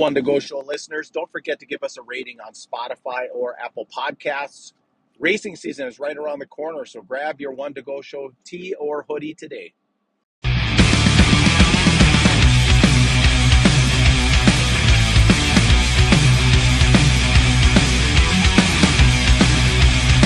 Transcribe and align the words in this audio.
One 0.00 0.14
to 0.14 0.22
Go 0.22 0.38
Show 0.38 0.60
listeners, 0.60 1.10
don't 1.10 1.30
forget 1.30 1.60
to 1.60 1.66
give 1.66 1.82
us 1.82 1.98
a 1.98 2.02
rating 2.02 2.38
on 2.40 2.54
Spotify 2.54 3.26
or 3.34 3.54
Apple 3.60 3.86
Podcasts. 3.94 4.72
Racing 5.18 5.56
season 5.56 5.86
is 5.86 6.00
right 6.00 6.16
around 6.16 6.38
the 6.38 6.46
corner, 6.46 6.86
so 6.86 7.02
grab 7.02 7.38
your 7.38 7.52
One 7.52 7.74
to 7.74 7.82
Go 7.82 8.00
Show 8.00 8.32
tee 8.42 8.72
or 8.80 9.04
hoodie 9.06 9.34
today. 9.34 9.74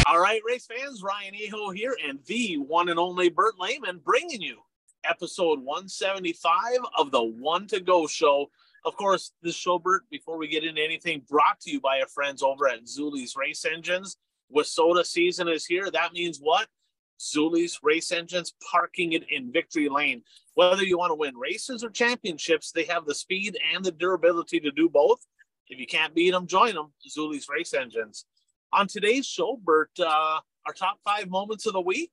All 0.06 0.20
right, 0.20 0.40
race 0.46 0.66
fans, 0.68 1.02
Ryan 1.02 1.34
Aho 1.48 1.72
here, 1.72 1.96
and 2.08 2.20
the 2.26 2.58
one 2.58 2.88
and 2.88 3.00
only 3.00 3.28
Bert 3.28 3.58
Lehman 3.58 4.00
bringing 4.04 4.40
you 4.40 4.60
episode 5.04 5.58
175 5.58 6.78
of 6.96 7.10
the 7.10 7.24
One 7.24 7.66
to 7.66 7.80
Go 7.80 8.06
Show. 8.06 8.50
Of 8.84 8.96
course, 8.96 9.32
this 9.42 9.54
show, 9.54 9.78
Bert, 9.78 10.02
before 10.10 10.36
we 10.36 10.46
get 10.46 10.64
into 10.64 10.82
anything, 10.82 11.22
brought 11.28 11.58
to 11.62 11.70
you 11.70 11.80
by 11.80 12.00
our 12.00 12.06
friends 12.06 12.42
over 12.42 12.68
at 12.68 12.86
Zeuli's 12.86 13.34
Race 13.34 13.64
Engines. 13.64 14.18
WISSOTA 14.54 15.06
season 15.06 15.48
is 15.48 15.64
here. 15.64 15.90
That 15.90 16.12
means 16.12 16.38
what? 16.38 16.68
Zeuli's 17.18 17.78
Race 17.82 18.12
Engines 18.12 18.52
parking 18.70 19.12
it 19.12 19.24
in 19.30 19.50
victory 19.50 19.88
lane. 19.88 20.22
Whether 20.52 20.84
you 20.84 20.98
want 20.98 21.10
to 21.10 21.14
win 21.14 21.34
races 21.34 21.82
or 21.82 21.88
championships, 21.88 22.72
they 22.72 22.84
have 22.84 23.06
the 23.06 23.14
speed 23.14 23.56
and 23.74 23.82
the 23.82 23.92
durability 23.92 24.60
to 24.60 24.70
do 24.70 24.90
both. 24.90 25.24
If 25.68 25.78
you 25.78 25.86
can't 25.86 26.14
beat 26.14 26.32
them, 26.32 26.46
join 26.46 26.74
them. 26.74 26.92
Zeuli's 27.08 27.48
Race 27.48 27.72
Engines. 27.72 28.26
On 28.70 28.86
today's 28.86 29.26
show, 29.26 29.58
Bert, 29.64 29.90
uh, 29.98 30.40
our 30.66 30.74
top 30.74 30.98
five 31.04 31.30
moments 31.30 31.64
of 31.64 31.72
the 31.72 31.80
week. 31.80 32.12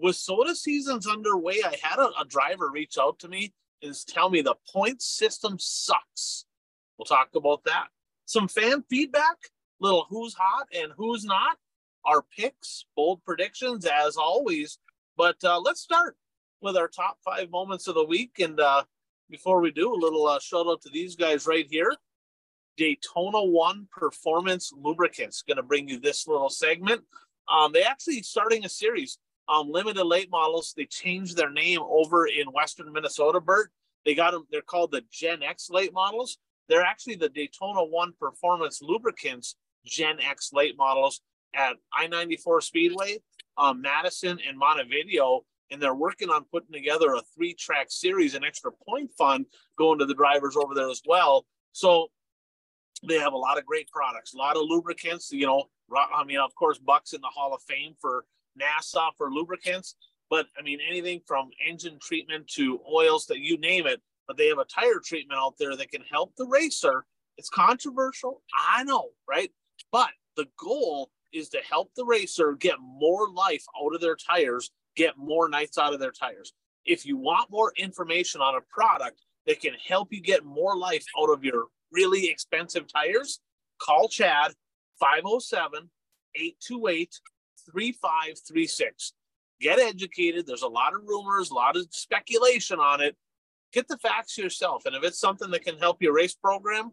WISSOTA 0.00 0.54
season's 0.54 1.08
underway. 1.08 1.60
I 1.64 1.76
had 1.82 1.98
a, 1.98 2.10
a 2.20 2.24
driver 2.24 2.70
reach 2.70 2.96
out 3.00 3.18
to 3.20 3.28
me 3.28 3.52
is 3.82 4.04
tell 4.04 4.30
me 4.30 4.40
the 4.40 4.54
point 4.72 5.02
system 5.02 5.56
sucks. 5.58 6.46
We'll 6.96 7.06
talk 7.06 7.30
about 7.34 7.64
that. 7.64 7.88
Some 8.26 8.48
fan 8.48 8.84
feedback, 8.88 9.36
little 9.80 10.06
who's 10.08 10.34
hot 10.34 10.68
and 10.74 10.92
who's 10.96 11.24
not. 11.24 11.56
Our 12.04 12.24
picks, 12.36 12.84
bold 12.96 13.24
predictions 13.24 13.86
as 13.86 14.16
always. 14.16 14.78
But 15.16 15.36
uh, 15.44 15.60
let's 15.60 15.80
start 15.80 16.16
with 16.60 16.76
our 16.76 16.88
top 16.88 17.18
five 17.24 17.50
moments 17.50 17.88
of 17.88 17.94
the 17.94 18.04
week. 18.04 18.38
And 18.38 18.58
uh, 18.58 18.84
before 19.28 19.60
we 19.60 19.70
do, 19.70 19.92
a 19.92 19.94
little 19.94 20.26
uh, 20.26 20.40
shout 20.40 20.66
out 20.66 20.80
to 20.82 20.90
these 20.90 21.16
guys 21.16 21.46
right 21.46 21.66
here. 21.68 21.94
Daytona 22.76 23.42
One 23.42 23.86
Performance 23.92 24.72
Lubricants 24.74 25.42
going 25.42 25.58
to 25.58 25.62
bring 25.62 25.88
you 25.88 26.00
this 26.00 26.26
little 26.26 26.48
segment. 26.48 27.02
Um, 27.52 27.72
they 27.72 27.82
actually 27.82 28.22
starting 28.22 28.64
a 28.64 28.68
series 28.68 29.18
um, 29.48 29.70
limited 29.70 30.04
late 30.04 30.30
models. 30.30 30.74
They 30.76 30.86
changed 30.86 31.36
their 31.36 31.50
name 31.50 31.80
over 31.82 32.26
in 32.26 32.46
Western 32.52 32.92
Minnesota, 32.92 33.40
Bert. 33.40 33.70
They 34.04 34.14
got 34.14 34.32
them, 34.32 34.46
they're 34.50 34.62
called 34.62 34.90
the 34.92 35.02
Gen 35.10 35.42
X 35.42 35.68
late 35.70 35.92
models. 35.92 36.38
They're 36.68 36.82
actually 36.82 37.16
the 37.16 37.28
Daytona 37.28 37.84
1 37.84 38.14
Performance 38.18 38.80
Lubricants 38.82 39.56
Gen 39.84 40.20
X 40.20 40.50
late 40.52 40.76
models 40.76 41.20
at 41.54 41.76
I 41.92 42.06
94 42.06 42.60
Speedway, 42.62 43.18
um, 43.58 43.80
Madison, 43.80 44.38
and 44.46 44.58
Montevideo. 44.58 45.44
And 45.70 45.80
they're 45.80 45.94
working 45.94 46.28
on 46.28 46.44
putting 46.44 46.72
together 46.72 47.14
a 47.14 47.22
three 47.34 47.54
track 47.54 47.86
series, 47.88 48.34
an 48.34 48.44
extra 48.44 48.70
point 48.86 49.10
fund 49.16 49.46
going 49.78 49.98
to 49.98 50.06
the 50.06 50.14
drivers 50.14 50.56
over 50.56 50.74
there 50.74 50.90
as 50.90 51.02
well. 51.06 51.46
So 51.72 52.08
they 53.06 53.18
have 53.18 53.32
a 53.32 53.38
lot 53.38 53.58
of 53.58 53.64
great 53.64 53.88
products, 53.88 54.34
a 54.34 54.36
lot 54.36 54.56
of 54.56 54.62
lubricants. 54.66 55.32
You 55.32 55.46
know, 55.46 55.64
I 55.94 56.24
mean, 56.24 56.38
of 56.38 56.54
course, 56.54 56.78
Buck's 56.78 57.14
in 57.14 57.20
the 57.20 57.28
Hall 57.28 57.54
of 57.54 57.62
Fame 57.62 57.94
for 58.00 58.24
NASA 58.60 59.10
for 59.16 59.30
lubricants, 59.30 59.96
but 60.30 60.46
I 60.58 60.62
mean 60.62 60.78
anything 60.86 61.20
from 61.26 61.50
engine 61.66 61.98
treatment 62.00 62.48
to 62.54 62.80
oils 62.90 63.26
that 63.26 63.40
you 63.40 63.58
name 63.58 63.86
it. 63.86 64.00
But 64.26 64.36
they 64.36 64.48
have 64.48 64.58
a 64.58 64.64
tire 64.64 65.00
treatment 65.04 65.38
out 65.38 65.54
there 65.58 65.76
that 65.76 65.90
can 65.90 66.02
help 66.10 66.34
the 66.36 66.46
racer. 66.46 67.04
It's 67.36 67.48
controversial, 67.48 68.42
I 68.70 68.84
know, 68.84 69.10
right? 69.28 69.50
But 69.90 70.10
the 70.36 70.46
goal 70.58 71.10
is 71.32 71.48
to 71.50 71.58
help 71.68 71.90
the 71.96 72.04
racer 72.04 72.52
get 72.54 72.76
more 72.80 73.30
life 73.30 73.64
out 73.82 73.94
of 73.94 74.00
their 74.00 74.16
tires, 74.16 74.70
get 74.96 75.16
more 75.16 75.48
nights 75.48 75.78
out 75.78 75.94
of 75.94 76.00
their 76.00 76.12
tires. 76.12 76.52
If 76.84 77.06
you 77.06 77.16
want 77.16 77.50
more 77.50 77.72
information 77.76 78.40
on 78.40 78.54
a 78.54 78.60
product 78.70 79.20
that 79.46 79.60
can 79.60 79.74
help 79.86 80.12
you 80.12 80.20
get 80.20 80.44
more 80.44 80.76
life 80.76 81.04
out 81.18 81.30
of 81.30 81.44
your 81.44 81.66
really 81.90 82.28
expensive 82.28 82.86
tires, 82.92 83.40
call 83.80 84.08
Chad 84.08 84.52
507 85.00 85.90
828 86.34 87.20
3536. 87.70 89.12
Get 89.60 89.78
educated. 89.78 90.46
There's 90.46 90.62
a 90.62 90.68
lot 90.68 90.94
of 90.94 91.02
rumors, 91.06 91.50
a 91.50 91.54
lot 91.54 91.76
of 91.76 91.86
speculation 91.90 92.80
on 92.80 93.00
it. 93.00 93.16
Get 93.72 93.88
the 93.88 93.98
facts 93.98 94.36
yourself. 94.36 94.84
And 94.86 94.94
if 94.96 95.04
it's 95.04 95.18
something 95.18 95.50
that 95.50 95.64
can 95.64 95.78
help 95.78 96.02
your 96.02 96.14
race 96.14 96.34
program, 96.34 96.90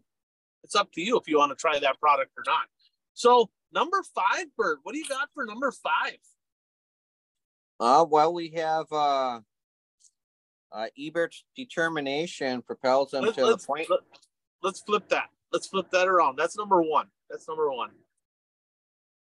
it's 0.64 0.76
up 0.76 0.92
to 0.94 1.02
you 1.02 1.18
if 1.18 1.28
you 1.28 1.38
want 1.38 1.52
to 1.52 1.56
try 1.56 1.80
that 1.80 2.00
product 2.00 2.32
or 2.38 2.44
not. 2.46 2.68
So, 3.14 3.50
number 3.74 4.02
five, 4.16 4.46
Bert, 4.58 4.80
what 4.84 4.94
do 4.94 5.00
you 5.00 5.08
got 5.08 5.30
for 5.34 5.46
number 5.46 5.72
five? 5.72 6.18
Uh, 7.80 8.06
well, 8.10 8.34
we 8.34 8.50
have 8.50 8.86
uh, 8.92 9.40
uh, 10.72 10.88
Ebert's 10.98 11.44
determination 11.56 12.62
propels 12.62 13.14
him 13.14 13.24
let's, 13.24 13.36
to 13.38 13.46
let's, 13.46 13.64
the 13.64 13.68
point. 13.68 13.90
Let, 13.90 14.00
let's 14.62 14.82
flip 14.82 15.10
that. 15.10 15.30
Let's 15.52 15.68
flip 15.68 15.90
that 15.92 16.08
around. 16.08 16.38
That's 16.38 16.58
number 16.58 16.82
one. 16.82 17.08
That's 17.30 17.48
number 17.48 17.72
one. 17.72 17.90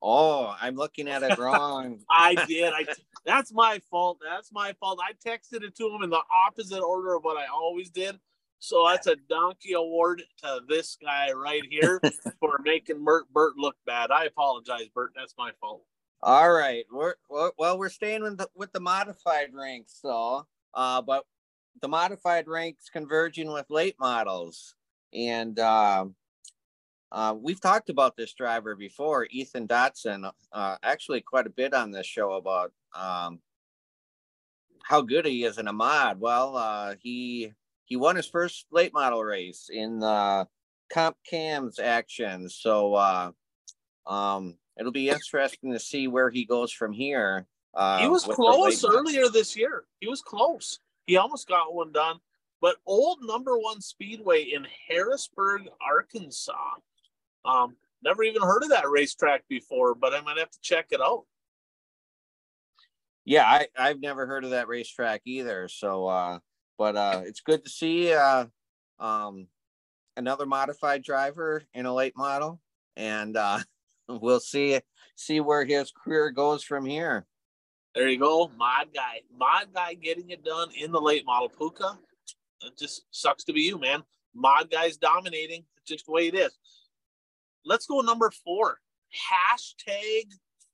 Oh, 0.00 0.54
I'm 0.60 0.76
looking 0.76 1.08
at 1.08 1.22
it 1.22 1.38
wrong. 1.38 2.00
I 2.10 2.34
did. 2.46 2.72
I 2.72 2.86
that's 3.26 3.52
my 3.52 3.80
fault. 3.90 4.18
That's 4.24 4.52
my 4.52 4.72
fault. 4.80 5.00
I 5.02 5.12
texted 5.12 5.62
it 5.62 5.74
to 5.76 5.88
him 5.88 6.02
in 6.02 6.10
the 6.10 6.22
opposite 6.46 6.80
order 6.82 7.14
of 7.14 7.24
what 7.24 7.36
I 7.36 7.46
always 7.52 7.90
did. 7.90 8.18
So 8.60 8.86
that's 8.88 9.06
a 9.06 9.16
donkey 9.28 9.74
award 9.74 10.22
to 10.42 10.60
this 10.68 10.96
guy 11.00 11.32
right 11.32 11.62
here 11.68 12.00
for 12.40 12.58
making 12.64 13.04
Bert, 13.04 13.32
Bert 13.32 13.56
look 13.56 13.76
bad. 13.86 14.10
I 14.10 14.24
apologize, 14.24 14.88
Bert. 14.92 15.12
That's 15.14 15.34
my 15.38 15.52
fault. 15.60 15.84
All 16.22 16.50
right. 16.50 16.84
We're 16.92 17.14
well. 17.28 17.78
We're 17.78 17.88
staying 17.88 18.22
with 18.22 18.38
the, 18.38 18.48
with 18.56 18.72
the 18.72 18.80
modified 18.80 19.54
ranks, 19.54 19.98
so 20.02 20.46
uh, 20.74 21.02
but 21.02 21.24
the 21.80 21.88
modified 21.88 22.48
ranks 22.48 22.88
converging 22.92 23.52
with 23.52 23.66
late 23.70 23.94
models, 24.00 24.74
and 25.12 25.58
um, 25.60 26.16
uh, 27.10 27.34
we've 27.40 27.60
talked 27.60 27.88
about 27.88 28.16
this 28.16 28.34
driver 28.34 28.74
before, 28.76 29.26
Ethan 29.30 29.66
Dotson, 29.66 30.30
uh, 30.52 30.76
actually 30.82 31.22
quite 31.22 31.46
a 31.46 31.50
bit 31.50 31.72
on 31.72 31.90
this 31.90 32.06
show 32.06 32.32
about 32.32 32.72
um, 32.94 33.40
how 34.82 35.00
good 35.00 35.24
he 35.24 35.44
is 35.44 35.58
in 35.58 35.68
a 35.68 35.72
mod. 35.72 36.20
Well, 36.20 36.56
uh, 36.56 36.94
he 37.00 37.52
he 37.86 37.96
won 37.96 38.16
his 38.16 38.26
first 38.26 38.66
late 38.70 38.92
model 38.92 39.24
race 39.24 39.70
in 39.72 40.00
the 40.00 40.46
Comp 40.90 41.16
Cams 41.28 41.78
action, 41.78 42.48
so 42.50 42.94
uh, 42.94 43.30
um, 44.06 44.56
it'll 44.78 44.92
be 44.92 45.08
interesting 45.08 45.72
to 45.72 45.78
see 45.78 46.08
where 46.08 46.28
he 46.28 46.44
goes 46.44 46.72
from 46.72 46.92
here. 46.92 47.46
Uh, 47.72 47.98
he 47.98 48.08
was 48.08 48.24
close 48.24 48.84
earlier 48.84 49.28
this 49.28 49.56
year. 49.56 49.84
He 50.00 50.08
was 50.08 50.20
close. 50.20 50.80
He 51.06 51.16
almost 51.16 51.48
got 51.48 51.74
one 51.74 51.92
done. 51.92 52.18
But 52.60 52.76
old 52.86 53.20
number 53.22 53.56
one 53.56 53.80
speedway 53.80 54.42
in 54.42 54.66
Harrisburg, 54.88 55.68
Arkansas 55.80 56.74
um, 57.44 57.76
never 58.02 58.22
even 58.22 58.42
heard 58.42 58.62
of 58.62 58.70
that 58.70 58.88
racetrack 58.88 59.44
before, 59.48 59.94
but 59.94 60.14
I 60.14 60.20
might 60.20 60.38
have 60.38 60.50
to 60.50 60.60
check 60.60 60.86
it 60.90 61.00
out. 61.00 61.24
Yeah, 63.24 63.44
I, 63.44 63.66
I've 63.76 64.00
never 64.00 64.26
heard 64.26 64.44
of 64.44 64.50
that 64.50 64.68
racetrack 64.68 65.22
either. 65.26 65.68
So, 65.68 66.06
uh, 66.06 66.38
but 66.78 66.96
uh, 66.96 67.22
it's 67.26 67.40
good 67.40 67.62
to 67.64 67.70
see 67.70 68.12
uh, 68.14 68.46
um, 68.98 69.48
another 70.16 70.46
modified 70.46 71.02
driver 71.02 71.62
in 71.74 71.86
a 71.86 71.94
late 71.94 72.16
model, 72.16 72.60
and 72.96 73.36
uh, 73.36 73.58
we'll 74.08 74.40
see 74.40 74.80
see 75.14 75.40
where 75.40 75.64
his 75.64 75.92
career 75.92 76.30
goes 76.30 76.62
from 76.64 76.84
here. 76.84 77.26
There 77.94 78.08
you 78.08 78.18
go, 78.18 78.50
mod 78.56 78.88
guy, 78.94 79.22
mod 79.36 79.74
guy 79.74 79.94
getting 79.94 80.30
it 80.30 80.44
done 80.44 80.68
in 80.76 80.92
the 80.92 81.00
late 81.00 81.26
model. 81.26 81.48
Puka, 81.48 81.98
it 82.62 82.78
just 82.78 83.02
sucks 83.10 83.44
to 83.44 83.52
be 83.52 83.62
you, 83.62 83.78
man. 83.78 84.02
Mod 84.34 84.70
guys 84.70 84.96
dominating. 84.96 85.64
It's 85.76 85.90
just 85.90 86.06
the 86.06 86.12
way 86.12 86.28
it 86.28 86.34
is. 86.34 86.56
Let's 87.64 87.86
go 87.86 88.00
number 88.00 88.30
four. 88.44 88.78
Hashtag 89.12 90.26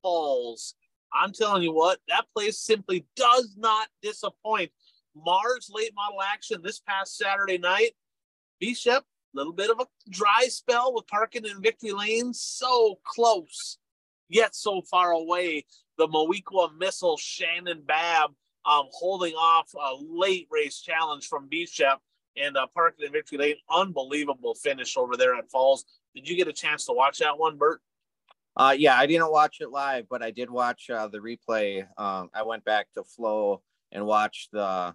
falls. 0.02 0.74
I'm 1.12 1.32
telling 1.32 1.62
you 1.62 1.72
what, 1.72 2.00
that 2.08 2.26
place 2.36 2.58
simply 2.58 3.06
does 3.16 3.54
not 3.56 3.88
disappoint. 4.02 4.70
Mars 5.14 5.70
late 5.72 5.92
model 5.94 6.20
action 6.22 6.60
this 6.62 6.80
past 6.80 7.16
Saturday 7.16 7.58
night. 7.58 7.92
Bishop, 8.58 9.04
a 9.04 9.36
little 9.36 9.52
bit 9.52 9.70
of 9.70 9.78
a 9.80 9.86
dry 10.10 10.46
spell 10.48 10.92
with 10.92 11.06
parking 11.06 11.44
in 11.44 11.62
victory 11.62 11.92
lane. 11.92 12.34
So 12.34 12.98
close, 13.04 13.78
yet 14.28 14.54
so 14.54 14.82
far 14.82 15.12
away. 15.12 15.66
The 15.98 16.08
Moweaqua 16.08 16.76
missile, 16.76 17.16
Shannon 17.16 17.82
Babb, 17.86 18.30
um, 18.66 18.86
holding 18.90 19.34
off 19.34 19.72
a 19.74 19.94
late 20.00 20.48
race 20.50 20.80
challenge 20.80 21.26
from 21.26 21.48
Bishop 21.48 22.00
and 22.36 22.56
uh, 22.56 22.66
parking 22.74 23.06
in 23.06 23.12
victory 23.12 23.38
lane. 23.38 23.56
Unbelievable 23.70 24.54
finish 24.54 24.96
over 24.96 25.16
there 25.16 25.36
at 25.36 25.50
Falls. 25.50 25.84
Did 26.14 26.28
you 26.28 26.36
get 26.36 26.48
a 26.48 26.52
chance 26.52 26.86
to 26.86 26.92
watch 26.92 27.18
that 27.18 27.38
one, 27.38 27.56
Bert? 27.56 27.80
Uh, 28.56 28.74
yeah, 28.76 28.96
I 28.96 29.06
didn't 29.06 29.32
watch 29.32 29.58
it 29.60 29.70
live, 29.70 30.06
but 30.08 30.22
I 30.22 30.30
did 30.30 30.48
watch 30.48 30.88
uh, 30.88 31.08
the 31.08 31.18
replay. 31.18 31.86
Um, 31.98 32.30
I 32.32 32.42
went 32.42 32.64
back 32.64 32.86
to 32.94 33.02
Flow 33.02 33.62
and 33.90 34.06
watched 34.06 34.52
the. 34.52 34.94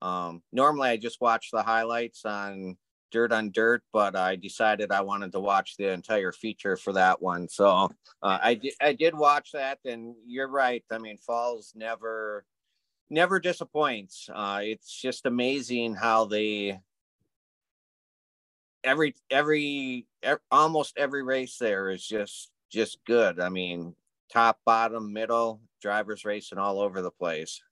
Um, 0.00 0.42
normally, 0.52 0.90
I 0.90 0.96
just 0.96 1.20
watch 1.20 1.50
the 1.50 1.62
highlights 1.62 2.24
on 2.24 2.76
Dirt 3.10 3.32
on 3.32 3.50
Dirt, 3.50 3.82
but 3.92 4.14
I 4.14 4.36
decided 4.36 4.92
I 4.92 5.00
wanted 5.00 5.32
to 5.32 5.40
watch 5.40 5.76
the 5.76 5.90
entire 5.90 6.32
feature 6.32 6.76
for 6.76 6.92
that 6.92 7.20
one. 7.22 7.48
So 7.48 7.90
uh, 8.22 8.38
I 8.42 8.54
did 8.54 8.74
I 8.80 8.92
did 8.92 9.16
watch 9.16 9.52
that, 9.52 9.78
and 9.84 10.14
you're 10.26 10.48
right. 10.48 10.84
I 10.90 10.98
mean, 10.98 11.16
Falls 11.16 11.72
never 11.74 12.44
never 13.10 13.40
disappoints. 13.40 14.28
Uh, 14.32 14.60
it's 14.62 15.00
just 15.00 15.24
amazing 15.24 15.94
how 15.94 16.26
they 16.26 16.78
every 18.88 19.14
every 19.30 20.06
almost 20.50 20.96
every 20.96 21.22
race 21.22 21.58
there 21.58 21.90
is 21.90 22.06
just 22.06 22.50
just 22.70 22.98
good. 23.06 23.40
I 23.40 23.48
mean, 23.48 23.94
top, 24.32 24.58
bottom, 24.64 25.12
middle, 25.12 25.60
drivers 25.80 26.24
racing 26.24 26.58
all 26.58 26.80
over 26.80 27.00
the 27.00 27.10
place. 27.10 27.62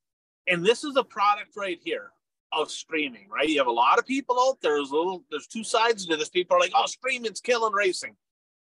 And 0.46 0.64
this 0.64 0.84
is 0.84 0.96
a 0.96 1.04
product 1.04 1.56
right 1.56 1.78
here 1.82 2.12
of 2.52 2.70
streaming, 2.70 3.28
right? 3.28 3.48
You 3.48 3.58
have 3.58 3.66
a 3.66 3.72
lot 3.72 3.98
of 3.98 4.06
people 4.06 4.38
out 4.40 4.58
there. 4.60 4.74
There's 4.74 4.92
little, 4.92 5.24
there's 5.30 5.48
two 5.48 5.64
sides 5.64 6.06
to 6.06 6.16
this. 6.16 6.28
People 6.28 6.56
are 6.56 6.60
like, 6.60 6.72
"Oh, 6.74 6.86
streaming's 6.86 7.40
killing 7.40 7.72
racing." 7.72 8.16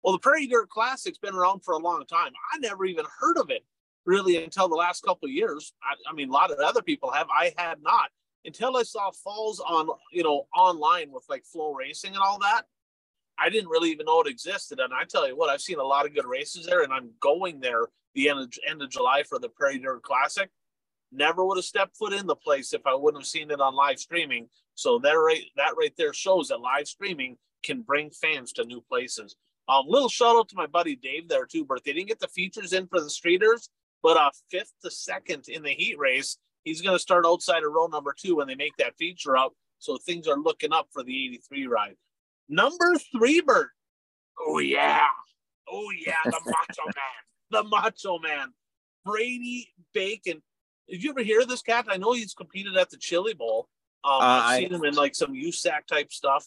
Well, 0.02 0.12
the 0.12 0.18
Prairie 0.18 0.46
Dirt 0.46 0.68
Classic's 0.70 1.18
been 1.18 1.34
around 1.34 1.64
for 1.64 1.74
a 1.74 1.78
long 1.78 2.04
time. 2.06 2.32
I 2.52 2.58
never 2.58 2.84
even 2.84 3.04
heard 3.20 3.36
of 3.36 3.50
it 3.50 3.64
really 4.04 4.42
until 4.42 4.68
the 4.68 4.74
last 4.74 5.02
couple 5.02 5.28
years. 5.28 5.72
I, 5.82 5.94
I 6.10 6.14
mean, 6.14 6.30
a 6.30 6.32
lot 6.32 6.50
of 6.50 6.58
other 6.58 6.82
people 6.82 7.10
have. 7.10 7.28
I 7.30 7.52
had 7.56 7.82
not 7.82 8.10
until 8.44 8.76
I 8.76 8.82
saw 8.82 9.10
Falls 9.10 9.60
on, 9.60 9.88
you 10.12 10.22
know, 10.22 10.46
online 10.56 11.10
with 11.10 11.24
like 11.28 11.44
flow 11.44 11.72
racing 11.72 12.14
and 12.14 12.22
all 12.22 12.38
that. 12.40 12.62
I 13.38 13.50
didn't 13.50 13.70
really 13.70 13.90
even 13.90 14.06
know 14.06 14.20
it 14.20 14.26
existed. 14.26 14.80
And 14.80 14.92
I 14.92 15.04
tell 15.04 15.28
you 15.28 15.36
what, 15.36 15.48
I've 15.48 15.60
seen 15.60 15.78
a 15.78 15.84
lot 15.84 16.06
of 16.06 16.14
good 16.14 16.26
races 16.26 16.66
there, 16.66 16.82
and 16.82 16.92
I'm 16.92 17.10
going 17.20 17.60
there 17.60 17.86
the 18.14 18.28
end 18.28 18.40
of, 18.40 18.52
end 18.68 18.82
of 18.82 18.90
July 18.90 19.22
for 19.22 19.38
the 19.38 19.48
Prairie 19.48 19.78
Dirt 19.78 20.02
Classic. 20.02 20.50
Never 21.12 21.44
would 21.44 21.56
have 21.56 21.64
stepped 21.64 21.96
foot 21.96 22.12
in 22.12 22.26
the 22.26 22.36
place 22.36 22.72
if 22.74 22.84
I 22.84 22.94
wouldn't 22.94 23.22
have 23.22 23.28
seen 23.28 23.50
it 23.50 23.60
on 23.60 23.74
live 23.74 23.98
streaming. 23.98 24.48
So 24.74 24.98
that 25.00 25.12
right, 25.12 25.44
that 25.56 25.74
right 25.78 25.92
there 25.96 26.12
shows 26.12 26.48
that 26.48 26.60
live 26.60 26.88
streaming 26.88 27.36
can 27.62 27.82
bring 27.82 28.10
fans 28.10 28.52
to 28.52 28.64
new 28.64 28.80
places. 28.80 29.36
Um, 29.68 29.84
little 29.86 30.08
shout 30.08 30.36
out 30.36 30.48
to 30.50 30.56
my 30.56 30.66
buddy 30.66 30.96
Dave 30.96 31.28
there 31.28 31.46
too, 31.46 31.64
but 31.64 31.84
they 31.84 31.92
didn't 31.92 32.08
get 32.08 32.20
the 32.20 32.28
features 32.28 32.72
in 32.72 32.86
for 32.88 33.00
the 33.00 33.06
streeters, 33.06 33.68
but 34.02 34.16
uh, 34.16 34.30
fifth 34.50 34.72
to 34.82 34.90
second 34.90 35.44
in 35.48 35.62
the 35.62 35.70
heat 35.70 35.98
race. 35.98 36.38
He's 36.68 36.82
going 36.82 36.94
to 36.94 37.00
start 37.00 37.24
outside 37.26 37.64
of 37.64 37.72
row 37.72 37.86
number 37.86 38.14
two 38.16 38.36
when 38.36 38.46
they 38.46 38.54
make 38.54 38.76
that 38.76 38.96
feature 38.98 39.36
up. 39.36 39.54
So 39.78 39.96
things 39.96 40.28
are 40.28 40.36
looking 40.36 40.72
up 40.72 40.88
for 40.92 41.02
the 41.02 41.26
83 41.26 41.66
ride. 41.66 41.96
Number 42.48 42.94
three, 43.16 43.40
Bert. 43.40 43.70
Oh, 44.38 44.58
yeah. 44.58 45.06
Oh, 45.68 45.88
yeah. 46.04 46.16
The 46.24 46.30
Macho 46.44 46.84
Man. 46.84 47.22
The 47.50 47.62
Macho 47.64 48.18
Man. 48.18 48.52
Brady 49.04 49.68
Bacon. 49.94 50.42
Did 50.88 51.02
you 51.02 51.10
ever 51.10 51.22
hear 51.22 51.40
of 51.40 51.48
this 51.48 51.62
cat? 51.62 51.86
I 51.88 51.96
know 51.96 52.12
he's 52.12 52.34
competed 52.34 52.76
at 52.76 52.90
the 52.90 52.98
Chili 52.98 53.32
Bowl. 53.32 53.68
Um, 54.04 54.12
uh, 54.12 54.18
I've 54.18 54.42
I, 54.42 54.58
seen 54.60 54.72
him 54.72 54.84
in 54.84 54.94
like 54.94 55.14
some 55.14 55.32
USAC 55.32 55.86
type 55.86 56.12
stuff. 56.12 56.46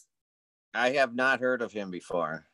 I 0.74 0.90
have 0.90 1.14
not 1.14 1.40
heard 1.40 1.62
of 1.62 1.72
him 1.72 1.90
before. 1.90 2.46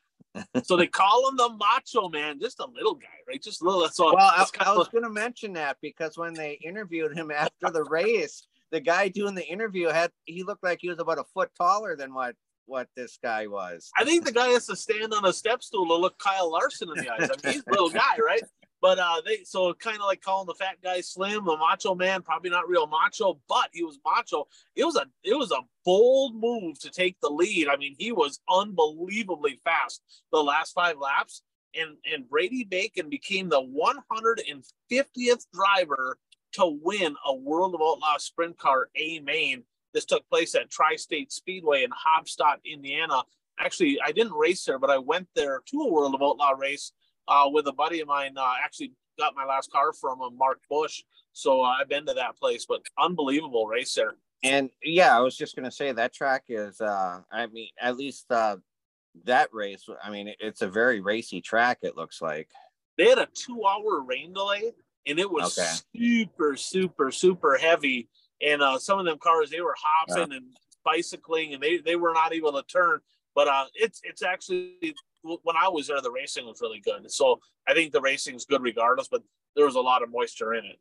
So 0.63 0.77
they 0.77 0.87
call 0.87 1.29
him 1.29 1.37
the 1.37 1.51
Macho 1.51 2.09
Man, 2.09 2.39
just 2.41 2.61
a 2.61 2.67
little 2.67 2.95
guy, 2.95 3.07
right? 3.27 3.43
Just 3.43 3.63
a 3.63 3.65
little. 3.65 3.81
That's 3.81 3.99
all. 3.99 4.15
Well, 4.15 4.33
I, 4.35 4.47
I 4.61 4.75
was 4.75 4.89
going 4.89 5.05
to 5.05 5.11
mention 5.11 5.53
that 5.55 5.79
because 5.81 6.17
when 6.17 6.35
they 6.35 6.59
interviewed 6.65 7.17
him 7.17 7.31
after 7.31 7.71
the 7.71 7.85
race, 7.85 8.47
the 8.71 8.81
guy 8.81 9.09
doing 9.09 9.35
the 9.35 9.47
interview 9.47 9.89
had 9.89 10.11
he 10.25 10.43
looked 10.43 10.63
like 10.63 10.79
he 10.81 10.89
was 10.89 10.99
about 10.99 11.19
a 11.19 11.25
foot 11.35 11.51
taller 11.57 11.97
than 11.97 12.13
what 12.15 12.35
what 12.67 12.89
this 12.95 13.19
guy 13.23 13.47
was. 13.47 13.91
I 13.97 14.05
think 14.05 14.25
the 14.25 14.33
guy 14.33 14.49
has 14.49 14.67
to 14.67 14.77
stand 14.77 15.15
on 15.15 15.25
a 15.25 15.33
step 15.33 15.63
stool 15.63 15.87
to 15.87 15.95
look 15.95 16.19
Kyle 16.19 16.53
Larson 16.53 16.91
in 16.95 17.03
the 17.03 17.11
eyes. 17.11 17.31
I 17.31 17.47
mean, 17.47 17.55
he's 17.55 17.65
a 17.67 17.71
little 17.71 17.89
guy, 17.89 18.19
right? 18.25 18.43
But 18.81 18.99
uh, 18.99 19.23
they 19.25 19.45
so 19.45 19.75
kind 19.75 19.97
of 19.97 20.05
like 20.05 20.21
calling 20.21 20.47
the 20.47 20.55
fat 20.55 20.77
guy 20.83 21.01
slim, 21.01 21.45
the 21.45 21.57
macho 21.57 21.95
man, 21.95 22.23
probably 22.23 22.51
not 22.51 22.69
real 22.69 22.87
macho, 22.87 23.41
but 23.49 23.71
he 23.73 23.83
was 23.83 23.99
macho. 24.05 24.47
It 24.77 24.85
was 24.85 24.97
a 24.97 25.07
it 25.25 25.35
was 25.35 25.51
a 25.51 25.63
bold 25.85 26.37
move 26.37 26.79
to 26.81 26.91
take 26.91 27.17
the 27.21 27.31
lead. 27.31 27.69
I 27.69 27.77
mean, 27.77 27.97
he 27.99 28.13
was 28.13 28.41
unbelievably 28.49 29.61
fast 29.65 30.03
the 30.31 30.43
last 30.43 30.73
five 30.73 30.97
laps, 30.99 31.43
and 31.75 31.97
and 32.13 32.29
Brady 32.29 32.65
Bacon 32.65 33.09
became 33.09 33.49
the 33.49 33.63
150th 33.63 35.47
driver 35.53 36.19
to 36.53 36.79
win 36.83 37.17
a 37.27 37.35
World 37.35 37.75
of 37.75 37.81
Outlaw 37.83 38.19
Sprint 38.19 38.59
Car 38.59 38.89
A 38.97 39.19
main 39.21 39.65
this 39.95 40.05
took 40.05 40.29
place 40.29 40.55
at 40.55 40.71
Tri 40.71 40.97
State 40.97 41.33
Speedway 41.33 41.85
in 41.85 41.91
Haubstadt, 41.91 42.59
Indiana. 42.65 43.23
Actually, 43.59 43.99
I 44.05 44.13
didn't 44.13 44.35
race 44.35 44.65
there, 44.65 44.79
but 44.79 44.91
I 44.91 44.99
went 44.99 45.29
there 45.35 45.63
to 45.67 45.81
a 45.81 45.91
World 45.91 46.15
of 46.15 46.23
Outlaw 46.23 46.51
race 46.51 46.93
uh, 47.29 47.49
with 47.51 47.67
a 47.67 47.73
buddy 47.73 48.01
of 48.01 48.09
mine. 48.09 48.35
Uh, 48.37 48.53
actually, 48.63 48.93
got 49.19 49.35
my 49.37 49.45
last 49.45 49.71
car 49.71 49.93
from 49.93 50.21
him, 50.21 50.37
Mark 50.37 50.61
Bush. 50.69 51.03
So 51.33 51.63
uh, 51.63 51.75
I've 51.81 51.89
been 51.89 52.07
to 52.07 52.15
that 52.15 52.37
place, 52.37 52.67
but 52.67 52.83
unbelievable 52.99 53.67
race 53.67 53.95
there. 53.95 54.15
And 54.43 54.71
yeah, 54.83 55.17
I 55.17 55.21
was 55.21 55.37
just 55.37 55.57
gonna 55.57 55.71
say 55.71 55.93
that 55.93 56.15
track 56.15 56.45
is. 56.49 56.81
uh 56.81 57.21
I 57.31 57.47
mean, 57.47 57.69
at 57.81 57.97
least 57.97 58.31
uh 58.31 58.57
that 59.25 59.49
race. 59.53 59.89
I 60.03 60.11
mean, 60.11 60.33
it's 60.41 60.63
a 60.63 60.69
very 60.69 61.01
racy 61.01 61.41
track. 61.41 61.79
It 61.83 61.97
looks 61.97 62.23
like 62.23 62.49
they 62.97 63.09
had 63.09 63.19
a 63.19 63.29
two-hour 63.35 64.03
rain 64.03 64.33
delay, 64.33 64.73
and 65.07 65.19
it 65.19 65.31
was 65.31 65.59
okay. 65.59 65.71
super, 65.93 66.57
super, 66.57 67.11
super 67.11 67.57
heavy 67.57 68.09
and 68.41 68.63
uh, 68.63 68.79
some 68.79 68.99
of 68.99 69.05
them 69.05 69.19
cars 69.19 69.51
they 69.51 69.61
were 69.61 69.75
hopping 69.79 70.33
yeah. 70.33 70.39
and 70.39 70.47
bicycling, 70.85 71.55
and 71.55 71.63
they 71.63 71.79
they 71.79 71.97
were 71.97 72.13
not 72.13 72.33
able 72.33 72.53
to 72.53 72.63
turn. 72.63 73.01
But 73.39 73.47
uh, 73.47 73.67
it's 73.73 74.01
it's 74.03 74.25
actually 74.25 74.97
when 75.23 75.55
I 75.57 75.69
was 75.69 75.87
there, 75.87 76.01
the 76.01 76.11
racing 76.11 76.45
was 76.45 76.61
really 76.61 76.81
good. 76.81 77.09
So 77.09 77.39
I 77.69 77.73
think 77.73 77.93
the 77.93 78.01
racing 78.01 78.35
is 78.35 78.45
good 78.45 78.63
regardless, 78.63 79.07
but 79.07 79.23
there 79.55 79.65
was 79.65 79.77
a 79.77 79.81
lot 79.81 80.03
of 80.03 80.11
moisture 80.11 80.55
in 80.55 80.65
it. 80.65 80.81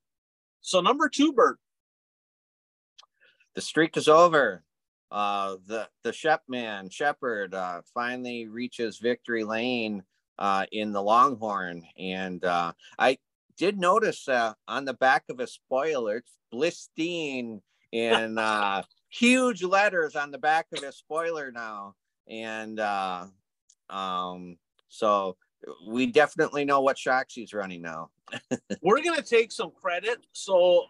So 0.62 0.82
number 0.82 1.08
two, 1.08 1.34
Bert. 1.34 1.60
The 3.54 3.62
streak 3.62 3.96
is 3.96 4.08
over. 4.08 4.64
Uh, 5.12 5.58
the 5.68 5.88
the 6.04 6.12
Shep 6.12 6.42
man 6.48 6.90
Sheppard 6.90 7.54
uh, 7.54 7.82
finally 7.94 8.48
reaches 8.48 8.98
victory 8.98 9.44
lane 9.44 10.02
uh, 10.40 10.66
in 10.72 10.94
the 10.94 11.04
Longhorn, 11.04 11.84
and 11.96 12.44
uh, 12.44 12.72
I 12.98 13.20
did 13.60 13.78
notice 13.78 14.28
uh, 14.28 14.54
on 14.68 14.86
the 14.86 14.96
back 14.96 15.26
of 15.30 15.40
a 15.40 15.46
spoiler, 15.46 16.24
it's 16.24 16.38
Bilstein 16.52 17.62
in 17.92 18.40
uh, 18.40 18.82
huge 19.10 19.62
letters 19.62 20.16
on 20.16 20.32
the 20.32 20.40
back 20.40 20.66
of 20.76 20.82
his 20.82 20.98
spoiler 20.98 21.52
now. 21.52 21.94
And 22.30 22.80
uh, 22.80 23.26
um, 23.90 24.58
so 24.90 25.38
we 25.88 26.08
definitely 26.08 26.66
know 26.66 26.82
what 26.82 26.98
shocks 26.98 27.34
he's 27.34 27.54
running 27.54 27.82
now. 27.82 28.10
We're 28.82 29.02
to 29.02 29.22
take 29.22 29.52
some 29.52 29.72
credit. 29.72 30.18
So 30.34 30.86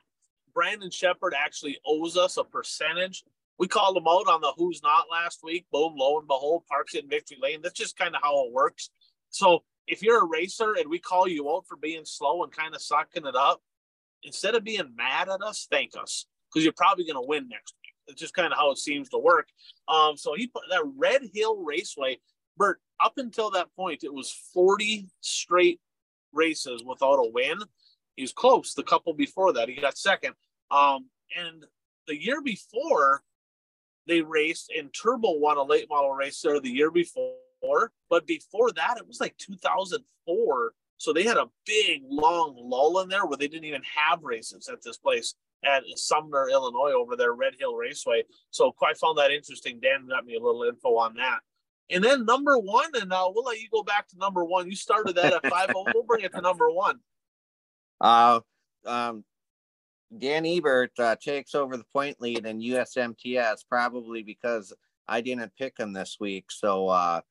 Brandon 0.54 0.90
Sheppard 0.90 1.34
actually 1.38 1.78
owes 1.86 2.18
us 2.18 2.38
a 2.38 2.44
percentage. 2.44 3.24
We 3.60 3.68
called 3.68 3.98
him 3.98 4.08
out 4.08 4.28
on 4.28 4.42
the 4.42 4.54
who's 4.58 4.82
not 4.84 5.06
last 5.12 5.40
week. 5.44 5.66
Boom, 5.72 5.94
lo 5.96 6.20
and 6.20 6.28
behold, 6.28 6.64
parks 6.68 6.96
in 6.96 7.10
victory 7.10 7.38
lane. 7.42 7.62
That's 7.62 7.78
just 7.78 7.98
kind 7.98 8.16
of 8.16 8.22
how 8.22 8.46
it 8.46 8.54
works. 8.54 8.90
So 9.30 9.64
if 9.88 10.02
you're 10.02 10.22
a 10.22 10.28
racer 10.28 10.76
and 10.78 10.90
we 10.90 11.00
call 11.00 11.28
you 11.28 11.50
out 11.50 11.66
for 11.68 11.78
being 11.78 12.06
slow 12.06 12.44
and 12.44 12.52
kind 12.52 12.76
of 12.76 12.82
sucking 12.82 13.26
it 13.26 13.36
up, 13.36 13.62
instead 14.24 14.56
of 14.56 14.64
being 14.64 14.94
mad 14.96 15.30
at 15.30 15.42
us, 15.42 15.68
thank 15.70 15.92
us 15.98 16.26
because 16.50 16.64
you're 16.64 16.74
probably 16.74 17.06
going 17.06 17.16
to 17.16 17.28
win 17.28 17.48
next 17.48 17.74
week. 17.84 17.87
It's 18.08 18.20
just 18.20 18.34
kind 18.34 18.52
of 18.52 18.58
how 18.58 18.72
it 18.72 18.78
seems 18.78 19.10
to 19.10 19.18
work. 19.18 19.48
Um, 19.88 20.18
so 20.18 20.34
he 20.36 20.48
put 20.48 20.64
that 20.70 20.84
Red 20.96 21.22
Hill 21.34 21.64
Raceway, 21.64 22.20
Bert. 22.58 22.80
Up 23.00 23.14
until 23.18 23.52
that 23.52 23.68
point, 23.76 24.04
it 24.04 24.14
was 24.14 24.32
40 24.54 25.08
straight 25.22 25.80
races 26.34 26.84
without 26.84 27.18
a 27.18 27.30
win. 27.32 27.60
He 28.16 28.24
was 28.24 28.34
close. 28.34 28.74
The 28.74 28.84
couple 28.84 29.14
before 29.14 29.54
that, 29.54 29.70
he 29.70 29.76
got 29.76 29.98
second. 29.98 30.34
Um, 30.72 31.10
and 31.38 31.66
the 32.08 32.20
year 32.20 32.42
before, 32.42 33.22
they 34.08 34.22
raced 34.22 34.72
and 34.76 34.90
Turbo 34.94 35.38
won 35.38 35.58
a 35.58 35.64
late 35.64 35.88
model 35.90 36.12
race 36.12 36.42
there 36.42 36.60
the 36.60 36.70
year 36.70 36.90
before 36.90 37.34
but 38.10 38.28
before 38.28 38.72
that, 38.72 38.98
it 38.98 39.08
was 39.08 39.20
like 39.20 39.38
2004. 39.38 40.74
So 40.98 41.14
they 41.14 41.24
had 41.24 41.38
a 41.38 41.50
big, 41.66 42.04
long 42.10 42.56
lull 42.58 43.00
in 43.02 43.10
there 43.10 43.26
where 43.26 43.38
they 43.38 43.48
didn't 43.48 43.66
even 43.66 43.84
have 43.84 44.24
races 44.24 44.68
at 44.68 44.82
this 44.82 44.98
place 44.98 45.36
at 45.64 45.84
Sumner, 45.96 46.50
Illinois, 46.50 46.92
over 46.92 47.16
there, 47.16 47.34
Red 47.34 47.54
Hill 47.60 47.76
Raceway. 47.76 48.24
So 48.52 48.74
I 48.82 48.94
found 48.94 49.18
that 49.18 49.32
interesting. 49.32 49.80
Dan 49.82 50.08
got 50.08 50.26
me 50.26 50.36
a 50.36 50.40
little 50.40 50.64
info 50.64 50.98
on 50.98 51.16
that. 51.16 51.40
And 51.90 52.04
then 52.04 52.26
number 52.26 52.58
one, 52.58 52.90
and 53.00 53.12
uh, 53.12 53.30
we'll 53.34 53.46
let 53.46 53.60
you 53.60 53.70
go 53.72 53.84
back 53.84 54.08
to 54.10 54.18
number 54.18 54.44
one. 54.44 54.70
You 54.70 54.76
started 54.76 55.16
that 55.16 55.34
at 55.34 55.48
5 55.48 55.72
We'll 55.94 56.04
bring 56.04 56.24
it 56.24 56.34
to 56.34 56.42
number 56.42 56.70
one. 56.70 57.00
Uh, 58.00 58.42
um, 58.86 59.24
Dan 60.16 60.46
Ebert 60.46 60.92
uh, 61.00 61.16
takes 61.16 61.56
over 61.56 61.78
the 61.78 61.84
point 61.92 62.22
lead 62.22 62.46
in 62.46 62.60
USMTS, 62.60 63.66
probably 63.68 64.22
because 64.22 64.72
I 65.08 65.22
didn't 65.22 65.52
pick 65.58 65.80
him 65.80 65.94
this 65.94 66.18
week. 66.20 66.52
So 66.52 66.90
uh, 66.90 67.22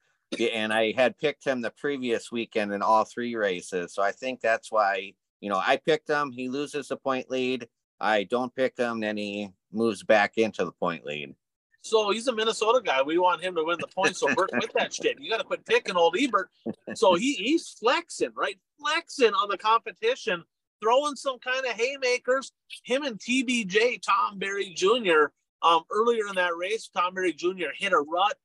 and 0.52 0.72
I 0.72 0.92
had 0.92 1.18
picked 1.18 1.44
him 1.44 1.60
the 1.60 1.70
previous 1.70 2.32
weekend 2.32 2.72
in 2.72 2.82
all 2.82 3.04
three 3.04 3.36
races. 3.36 3.94
So 3.94 4.02
I 4.02 4.12
think 4.12 4.40
that's 4.40 4.72
why, 4.72 5.12
you 5.40 5.48
know, 5.48 5.60
I 5.64 5.76
picked 5.76 6.08
him. 6.08 6.32
He 6.32 6.48
loses 6.48 6.88
the 6.88 6.96
point 6.96 7.30
lead. 7.30 7.68
I 8.00 8.24
don't 8.24 8.54
pick 8.54 8.76
him, 8.76 9.00
then 9.00 9.16
he 9.16 9.50
moves 9.72 10.02
back 10.02 10.38
into 10.38 10.64
the 10.64 10.72
point 10.72 11.04
lead. 11.04 11.34
So 11.82 12.10
he's 12.10 12.26
a 12.26 12.34
Minnesota 12.34 12.80
guy. 12.84 13.02
We 13.02 13.18
want 13.18 13.42
him 13.42 13.54
to 13.54 13.64
win 13.64 13.78
the 13.80 13.86
points. 13.86 14.18
So 14.18 14.34
Bert, 14.34 14.50
quit 14.50 14.72
that 14.74 14.92
shit. 14.92 15.20
You 15.20 15.30
got 15.30 15.38
to 15.38 15.44
quit 15.44 15.64
picking 15.64 15.96
old 15.96 16.16
Ebert. 16.18 16.50
So 16.94 17.14
he 17.14 17.34
he's 17.34 17.68
flexing, 17.68 18.32
right? 18.34 18.58
Flexing 18.80 19.32
on 19.32 19.48
the 19.48 19.56
competition, 19.56 20.42
throwing 20.82 21.14
some 21.14 21.38
kind 21.38 21.64
of 21.64 21.72
haymakers. 21.72 22.52
Him 22.82 23.04
and 23.04 23.18
TBJ, 23.18 24.02
Tom 24.02 24.38
Berry 24.38 24.74
Jr. 24.74 25.26
Um, 25.62 25.82
earlier 25.90 26.26
in 26.28 26.34
that 26.34 26.56
race, 26.56 26.88
Tom 26.88 27.14
Berry 27.14 27.32
Jr. 27.32 27.68
hit 27.76 27.92
a 27.92 27.98
rut 27.98 28.36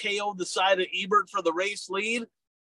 KO'd 0.00 0.38
the 0.38 0.46
side 0.46 0.80
of 0.80 0.86
Ebert 0.94 1.30
for 1.30 1.42
the 1.42 1.52
race 1.52 1.88
lead. 1.88 2.24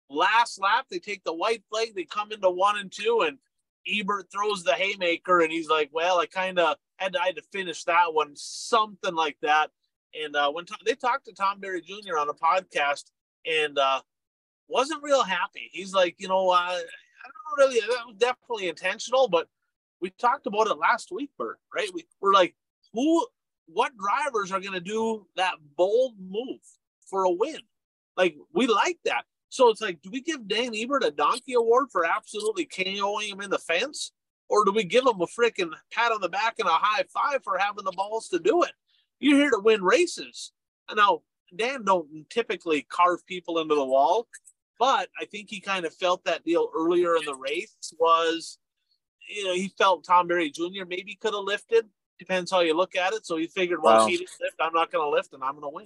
Last 0.09 0.59
lap, 0.59 0.87
they 0.89 0.99
take 0.99 1.23
the 1.23 1.33
white 1.33 1.63
flag, 1.69 1.93
they 1.95 2.03
come 2.03 2.31
into 2.31 2.49
one 2.49 2.77
and 2.77 2.91
two, 2.91 3.23
and 3.27 3.37
Ebert 3.89 4.27
throws 4.31 4.63
the 4.63 4.73
haymaker, 4.73 5.41
and 5.41 5.51
he's 5.51 5.69
like, 5.69 5.89
"Well, 5.91 6.19
I 6.19 6.25
kind 6.25 6.59
of 6.59 6.77
had 6.97 7.13
to, 7.13 7.21
I 7.21 7.27
had 7.27 7.35
to 7.37 7.43
finish 7.51 7.83
that 7.85 8.13
one, 8.13 8.33
something 8.35 9.15
like 9.15 9.37
that." 9.41 9.71
And 10.19 10.35
uh, 10.35 10.51
when 10.51 10.65
they 10.85 10.95
talked 10.95 11.25
to 11.25 11.33
Tom 11.33 11.59
Berry 11.59 11.81
Jr. 11.81 12.17
on 12.17 12.29
a 12.29 12.33
podcast, 12.33 13.05
and 13.45 13.77
uh, 13.77 14.01
wasn't 14.67 15.03
real 15.03 15.23
happy. 15.23 15.69
He's 15.71 15.93
like, 15.93 16.15
you 16.19 16.27
know, 16.27 16.49
uh, 16.49 16.55
I 16.55 16.77
don't 16.77 17.57
really. 17.57 17.79
That 17.79 18.07
was 18.07 18.15
definitely 18.17 18.69
intentional, 18.69 19.27
but 19.27 19.47
we 20.01 20.11
talked 20.11 20.47
about 20.47 20.67
it 20.67 20.77
last 20.77 21.11
week, 21.11 21.31
Bert. 21.37 21.59
Right? 21.73 21.89
We, 21.93 22.05
we're 22.21 22.33
like, 22.33 22.55
who, 22.93 23.25
what 23.67 23.91
drivers 23.97 24.51
are 24.51 24.59
going 24.59 24.73
to 24.73 24.79
do 24.79 25.25
that 25.35 25.55
bold 25.77 26.15
move 26.19 26.59
for 27.09 27.23
a 27.23 27.31
win? 27.31 27.59
Like 28.15 28.35
we 28.53 28.67
like 28.67 28.99
that. 29.05 29.23
So 29.49 29.69
it's 29.69 29.81
like, 29.81 30.01
do 30.01 30.09
we 30.11 30.21
give 30.21 30.47
Dan 30.47 30.75
Ebert 30.75 31.03
a 31.03 31.11
donkey 31.11 31.53
award 31.53 31.87
for 31.91 32.05
absolutely 32.05 32.65
KOing 32.65 33.31
him 33.31 33.41
in 33.41 33.49
the 33.49 33.57
fence? 33.57 34.11
Or 34.47 34.65
do 34.65 34.71
we 34.71 34.83
give 34.83 35.05
him 35.05 35.21
a 35.21 35.27
freaking 35.27 35.71
pat 35.91 36.11
on 36.11 36.21
the 36.21 36.29
back 36.29 36.55
and 36.59 36.67
a 36.67 36.71
high 36.71 37.03
five 37.13 37.43
for 37.43 37.57
having 37.57 37.83
the 37.83 37.91
balls 37.91 38.29
to 38.29 38.39
do 38.39 38.63
it? 38.63 38.71
You're 39.19 39.37
here 39.37 39.51
to 39.51 39.59
win 39.59 39.83
races. 39.83 40.51
And 40.87 40.97
now 40.97 41.21
Dan 41.55 41.83
don't 41.83 42.07
typically 42.29 42.83
carve 42.89 43.25
people 43.25 43.59
into 43.59 43.75
the 43.75 43.85
wall, 43.85 44.27
but 44.79 45.09
I 45.19 45.25
think 45.25 45.49
he 45.49 45.59
kind 45.59 45.85
of 45.85 45.93
felt 45.93 46.23
that 46.25 46.43
deal 46.43 46.69
earlier 46.75 47.15
in 47.15 47.25
the 47.25 47.35
race 47.35 47.75
was, 47.99 48.57
you 49.29 49.43
know, 49.45 49.53
he 49.53 49.71
felt 49.77 50.03
Tom 50.03 50.27
Berry 50.27 50.49
Jr. 50.49 50.85
maybe 50.87 51.15
could 51.19 51.33
have 51.33 51.43
lifted. 51.43 51.85
Depends 52.17 52.51
how 52.51 52.61
you 52.61 52.75
look 52.75 52.95
at 52.95 53.13
it. 53.13 53.25
So 53.25 53.37
he 53.37 53.47
figured, 53.47 53.81
well, 53.81 54.07
he 54.07 54.17
didn't 54.17 54.31
lift, 54.41 54.55
I'm 54.59 54.73
not 54.73 54.91
going 54.91 55.05
to 55.05 55.09
lift, 55.09 55.33
and 55.33 55.43
I'm 55.43 55.59
going 55.59 55.63
to 55.63 55.75
win. 55.75 55.85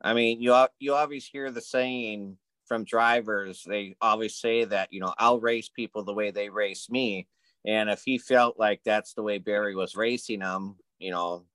I 0.00 0.14
mean, 0.14 0.40
you 0.40 0.66
you 0.78 0.94
always 0.94 1.26
hear 1.26 1.50
the 1.50 1.60
saying 1.60 2.38
from 2.70 2.84
drivers. 2.84 3.64
They 3.66 3.96
always 4.00 4.36
say 4.36 4.64
that 4.64 4.92
you 4.92 5.00
know 5.00 5.12
I'll 5.18 5.40
race 5.40 5.68
people 5.68 6.04
the 6.04 6.14
way 6.14 6.30
they 6.30 6.50
race 6.50 6.88
me, 6.88 7.26
and 7.66 7.90
if 7.90 8.02
he 8.04 8.16
felt 8.16 8.60
like 8.60 8.80
that's 8.84 9.12
the 9.14 9.24
way 9.24 9.38
Berry 9.38 9.74
was 9.74 9.96
racing 9.96 10.40
him, 10.40 10.76
you 11.00 11.10
know, 11.10 11.46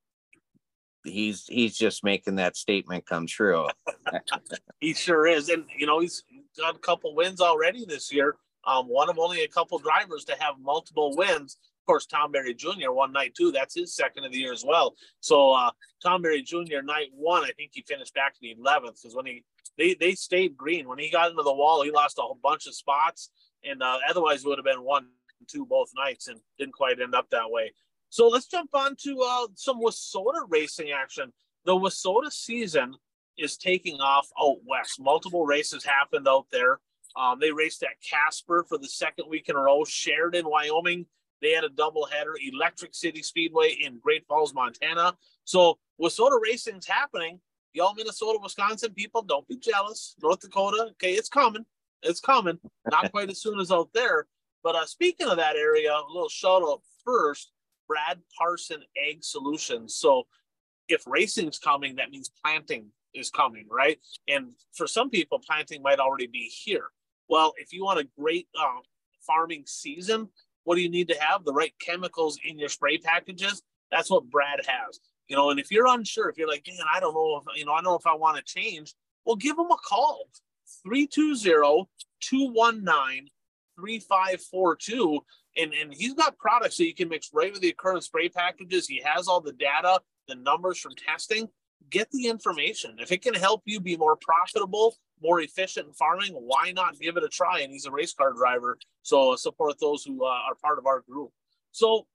he's 1.06 1.46
he's 1.48 1.78
just 1.78 2.04
making 2.04 2.36
that 2.36 2.58
statement 2.58 3.06
come 3.06 3.28
true. 3.28 3.66
he 4.82 4.94
sure 4.94 5.26
is, 5.26 5.48
and 5.48 5.64
you 5.78 5.88
know 5.88 6.02
he's 6.02 6.24
got 6.60 6.76
a 6.76 6.80
couple 6.80 7.16
wins 7.16 7.40
already 7.40 7.86
this 7.86 8.12
year. 8.12 8.36
Um, 8.68 8.88
one 8.88 9.10
of 9.10 9.18
only 9.18 9.44
a 9.44 9.48
couple 9.48 9.80
drivers 9.80 10.26
to 10.26 10.36
have 10.38 10.56
multiple 10.60 11.16
wins. 11.16 11.58
Of 11.82 11.86
course, 11.88 12.08
Tom 12.08 12.34
Berry 12.34 12.54
Jr. 12.54 12.92
one 12.92 13.14
night 13.14 13.36
two. 13.38 13.54
That's 13.54 13.76
his 13.76 13.96
second 13.96 14.26
of 14.26 14.34
the 14.34 14.40
year 14.40 14.52
as 14.52 14.66
well. 14.68 14.96
So 15.22 15.54
uh, 15.54 15.72
Tom 16.04 16.24
Berry 16.24 16.42
Jr. 16.42 16.82
night 16.84 17.08
one, 17.14 17.46
I 17.46 17.52
think 17.56 17.72
he 17.72 17.86
finished 17.88 18.14
back 18.14 18.34
to 18.34 18.40
the 18.42 18.56
11th 18.56 19.02
because 19.02 19.16
when 19.16 19.28
he 19.28 19.46
they 19.78 19.94
they 19.94 20.16
stayed 20.16 20.58
green 20.58 20.88
when 20.88 21.00
he 21.00 21.10
got 21.10 21.32
into 21.32 21.44
the 21.44 21.54
wall, 21.54 21.84
he 21.84 21.92
lost 21.92 22.18
a 22.18 22.22
whole 22.22 22.40
bunch 22.42 22.68
of 22.68 22.76
spots, 22.76 23.30
and 23.64 23.82
uh, 23.82 24.00
otherwise 24.10 24.44
it 24.44 24.48
would 24.48 24.58
have 24.58 24.66
been 24.66 24.84
one 24.84 25.08
two 25.48 25.66
both 25.66 25.92
nights, 25.96 26.28
and 26.28 26.40
didn't 26.58 26.74
quite 26.74 27.00
end 27.00 27.16
up 27.16 27.30
that 27.32 27.50
way. 27.50 27.72
So 28.10 28.28
let's 28.28 28.48
jump 28.48 28.70
on 28.74 28.96
to 29.04 29.22
uh, 29.22 29.48
some 29.56 29.82
WISSOTA 29.82 30.46
racing 30.48 30.92
action. 30.92 31.34
The 31.66 31.74
WISSOTA 31.76 32.32
season 32.32 32.96
is 33.38 33.58
taking 33.58 34.00
off 34.00 34.30
out 34.42 34.58
west. 34.66 35.00
Multiple 35.00 35.46
races 35.46 35.84
happened 35.84 36.28
out 36.28 36.46
there. 36.52 36.80
Um, 37.18 37.40
they 37.40 37.52
raced 37.52 37.84
at 37.84 38.02
Casper 38.02 38.66
for 38.68 38.78
the 38.78 38.88
second 38.88 39.26
week 39.30 39.50
in 39.50 39.56
a 39.56 39.60
row. 39.60 39.84
Sheridan, 39.86 40.50
Wyoming, 40.50 41.06
they 41.42 41.52
had 41.52 41.64
a 41.64 41.70
doubleheader. 41.70 42.36
Electric 42.54 42.94
City 42.94 43.22
Speedway 43.22 43.78
in 43.82 44.00
Great 44.00 44.26
Falls, 44.28 44.54
Montana. 44.54 45.14
So 45.44 45.78
WISSOTA 46.02 46.40
racing's 46.42 46.88
happening. 46.88 47.40
Y'all, 47.76 47.94
Minnesota, 47.94 48.40
Wisconsin 48.42 48.94
people, 48.94 49.22
don't 49.22 49.48
be 49.50 49.58
jealous. 49.58 50.16
North 50.24 50.40
Dakota, 50.40 50.92
okay, 50.92 51.12
it's 51.12 51.28
coming. 51.28 51.66
It's 52.04 52.22
coming. 52.22 52.58
Not 52.90 53.12
quite 53.12 53.30
as 53.30 53.42
soon 53.42 53.60
as 53.60 53.70
out 53.70 53.90
there. 53.94 54.28
But 54.64 54.76
uh, 54.76 54.86
speaking 54.86 55.28
of 55.28 55.36
that 55.38 55.58
area, 55.58 55.92
a 55.92 56.08
little 56.08 56.30
shout 56.30 56.64
out 56.64 56.82
first. 57.04 57.52
Brad 57.88 58.20
Parson 58.38 58.82
Ag 58.98 59.24
Solutions. 59.24 59.96
So 59.96 60.24
if 60.88 61.04
racing's 61.06 61.60
coming, 61.60 61.96
that 61.98 62.12
means 62.12 62.32
planting 62.44 62.88
is 63.14 63.30
coming, 63.30 63.68
right? 63.70 64.00
And 64.28 64.54
for 64.74 64.88
some 64.88 65.10
people, 65.10 65.40
planting 65.40 65.82
might 65.82 66.00
already 66.00 66.28
be 66.28 66.52
here. 66.52 66.86
Well, 67.28 67.54
if 67.58 67.74
you 67.74 67.84
want 67.84 68.00
a 68.00 68.08
great 68.18 68.48
uh, 68.60 68.80
farming 69.28 69.64
season, 69.68 70.30
what 70.64 70.76
do 70.76 70.82
you 70.82 70.90
need 70.90 71.10
to 71.10 71.20
have? 71.20 71.44
The 71.44 71.54
right 71.54 71.74
chemicals 71.80 72.40
in 72.44 72.58
your 72.58 72.70
spray 72.70 72.98
packages. 72.98 73.62
That's 73.92 74.10
what 74.10 74.30
Brad 74.30 74.62
has. 74.66 75.00
You 75.28 75.36
know, 75.36 75.50
and 75.50 75.60
if 75.60 75.72
you're 75.72 75.88
unsure, 75.88 76.30
if 76.30 76.38
you're 76.38 76.48
like, 76.48 76.66
man, 76.68 76.86
I 76.94 77.00
don't 77.00 77.14
know 77.14 77.38
if, 77.38 77.58
you 77.58 77.66
know, 77.66 77.74
I 77.74 77.78
don't 77.78 77.86
know 77.86 77.96
if 77.96 78.08
I 78.08 78.14
want 78.14 78.38
to 78.38 78.44
change, 78.44 78.94
well, 79.26 79.36
give 79.36 79.56
them 79.56 79.72
a 79.72 79.78
call 79.78 80.28
320 80.84 81.88
219 82.22 83.30
3542 83.78 85.22
and 85.58 85.74
and 85.74 85.94
he's 85.94 86.14
got 86.14 86.38
products 86.38 86.78
that 86.78 86.86
you 86.86 86.94
can 86.94 87.10
mix 87.10 87.30
right 87.34 87.52
with 87.52 87.62
the 87.62 87.74
current 87.74 88.04
spray 88.04 88.30
packages. 88.30 88.88
He 88.88 89.02
has 89.06 89.28
all 89.28 89.42
the 89.42 89.54
data, 89.54 90.02
the 90.28 90.36
numbers 90.36 90.80
from 90.80 90.94
testing. 90.96 91.48
Get 91.90 92.10
the 92.12 92.28
information. 92.28 92.96
If 93.00 93.12
it 93.12 93.22
can 93.22 93.36
help 93.36 93.62
you 93.66 93.80
be 93.80 93.96
more 93.96 94.16
profitable, 94.16 94.96
more 95.22 95.42
efficient 95.42 95.88
in 95.88 95.94
farming, 95.94 96.34
why 96.34 96.72
not 96.72 97.00
give 97.00 97.16
it 97.16 97.24
a 97.24 97.30
try? 97.30 97.60
And 97.60 97.72
he's 97.72 97.86
a 97.86 97.92
race 97.92 98.14
car 98.14 98.34
driver, 98.34 98.78
so 99.04 99.36
support 99.36 99.80
those 99.80 100.04
who 100.04 100.26
uh, 100.26 100.30
are 100.30 100.56
part 100.56 100.80
of 100.80 100.88
our 100.88 101.02
group. 101.02 101.30
So, 101.72 102.08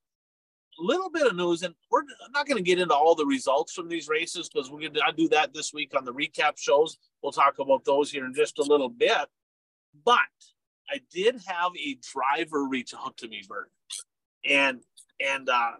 little 0.80 1.10
bit 1.10 1.26
of 1.26 1.36
news, 1.36 1.62
and 1.62 1.74
we're 1.90 2.02
not 2.32 2.46
going 2.46 2.56
to 2.56 2.62
get 2.62 2.78
into 2.78 2.94
all 2.94 3.14
the 3.14 3.26
results 3.26 3.72
from 3.72 3.88
these 3.88 4.08
races 4.08 4.48
because 4.48 4.70
we're 4.70 4.80
going 4.80 4.94
to 4.94 5.02
do 5.16 5.28
that 5.28 5.52
this 5.52 5.72
week 5.72 5.92
on 5.96 6.04
the 6.04 6.12
recap 6.12 6.56
shows. 6.56 6.98
We'll 7.22 7.32
talk 7.32 7.58
about 7.58 7.84
those 7.84 8.10
here 8.10 8.26
in 8.26 8.34
just 8.34 8.58
a 8.58 8.62
little 8.62 8.88
bit. 8.88 9.26
But 10.04 10.18
I 10.90 11.00
did 11.12 11.40
have 11.46 11.72
a 11.76 11.98
driver 12.12 12.66
reach 12.66 12.94
out 12.94 13.16
to 13.18 13.28
me, 13.28 13.42
Bert, 13.48 13.70
and 14.44 14.80
and 15.20 15.48
uh, 15.48 15.72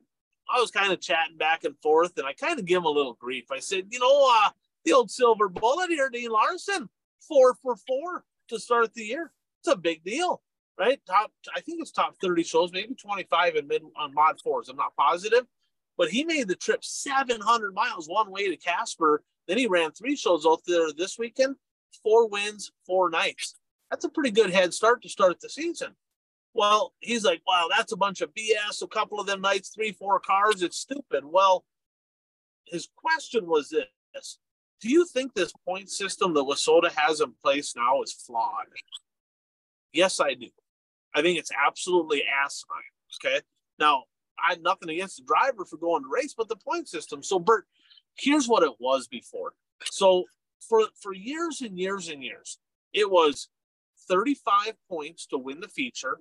I 0.49 0.61
was 0.61 0.71
kind 0.71 0.93
of 0.93 1.01
chatting 1.01 1.37
back 1.37 1.65
and 1.65 1.77
forth, 1.83 2.19
and 2.19 2.27
I 2.27 2.33
kind 2.33 2.59
of 2.59 2.65
give 2.65 2.79
him 2.79 2.85
a 2.85 2.91
little 2.91 3.15
grief. 3.15 3.47
I 3.51 3.61
said, 3.61 3.87
you 3.91 3.99
know, 3.99 4.29
uh, 4.45 4.51
the 4.85 4.93
old 4.93 5.11
silver 5.11 5.49
bullet 5.49 5.91
here, 5.91 6.11
Dean 6.11 6.31
Larson, 6.31 6.89
four 7.27 7.55
for 7.63 7.77
four 7.77 8.25
to 8.49 8.59
start 8.59 8.95
the 8.95 9.05
year. 9.05 9.33
It's 9.61 9.73
a 9.73 9.77
big 9.77 10.03
deal, 10.05 10.43
right? 10.81 11.01
Top, 11.07 11.31
I 11.55 11.61
think 11.61 11.81
it's 11.81 11.93
top 11.93 12.17
thirty 12.21 12.43
shows, 12.43 12.73
maybe 12.73 12.95
twenty 12.95 13.25
five 13.25 13.55
in 13.55 13.69
mid 13.69 13.83
on 13.97 14.15
mod 14.15 14.41
fours. 14.43 14.69
I'm 14.69 14.77
not 14.77 14.97
positive, 14.97 15.45
but 15.99 16.09
he 16.09 16.25
made 16.25 16.49
the 16.49 16.57
trip 16.57 16.83
700 16.83 17.75
miles 17.75 18.09
one 18.09 18.31
way 18.31 18.49
to 18.49 18.57
Casper. 18.57 19.23
Then 19.47 19.59
he 19.59 19.67
ran 19.67 19.93
three 19.93 20.17
shows 20.17 20.47
out 20.47 20.63
there 20.67 20.87
this 20.97 21.19
weekend, 21.19 21.57
four 22.03 22.27
wins, 22.27 22.73
four 22.87 23.11
nights. 23.11 23.57
That's 23.91 24.07
a 24.07 24.09
pretty 24.09 24.31
good 24.31 24.51
head 24.51 24.73
start 24.73 25.03
to 25.03 25.11
start 25.11 25.41
the 25.41 25.51
season. 25.51 25.95
Well, 26.55 26.95
he's 27.01 27.25
like, 27.25 27.43
wow, 27.47 27.69
that's 27.71 27.93
a 27.93 27.99
bunch 27.99 28.23
of 28.23 28.33
BS. 28.35 28.83
A 28.83 28.87
couple 28.87 29.21
of 29.21 29.27
them 29.27 29.43
nights, 29.43 29.71
three, 29.75 29.93
four 29.93 30.21
cars. 30.21 30.63
It's 30.63 30.79
stupid. 30.79 31.25
Well, 31.25 31.65
his 32.67 32.89
question 32.97 33.47
was 33.47 33.69
this 33.69 34.39
Do 34.81 34.89
you 34.89 35.05
think 35.05 35.35
this 35.35 35.53
point 35.67 35.91
system 35.91 36.33
that 36.35 36.45
WISSOTA 36.45 36.93
has 36.93 37.21
in 37.21 37.35
place 37.43 37.75
now 37.77 38.03
is 38.03 38.13
flawed? 38.13 38.67
Yes, 39.93 40.19
I 40.19 40.35
do. 40.35 40.49
I 41.15 41.23
think 41.23 41.39
it's 41.39 41.51
absolutely 41.67 42.23
asinine. 42.23 43.25
Okay. 43.25 43.41
Now, 43.79 44.05
I 44.39 44.53
had 44.53 44.63
nothing 44.63 44.89
against 44.91 45.19
the 45.19 45.25
driver 45.25 45.65
for 45.65 45.77
going 45.77 46.03
to 46.03 46.09
race, 46.09 46.35
but 46.37 46.49
the 46.49 46.57
point 46.57 46.89
system. 46.89 47.23
So, 47.23 47.39
Bert, 47.39 47.67
here's 48.17 48.49
what 48.49 48.63
it 48.63 48.73
was 48.79 49.09
before. 49.09 49.53
So, 49.85 50.25
for 50.69 50.83
for 51.01 51.15
years 51.15 51.63
and 51.63 51.79
years 51.79 52.09
and 52.09 52.23
years, 52.23 52.59
it 52.93 53.11
was 53.11 53.49
35 54.09 54.75
points 54.89 55.27
to 55.27 55.39
win 55.39 55.61
the 55.61 55.69
feature. 55.69 56.19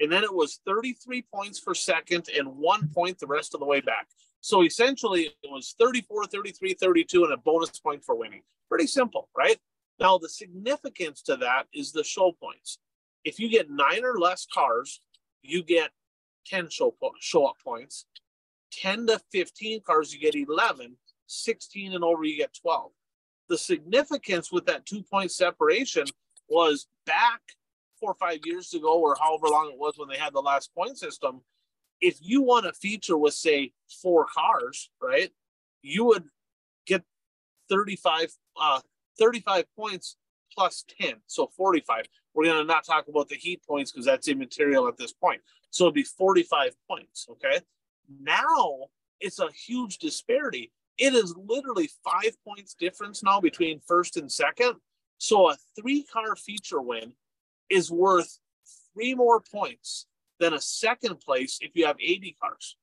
And 0.00 0.10
then 0.10 0.24
it 0.24 0.34
was 0.34 0.60
33 0.66 1.24
points 1.32 1.58
for 1.60 1.74
second 1.74 2.28
and 2.36 2.56
one 2.56 2.88
point 2.88 3.18
the 3.18 3.28
rest 3.28 3.54
of 3.54 3.60
the 3.60 3.66
way 3.66 3.80
back. 3.80 4.08
So 4.40 4.62
essentially, 4.62 5.30
it 5.42 5.50
was 5.50 5.74
34, 5.78 6.26
33, 6.26 6.74
32, 6.74 7.24
and 7.24 7.32
a 7.32 7.36
bonus 7.36 7.78
point 7.78 8.04
for 8.04 8.14
winning. 8.16 8.42
Pretty 8.68 8.86
simple, 8.86 9.28
right? 9.36 9.56
Now, 10.00 10.18
the 10.18 10.28
significance 10.28 11.22
to 11.22 11.36
that 11.36 11.66
is 11.72 11.92
the 11.92 12.04
show 12.04 12.32
points. 12.32 12.78
If 13.24 13.38
you 13.38 13.48
get 13.48 13.70
nine 13.70 14.04
or 14.04 14.18
less 14.18 14.46
cars, 14.52 15.00
you 15.42 15.62
get 15.62 15.90
10 16.46 16.68
show, 16.70 16.94
show 17.20 17.46
up 17.46 17.56
points. 17.64 18.06
10 18.72 19.06
to 19.06 19.20
15 19.32 19.80
cars, 19.82 20.12
you 20.12 20.20
get 20.20 20.34
11. 20.34 20.96
16 21.26 21.94
and 21.94 22.04
over, 22.04 22.24
you 22.24 22.36
get 22.36 22.56
12. 22.60 22.90
The 23.48 23.58
significance 23.58 24.52
with 24.52 24.66
that 24.66 24.86
two 24.86 25.02
point 25.02 25.30
separation 25.30 26.04
was 26.48 26.86
back 27.06 27.40
four 28.00 28.10
or 28.10 28.14
five 28.14 28.40
years 28.44 28.74
ago, 28.74 28.98
or 28.98 29.16
however 29.20 29.48
long 29.48 29.70
it 29.70 29.78
was 29.78 29.94
when 29.96 30.08
they 30.08 30.16
had 30.16 30.32
the 30.32 30.40
last 30.40 30.74
point 30.74 30.98
system. 30.98 31.40
If 32.00 32.18
you 32.20 32.42
want 32.42 32.66
a 32.66 32.72
feature 32.72 33.16
with, 33.16 33.34
say, 33.34 33.72
four 34.02 34.26
cars, 34.34 34.90
right, 35.00 35.30
you 35.82 36.04
would 36.04 36.24
get 36.86 37.02
35, 37.70 38.32
uh, 38.60 38.80
35 39.18 39.64
points 39.76 40.16
plus 40.52 40.84
10, 41.00 41.14
so 41.26 41.50
45. 41.56 42.06
We're 42.34 42.44
going 42.44 42.58
to 42.58 42.64
not 42.64 42.84
talk 42.84 43.08
about 43.08 43.28
the 43.28 43.36
heat 43.36 43.62
points 43.66 43.92
because 43.92 44.06
that's 44.06 44.28
immaterial 44.28 44.88
at 44.88 44.96
this 44.96 45.12
point. 45.12 45.40
So 45.70 45.84
it'd 45.84 45.94
be 45.94 46.02
45 46.02 46.74
points, 46.88 47.26
okay? 47.30 47.60
Now 48.20 48.88
it's 49.20 49.38
a 49.38 49.48
huge 49.52 49.98
disparity. 49.98 50.72
It 50.98 51.14
is 51.14 51.34
literally 51.36 51.90
five 52.04 52.36
points 52.46 52.74
difference 52.74 53.22
now 53.22 53.40
between 53.40 53.80
first 53.86 54.16
and 54.16 54.30
second. 54.30 54.74
So 55.18 55.50
a 55.50 55.56
three 55.78 56.04
car 56.04 56.36
feature 56.36 56.80
win 56.80 57.12
is 57.70 57.90
worth 57.90 58.38
three 58.92 59.14
more 59.14 59.40
points 59.40 60.06
than 60.40 60.54
a 60.54 60.60
second 60.60 61.20
place 61.20 61.58
if 61.60 61.72
you 61.74 61.86
have 61.86 61.96
80 62.00 62.36
cars. 62.40 62.76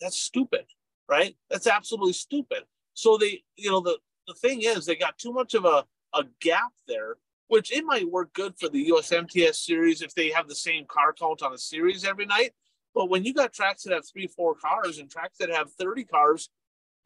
That's 0.00 0.20
stupid, 0.20 0.64
right? 1.08 1.36
That's 1.50 1.66
absolutely 1.66 2.14
stupid. 2.14 2.64
So 2.94 3.16
they, 3.16 3.42
you 3.56 3.70
know, 3.70 3.80
the, 3.80 3.98
the 4.26 4.34
thing 4.34 4.62
is 4.62 4.86
they 4.86 4.96
got 4.96 5.18
too 5.18 5.32
much 5.32 5.54
of 5.54 5.64
a, 5.64 5.84
a 6.14 6.24
gap 6.40 6.72
there, 6.88 7.16
which 7.50 7.72
it 7.72 7.84
might 7.84 8.08
work 8.08 8.32
good 8.32 8.54
for 8.56 8.68
the 8.68 8.90
USMTS 8.90 9.56
series 9.56 10.02
if 10.02 10.14
they 10.14 10.30
have 10.30 10.46
the 10.46 10.54
same 10.54 10.84
car 10.86 11.12
count 11.12 11.42
on 11.42 11.52
a 11.52 11.58
series 11.58 12.04
every 12.04 12.24
night. 12.24 12.52
But 12.94 13.10
when 13.10 13.24
you 13.24 13.34
got 13.34 13.52
tracks 13.52 13.82
that 13.82 13.92
have 13.92 14.04
three, 14.06 14.28
four 14.28 14.54
cars 14.54 14.98
and 14.98 15.10
tracks 15.10 15.38
that 15.38 15.50
have 15.50 15.72
30 15.72 16.04
cars, 16.04 16.48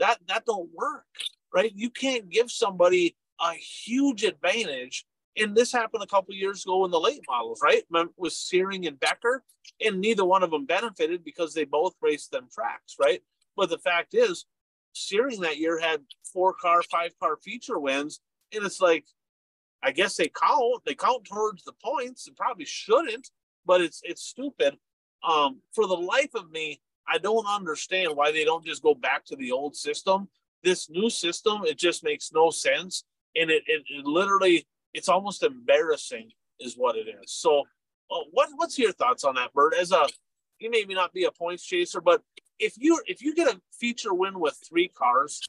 that 0.01 0.19
that 0.29 0.45
don't 0.45 0.69
work, 0.75 1.07
right? 1.55 1.73
You 1.75 1.89
can't 1.89 2.29
give 2.29 2.51
somebody 2.51 3.17
a 3.41 3.53
huge 3.55 4.23
advantage. 4.23 5.07
And 5.35 5.57
this 5.57 5.73
happened 5.73 6.03
a 6.03 6.07
couple 6.07 6.35
years 6.35 6.63
ago 6.63 6.85
in 6.85 6.91
the 6.91 7.01
late 7.01 7.23
models, 7.27 7.61
right? 7.63 7.83
With 8.19 8.35
Searing 8.35 8.87
and 8.87 9.01
Becker, 9.01 9.43
and 9.81 9.99
neither 9.99 10.27
one 10.27 10.43
of 10.43 10.51
them 10.51 10.67
benefited 10.67 11.25
because 11.25 11.55
they 11.55 11.65
both 11.65 11.95
raced 12.03 12.33
them 12.33 12.49
tracks, 12.55 12.97
right? 13.01 13.23
But 13.57 13.71
the 13.71 13.79
fact 13.79 14.13
is, 14.13 14.45
Searing 14.93 15.41
that 15.41 15.57
year 15.57 15.81
had 15.81 16.03
four 16.33 16.53
car, 16.53 16.83
five 16.83 17.19
car 17.19 17.39
feature 17.43 17.79
wins, 17.79 18.21
and 18.53 18.65
it's 18.65 18.81
like, 18.81 19.07
I 19.85 19.91
guess 19.91 20.17
they 20.17 20.29
count. 20.29 20.83
They 20.87 20.95
count 20.95 21.27
towards 21.27 21.63
the 21.63 21.75
points. 21.85 22.27
It 22.27 22.37
probably 22.37 22.65
shouldn't, 22.65 23.29
but 23.67 23.83
it's 23.83 24.01
it's 24.03 24.23
stupid. 24.23 24.79
Um, 25.23 25.61
for 25.75 25.87
the 25.87 25.95
life 25.95 26.35
of 26.35 26.51
me, 26.51 26.81
I 27.07 27.19
don't 27.19 27.47
understand 27.47 28.17
why 28.17 28.33
they 28.33 28.45
don't 28.45 28.65
just 28.65 28.83
go 28.83 28.95
back 28.95 29.27
to 29.27 29.37
the 29.37 29.53
old 29.53 29.77
system. 29.77 30.29
This 30.63 30.89
new 30.89 31.11
system, 31.11 31.63
it 31.65 31.79
just 31.79 32.03
makes 32.03 32.33
no 32.33 32.51
sense, 32.51 33.05
and 33.37 33.51
it 33.51 33.63
it, 33.67 33.83
it 33.91 34.07
literally 34.07 34.67
it's 34.95 35.11
almost 35.11 35.43
embarrassing, 35.43 36.31
is 36.61 36.75
what 36.77 36.97
it 36.97 37.07
is. 37.09 37.33
So, 37.33 37.61
uh, 38.11 38.25
what 38.31 38.49
what's 38.57 38.79
your 38.79 38.93
thoughts 38.93 39.25
on 39.25 39.35
that, 39.35 39.53
Bert? 39.53 39.75
As 39.79 39.93
a 39.93 40.07
you 40.61 40.71
maybe 40.71 40.95
not 40.95 41.13
be 41.13 41.25
a 41.25 41.31
points 41.31 41.65
chaser, 41.65 42.01
but 42.01 42.23
if 42.59 42.75
you 42.79 43.03
if 43.07 43.21
you 43.21 43.35
get 43.35 43.55
a 43.55 43.61
feature 43.79 44.15
win 44.15 44.41
with 44.41 44.59
three 44.67 44.89
cars, 44.89 45.43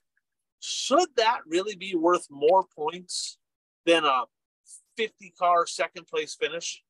should 0.60 1.08
that 1.16 1.40
really 1.48 1.76
be 1.76 1.96
worth 1.96 2.28
more 2.30 2.66
points 2.76 3.38
than 3.86 4.06
a 4.06 4.24
50 4.98 5.32
car 5.38 5.68
second 5.68 6.08
place 6.08 6.36
finish? 6.36 6.84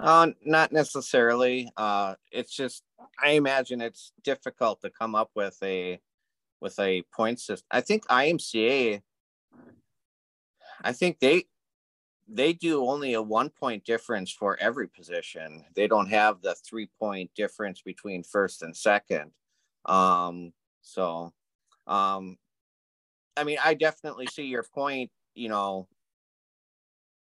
Uh, 0.00 0.28
not 0.44 0.72
necessarily. 0.72 1.70
Uh, 1.76 2.14
it's 2.30 2.54
just 2.54 2.84
I 3.22 3.30
imagine 3.30 3.80
it's 3.80 4.12
difficult 4.22 4.80
to 4.82 4.90
come 4.90 5.14
up 5.14 5.30
with 5.34 5.56
a 5.62 6.00
with 6.60 6.78
a 6.78 7.02
point 7.12 7.40
system. 7.40 7.66
I 7.70 7.80
think 7.80 8.06
IMCA. 8.06 9.02
I 10.84 10.92
think 10.92 11.18
they 11.18 11.44
they 12.28 12.52
do 12.52 12.86
only 12.86 13.14
a 13.14 13.22
one 13.22 13.48
point 13.48 13.84
difference 13.84 14.30
for 14.30 14.56
every 14.60 14.86
position. 14.86 15.64
They 15.74 15.88
don't 15.88 16.10
have 16.10 16.42
the 16.42 16.54
three 16.54 16.90
point 17.00 17.30
difference 17.34 17.82
between 17.82 18.22
first 18.22 18.62
and 18.62 18.76
second. 18.76 19.32
Um, 19.86 20.52
so, 20.82 21.32
um, 21.86 22.36
I 23.36 23.44
mean, 23.44 23.58
I 23.64 23.74
definitely 23.74 24.26
see 24.26 24.44
your 24.44 24.62
point. 24.62 25.10
You 25.38 25.48
know, 25.48 25.88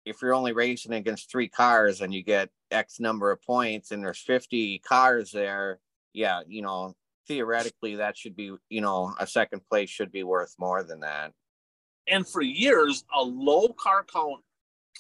if 0.05 0.23
you're 0.23 0.35
only 0.35 0.52
racing 0.52 0.93
against 0.93 1.31
three 1.31 1.49
cars 1.49 2.00
and 2.00 2.14
you 2.14 2.23
get 2.23 2.49
X 2.71 3.00
number 3.00 3.31
of 3.31 3.43
points 3.43 3.90
and 3.90 4.02
there's 4.02 4.21
50 4.21 4.78
cars 4.78 5.33
there, 5.33 5.81
yeah, 6.12 6.40
you 6.47 6.62
know, 6.62 6.95
theoretically 7.26 7.97
that 7.97 8.17
should 8.17 8.37
be, 8.37 8.55
you 8.71 8.81
know, 8.81 9.14
a 9.19 9.26
second 9.26 9.62
place 9.69 9.90
should 9.90 10.12
be 10.12 10.23
worth 10.23 10.55
more 10.59 10.83
than 10.83 11.00
that. 11.00 11.33
And 12.07 12.26
for 12.26 12.40
years, 12.40 13.05
a 13.14 13.23
low 13.23 13.69
car 13.69 14.05
count 14.05 14.43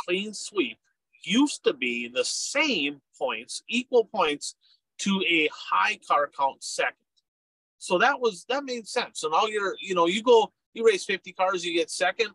clean 0.04 0.34
sweep 0.34 0.78
used 1.24 1.64
to 1.64 1.72
be 1.72 2.08
the 2.08 2.24
same 2.24 3.00
points, 3.18 3.62
equal 3.68 4.04
points 4.04 4.54
to 4.98 5.22
a 5.28 5.48
high 5.52 5.98
car 6.06 6.30
count 6.36 6.62
second. 6.62 6.96
So 7.78 7.98
that 7.98 8.20
was 8.20 8.44
that 8.48 8.64
made 8.64 8.86
sense. 8.86 9.20
So 9.20 9.28
now 9.28 9.46
you're, 9.46 9.76
you 9.80 9.94
know, 9.94 10.06
you 10.06 10.22
go, 10.22 10.52
you 10.74 10.84
race 10.84 11.04
50 11.04 11.32
cars, 11.32 11.64
you 11.64 11.72
get 11.72 11.90
second. 11.90 12.30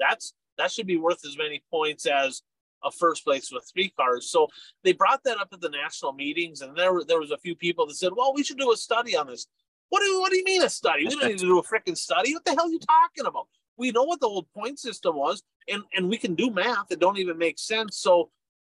That's 0.00 0.34
that 0.58 0.72
should 0.72 0.86
be 0.86 0.96
worth 0.96 1.24
as 1.24 1.38
many 1.38 1.62
points 1.70 2.06
as 2.06 2.42
a 2.82 2.90
first 2.90 3.24
place 3.24 3.50
with 3.52 3.70
three 3.72 3.90
cars. 3.90 4.30
So 4.30 4.48
they 4.82 4.92
brought 4.92 5.22
that 5.24 5.38
up 5.38 5.48
at 5.52 5.60
the 5.60 5.68
national 5.68 6.12
meetings, 6.12 6.62
and 6.62 6.76
there 6.76 6.92
there 7.06 7.20
was 7.20 7.30
a 7.30 7.38
few 7.38 7.54
people 7.54 7.86
that 7.86 7.94
said, 7.94 8.12
"Well, 8.16 8.34
we 8.34 8.42
should 8.42 8.58
do 8.58 8.72
a 8.72 8.76
study 8.76 9.16
on 9.16 9.26
this." 9.28 9.46
What 9.90 10.00
do 10.00 10.20
what 10.20 10.30
do 10.30 10.38
you 10.38 10.44
mean 10.44 10.62
a 10.62 10.70
study? 10.70 11.04
We 11.04 11.10
don't 11.10 11.28
need 11.28 11.38
to 11.38 11.46
do 11.46 11.58
a 11.58 11.62
freaking 11.62 11.96
study. 11.96 12.32
What 12.32 12.44
the 12.44 12.52
hell 12.52 12.66
are 12.66 12.70
you 12.70 12.78
talking 12.78 13.26
about? 13.26 13.48
We 13.76 13.90
know 13.90 14.04
what 14.04 14.20
the 14.20 14.26
old 14.26 14.46
point 14.56 14.78
system 14.78 15.16
was, 15.16 15.42
and 15.68 15.82
and 15.94 16.08
we 16.08 16.16
can 16.16 16.34
do 16.34 16.50
math 16.50 16.88
that 16.88 17.00
don't 17.00 17.18
even 17.18 17.38
make 17.38 17.58
sense. 17.58 17.98
So 17.98 18.30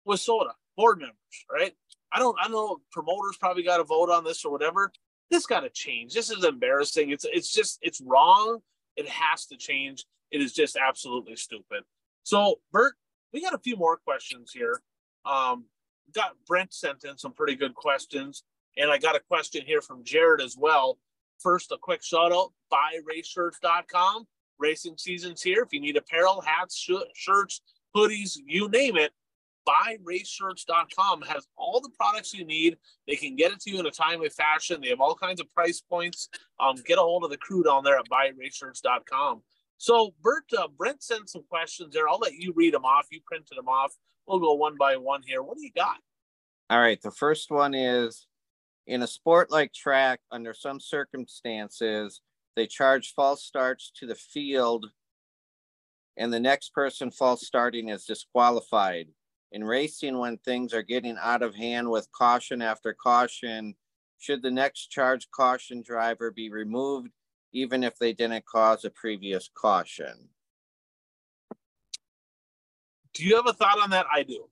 WISSOTA 0.06 0.52
board 0.76 0.98
members, 0.98 1.16
right? 1.50 1.72
I 2.12 2.18
don't 2.18 2.36
I 2.40 2.44
don't 2.44 2.52
know. 2.52 2.80
Promoters 2.92 3.36
probably 3.38 3.62
got 3.62 3.80
a 3.80 3.84
vote 3.84 4.10
on 4.10 4.24
this 4.24 4.44
or 4.44 4.52
whatever. 4.52 4.92
This 5.30 5.46
got 5.46 5.60
to 5.60 5.70
change. 5.70 6.12
This 6.12 6.30
is 6.30 6.44
embarrassing. 6.44 7.10
It's 7.10 7.26
it's 7.30 7.52
just 7.52 7.78
it's 7.82 8.00
wrong. 8.00 8.58
It 8.96 9.08
has 9.08 9.46
to 9.46 9.56
change. 9.56 10.04
It 10.32 10.40
is 10.40 10.52
just 10.52 10.76
absolutely 10.76 11.36
stupid. 11.36 11.84
So, 12.24 12.56
Bert, 12.72 12.94
we 13.32 13.40
got 13.40 13.54
a 13.54 13.58
few 13.58 13.76
more 13.76 13.98
questions 13.98 14.50
here. 14.52 14.82
Um, 15.24 15.66
got 16.12 16.32
Brent 16.46 16.72
sent 16.72 17.04
in 17.04 17.18
some 17.18 17.32
pretty 17.32 17.54
good 17.54 17.74
questions, 17.74 18.42
and 18.76 18.90
I 18.90 18.98
got 18.98 19.14
a 19.14 19.20
question 19.20 19.62
here 19.64 19.82
from 19.82 20.02
Jared 20.02 20.40
as 20.40 20.56
well. 20.58 20.98
First, 21.38 21.70
a 21.70 21.78
quick 21.78 22.02
shout 22.02 22.32
out 22.32 22.52
buyraceshirts.com. 22.72 24.26
Racing 24.58 24.96
season's 24.96 25.42
here. 25.42 25.62
If 25.62 25.72
you 25.72 25.80
need 25.80 25.96
apparel, 25.96 26.40
hats, 26.40 26.76
sh- 26.76 26.92
shirts, 27.14 27.60
hoodies, 27.94 28.38
you 28.46 28.68
name 28.68 28.96
it, 28.96 29.12
buyraceshirts.com 29.68 31.22
has 31.22 31.46
all 31.56 31.80
the 31.80 31.90
products 31.90 32.32
you 32.32 32.44
need. 32.44 32.76
They 33.06 33.16
can 33.16 33.36
get 33.36 33.52
it 33.52 33.60
to 33.60 33.70
you 33.70 33.80
in 33.80 33.86
a 33.86 33.90
timely 33.90 34.28
fashion. 34.28 34.80
They 34.80 34.88
have 34.88 35.00
all 35.00 35.14
kinds 35.14 35.40
of 35.40 35.52
price 35.52 35.80
points. 35.80 36.28
Um, 36.60 36.76
get 36.86 36.98
a 36.98 37.02
hold 37.02 37.24
of 37.24 37.30
the 37.30 37.36
crew 37.36 37.62
down 37.62 37.84
there 37.84 37.98
at 37.98 38.08
buyraceshirts.com. 38.08 39.42
So, 39.82 40.14
Bert, 40.22 40.44
uh, 40.56 40.68
Brent 40.68 41.02
sent 41.02 41.28
some 41.28 41.42
questions 41.42 41.92
there. 41.92 42.08
I'll 42.08 42.20
let 42.20 42.34
you 42.34 42.52
read 42.54 42.72
them 42.72 42.84
off. 42.84 43.08
You 43.10 43.18
printed 43.26 43.58
them 43.58 43.66
off. 43.66 43.92
We'll 44.28 44.38
go 44.38 44.52
one 44.52 44.76
by 44.78 44.96
one 44.96 45.22
here. 45.26 45.42
What 45.42 45.56
do 45.56 45.64
you 45.64 45.72
got? 45.74 45.96
All 46.70 46.80
right. 46.80 47.02
The 47.02 47.10
first 47.10 47.50
one 47.50 47.74
is 47.74 48.28
in 48.86 49.02
a 49.02 49.08
sport 49.08 49.50
like 49.50 49.72
track, 49.72 50.20
under 50.30 50.54
some 50.54 50.78
circumstances, 50.78 52.20
they 52.54 52.68
charge 52.68 53.12
false 53.16 53.42
starts 53.42 53.90
to 53.96 54.06
the 54.06 54.14
field, 54.14 54.86
and 56.16 56.32
the 56.32 56.38
next 56.38 56.72
person 56.72 57.10
false 57.10 57.44
starting 57.44 57.88
is 57.88 58.04
disqualified. 58.04 59.08
In 59.50 59.64
racing, 59.64 60.16
when 60.16 60.38
things 60.38 60.72
are 60.74 60.82
getting 60.82 61.16
out 61.20 61.42
of 61.42 61.56
hand 61.56 61.90
with 61.90 62.06
caution 62.12 62.62
after 62.62 62.94
caution, 62.94 63.74
should 64.20 64.42
the 64.42 64.50
next 64.52 64.92
charge 64.92 65.28
caution 65.32 65.82
driver 65.84 66.30
be 66.30 66.52
removed 66.52 67.08
even 67.52 67.84
if 67.84 67.98
they 67.98 68.12
didn't 68.12 68.44
cause 68.46 68.84
a 68.84 68.90
previous 68.90 69.50
caution. 69.54 70.28
Do 73.14 73.24
you 73.24 73.36
have 73.36 73.46
a 73.46 73.52
thought 73.52 73.78
on 73.82 73.90
that? 73.90 74.06
I 74.10 74.22
do. 74.22 74.48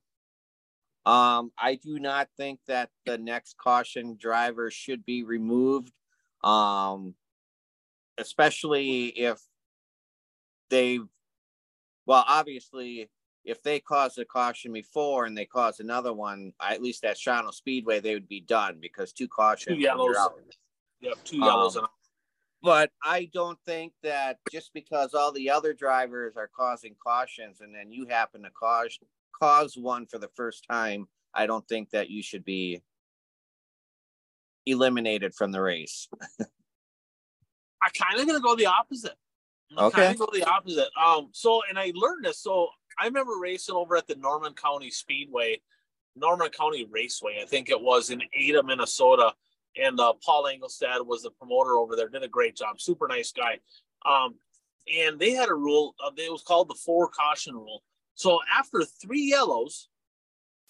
Um, 1.03 1.51
I 1.57 1.75
do 1.75 1.97
not 1.97 2.29
think 2.37 2.59
that 2.67 2.89
the 3.07 3.17
next 3.17 3.57
caution 3.57 4.17
driver 4.19 4.69
should 4.69 5.03
be 5.03 5.23
removed, 5.23 5.91
um, 6.43 7.15
especially 8.19 9.07
if 9.07 9.41
they, 10.69 10.99
well, 12.05 12.23
obviously, 12.27 13.09
if 13.43 13.63
they 13.63 13.79
caused 13.79 14.19
a 14.19 14.25
caution 14.25 14.73
before 14.73 15.25
and 15.25 15.35
they 15.35 15.45
caused 15.45 15.79
another 15.79 16.13
one, 16.13 16.53
at 16.61 16.83
least 16.83 17.03
at 17.03 17.17
Shawano 17.17 17.51
Speedway, 17.51 17.99
they 17.99 18.13
would 18.13 18.27
be 18.27 18.41
done 18.41 18.77
because 18.79 19.11
two 19.11 19.27
cautions. 19.27 19.77
Two 19.77 19.81
yellows. 19.81 20.15
Yep, 20.99 21.15
two 21.23 21.37
yellows 21.37 21.77
um, 21.77 21.87
but 22.61 22.91
I 23.03 23.29
don't 23.33 23.59
think 23.65 23.93
that 24.03 24.37
just 24.51 24.71
because 24.73 25.13
all 25.13 25.31
the 25.31 25.49
other 25.49 25.73
drivers 25.73 26.37
are 26.37 26.49
causing 26.55 26.95
cautions 27.03 27.61
and 27.61 27.73
then 27.73 27.91
you 27.91 28.07
happen 28.07 28.43
to 28.43 28.49
cause 28.51 28.99
cause 29.39 29.75
one 29.75 30.05
for 30.05 30.19
the 30.19 30.29
first 30.35 30.65
time, 30.69 31.07
I 31.33 31.47
don't 31.47 31.67
think 31.67 31.89
that 31.91 32.09
you 32.09 32.21
should 32.21 32.45
be 32.45 32.81
eliminated 34.65 35.33
from 35.33 35.51
the 35.51 35.61
race. 35.61 36.07
I 36.39 37.89
kind 37.97 38.19
of 38.19 38.27
gonna 38.27 38.39
go 38.39 38.55
the 38.55 38.67
opposite. 38.67 39.15
I'm 39.71 39.85
okay. 39.85 40.13
Go 40.13 40.27
the 40.31 40.43
opposite. 40.43 40.89
Um. 41.01 41.29
So, 41.31 41.61
and 41.67 41.79
I 41.79 41.91
learned 41.95 42.25
this. 42.25 42.39
So 42.39 42.69
I 42.99 43.05
remember 43.05 43.33
racing 43.41 43.75
over 43.75 43.95
at 43.95 44.07
the 44.07 44.15
Norman 44.15 44.53
County 44.53 44.91
Speedway, 44.91 45.61
Norman 46.15 46.49
County 46.49 46.87
Raceway. 46.91 47.39
I 47.41 47.45
think 47.45 47.69
it 47.69 47.81
was 47.81 48.11
in 48.11 48.21
Ada, 48.35 48.61
Minnesota 48.61 49.33
and 49.75 49.99
uh, 49.99 50.13
Paul 50.23 50.45
Engelstad 50.45 51.05
was 51.05 51.23
the 51.23 51.31
promoter 51.31 51.77
over 51.77 51.95
there. 51.95 52.09
Did 52.09 52.23
a 52.23 52.27
great 52.27 52.55
job. 52.55 52.81
Super 52.81 53.07
nice 53.07 53.31
guy. 53.31 53.59
Um, 54.05 54.35
and 54.93 55.19
they 55.19 55.31
had 55.31 55.49
a 55.49 55.53
rule. 55.53 55.95
Uh, 56.03 56.11
it 56.17 56.31
was 56.31 56.43
called 56.43 56.69
the 56.69 56.75
four 56.75 57.09
caution 57.09 57.55
rule. 57.55 57.83
So 58.15 58.39
after 58.53 58.83
three 58.83 59.23
yellows, 59.23 59.87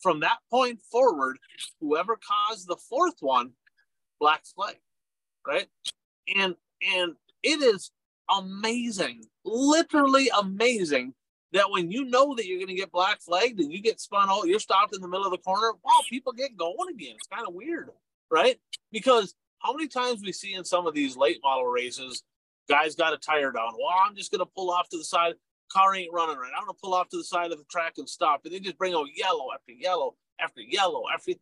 from 0.01 0.19
that 0.21 0.37
point 0.49 0.81
forward, 0.91 1.37
whoever 1.79 2.17
caused 2.17 2.67
the 2.67 2.77
fourth 2.77 3.17
one, 3.19 3.51
black 4.19 4.43
flag, 4.55 4.77
right? 5.47 5.67
And 6.35 6.55
And 6.81 7.13
it 7.43 7.61
is 7.61 7.91
amazing, 8.29 9.25
literally 9.43 10.29
amazing 10.39 11.13
that 11.53 11.69
when 11.69 11.91
you 11.91 12.05
know 12.05 12.33
that 12.35 12.47
you're 12.47 12.57
going 12.57 12.67
to 12.67 12.73
get 12.75 12.91
black 12.91 13.21
flagged 13.21 13.59
and 13.59 13.71
you 13.71 13.81
get 13.81 13.99
spun 13.99 14.29
out, 14.29 14.47
you're 14.47 14.59
stopped 14.59 14.95
in 14.95 15.01
the 15.01 15.07
middle 15.07 15.25
of 15.25 15.31
the 15.31 15.37
corner. 15.37 15.73
Wow, 15.83 15.99
people 16.09 16.31
get 16.31 16.55
going 16.55 16.89
again. 16.89 17.15
It's 17.15 17.27
kind 17.27 17.45
of 17.47 17.53
weird, 17.53 17.89
right? 18.31 18.57
Because 18.91 19.35
how 19.59 19.73
many 19.73 19.87
times 19.87 20.21
we 20.23 20.31
see 20.31 20.53
in 20.53 20.63
some 20.63 20.87
of 20.87 20.93
these 20.93 21.15
late 21.15 21.39
model 21.43 21.65
races, 21.65 22.23
guys 22.67 22.95
got 22.95 23.13
a 23.13 23.17
tire 23.17 23.51
down. 23.51 23.73
Well, 23.77 23.93
I'm 24.05 24.15
just 24.15 24.31
going 24.31 24.39
to 24.39 24.51
pull 24.55 24.71
off 24.71 24.89
to 24.89 24.97
the 24.97 25.03
side. 25.03 25.33
Car 25.71 25.95
ain't 25.95 26.13
running 26.13 26.37
right. 26.37 26.51
I'm 26.57 26.65
going 26.65 26.75
to 26.75 26.81
pull 26.81 26.93
off 26.93 27.09
to 27.09 27.17
the 27.17 27.23
side 27.23 27.51
of 27.51 27.57
the 27.57 27.65
track 27.69 27.93
and 27.97 28.09
stop. 28.09 28.41
And 28.43 28.53
they 28.53 28.59
just 28.59 28.77
bring 28.77 28.93
out 28.93 29.05
yellow 29.15 29.47
after 29.53 29.71
yellow 29.71 30.15
after 30.39 30.61
yellow 30.61 31.03
after. 31.13 31.33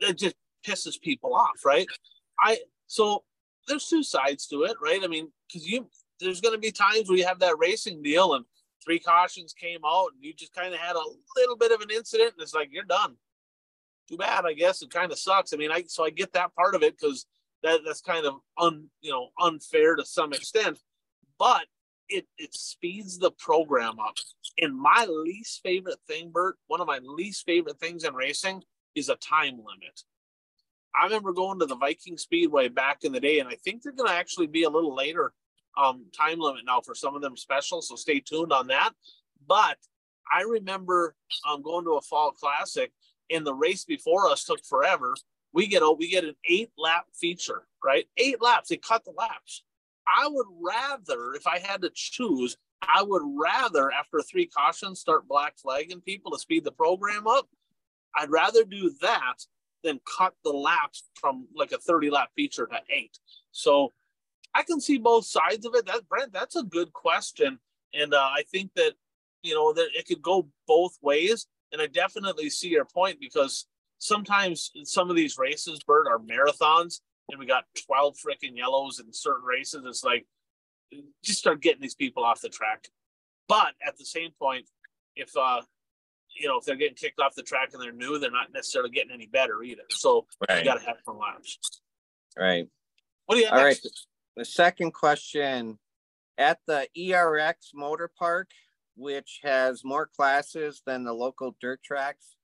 It 0.00 0.18
just 0.18 0.36
pisses 0.66 1.00
people 1.00 1.34
off, 1.34 1.64
right? 1.64 1.86
I 2.40 2.58
so 2.86 3.24
there's 3.66 3.86
two 3.86 4.02
sides 4.02 4.46
to 4.48 4.62
it, 4.64 4.76
right? 4.82 5.00
I 5.02 5.06
mean, 5.08 5.30
because 5.46 5.66
you 5.66 5.88
there's 6.20 6.40
going 6.40 6.54
to 6.54 6.60
be 6.60 6.72
times 6.72 7.08
where 7.08 7.18
you 7.18 7.26
have 7.26 7.40
that 7.40 7.58
racing 7.58 8.02
deal 8.02 8.34
and 8.34 8.44
three 8.84 8.98
cautions 8.98 9.52
came 9.52 9.80
out 9.86 10.10
and 10.14 10.24
you 10.24 10.32
just 10.34 10.54
kind 10.54 10.72
of 10.72 10.80
had 10.80 10.96
a 10.96 11.02
little 11.36 11.56
bit 11.56 11.72
of 11.72 11.80
an 11.80 11.90
incident 11.90 12.32
and 12.32 12.42
it's 12.42 12.54
like 12.54 12.68
you're 12.72 12.84
done 12.84 13.16
too 14.08 14.16
bad 14.16 14.44
i 14.46 14.52
guess. 14.52 14.82
It 14.82 14.90
kind 14.90 15.12
of 15.12 15.18
sucks. 15.18 15.52
I 15.52 15.56
mean 15.56 15.70
i 15.70 15.84
so 15.86 16.04
i 16.04 16.10
get 16.10 16.32
that 16.32 16.54
part 16.54 16.74
of 16.74 16.82
it 16.82 16.96
because 16.98 17.26
that 17.62 17.80
that's 17.84 18.00
kind 18.00 18.26
of 18.26 18.34
un 18.58 18.88
you 19.00 19.10
know 19.10 19.28
unfair 19.40 19.96
to 19.96 20.04
some 20.04 20.32
extent. 20.32 20.78
But 21.38 21.66
it 22.08 22.26
it 22.38 22.54
speeds 22.54 23.18
the 23.18 23.30
program 23.32 23.98
up. 24.00 24.14
And 24.60 24.76
my 24.76 25.06
least 25.08 25.60
favorite 25.62 25.98
thing 26.06 26.30
bert 26.32 26.56
one 26.66 26.80
of 26.80 26.86
my 26.86 27.00
least 27.02 27.44
favorite 27.44 27.78
things 27.78 28.04
in 28.04 28.14
racing 28.14 28.62
is 28.94 29.08
a 29.08 29.16
time 29.16 29.56
limit. 29.56 30.02
I 30.94 31.04
remember 31.04 31.32
going 31.32 31.60
to 31.60 31.66
the 31.66 31.76
viking 31.76 32.16
speedway 32.16 32.68
back 32.68 33.04
in 33.04 33.12
the 33.12 33.20
day 33.20 33.38
and 33.38 33.48
i 33.48 33.56
think 33.62 33.82
they're 33.82 33.92
going 33.92 34.08
to 34.08 34.14
actually 34.14 34.46
be 34.46 34.64
a 34.64 34.70
little 34.70 34.94
later 34.94 35.32
um, 35.78 36.06
time 36.16 36.40
limit 36.40 36.64
now 36.66 36.80
for 36.80 36.94
some 36.94 37.14
of 37.14 37.22
them 37.22 37.36
specials, 37.36 37.88
so 37.88 37.96
stay 37.96 38.20
tuned 38.20 38.52
on 38.52 38.66
that. 38.66 38.90
But 39.46 39.78
I 40.30 40.42
remember 40.42 41.14
um, 41.48 41.62
going 41.62 41.84
to 41.84 41.92
a 41.92 42.00
fall 42.02 42.32
classic, 42.32 42.92
and 43.30 43.46
the 43.46 43.54
race 43.54 43.84
before 43.84 44.28
us 44.28 44.44
took 44.44 44.64
forever. 44.64 45.14
We 45.52 45.66
get 45.66 45.82
a 45.82 45.90
we 45.90 46.10
get 46.10 46.24
an 46.24 46.34
eight 46.48 46.70
lap 46.76 47.06
feature, 47.14 47.66
right? 47.84 48.06
Eight 48.16 48.40
laps. 48.42 48.68
They 48.68 48.76
cut 48.76 49.04
the 49.04 49.12
laps. 49.12 49.62
I 50.06 50.28
would 50.28 50.46
rather, 50.60 51.34
if 51.34 51.46
I 51.46 51.58
had 51.58 51.82
to 51.82 51.90
choose, 51.94 52.56
I 52.82 53.02
would 53.02 53.22
rather 53.24 53.90
after 53.90 54.22
three 54.22 54.46
cautions 54.46 55.00
start 55.00 55.28
black 55.28 55.58
flagging 55.58 56.00
people 56.00 56.30
to 56.32 56.38
speed 56.38 56.64
the 56.64 56.72
program 56.72 57.26
up. 57.26 57.48
I'd 58.16 58.30
rather 58.30 58.64
do 58.64 58.92
that 59.02 59.36
than 59.84 60.00
cut 60.04 60.34
the 60.44 60.50
laps 60.50 61.04
from 61.14 61.46
like 61.54 61.72
a 61.72 61.78
30 61.78 62.10
lap 62.10 62.30
feature 62.34 62.66
to 62.66 62.80
eight. 62.90 63.18
So 63.52 63.92
I 64.54 64.62
can 64.62 64.80
see 64.80 64.98
both 64.98 65.26
sides 65.26 65.66
of 65.66 65.74
it. 65.74 65.86
That 65.86 66.08
Brent, 66.08 66.32
that's 66.32 66.56
a 66.56 66.62
good 66.62 66.92
question, 66.92 67.58
and 67.94 68.14
uh, 68.14 68.16
I 68.18 68.42
think 68.50 68.72
that 68.74 68.94
you 69.42 69.54
know 69.54 69.72
that 69.72 69.88
it 69.94 70.06
could 70.06 70.22
go 70.22 70.48
both 70.66 70.98
ways. 71.02 71.46
And 71.72 71.82
I 71.82 71.86
definitely 71.86 72.50
see 72.50 72.68
your 72.68 72.84
point 72.84 73.18
because 73.20 73.66
sometimes 73.98 74.70
some 74.84 75.10
of 75.10 75.16
these 75.16 75.38
races, 75.38 75.80
Bert, 75.86 76.06
are 76.08 76.18
marathons, 76.18 77.00
and 77.30 77.38
we 77.38 77.46
got 77.46 77.64
twelve 77.86 78.16
freaking 78.16 78.56
yellows 78.56 79.00
in 79.00 79.12
certain 79.12 79.44
races. 79.44 79.82
It's 79.84 80.04
like 80.04 80.26
just 81.22 81.40
start 81.40 81.60
getting 81.60 81.82
these 81.82 81.94
people 81.94 82.24
off 82.24 82.40
the 82.40 82.48
track. 82.48 82.88
But 83.48 83.74
at 83.86 83.98
the 83.98 84.04
same 84.04 84.30
point, 84.40 84.66
if 85.16 85.30
uh, 85.36 85.62
you 86.38 86.48
know 86.48 86.58
if 86.58 86.64
they're 86.64 86.76
getting 86.76 86.96
kicked 86.96 87.20
off 87.20 87.34
the 87.34 87.42
track 87.42 87.70
and 87.72 87.82
they're 87.82 87.92
new, 87.92 88.18
they're 88.18 88.30
not 88.30 88.52
necessarily 88.52 88.90
getting 88.90 89.12
any 89.12 89.26
better 89.26 89.62
either. 89.62 89.82
So 89.90 90.26
right. 90.48 90.58
you 90.58 90.64
got 90.64 90.80
to 90.80 90.86
have 90.86 90.96
some 91.04 91.18
laps. 91.18 91.58
Right. 92.36 92.66
What 93.26 93.34
do 93.36 93.40
you? 93.42 93.48
All 93.48 93.56
next? 93.56 93.84
right. 93.84 93.92
The 94.36 94.44
second 94.44 94.92
question 94.92 95.78
at 96.38 96.58
the 96.66 96.86
ERX 96.96 97.74
Motor 97.74 98.10
Park, 98.16 98.48
which 98.98 99.40
has 99.44 99.84
more 99.84 100.06
classes 100.06 100.82
than 100.84 101.04
the 101.04 101.12
local 101.12 101.56
dirt 101.60 101.82
tracks, 101.82 102.36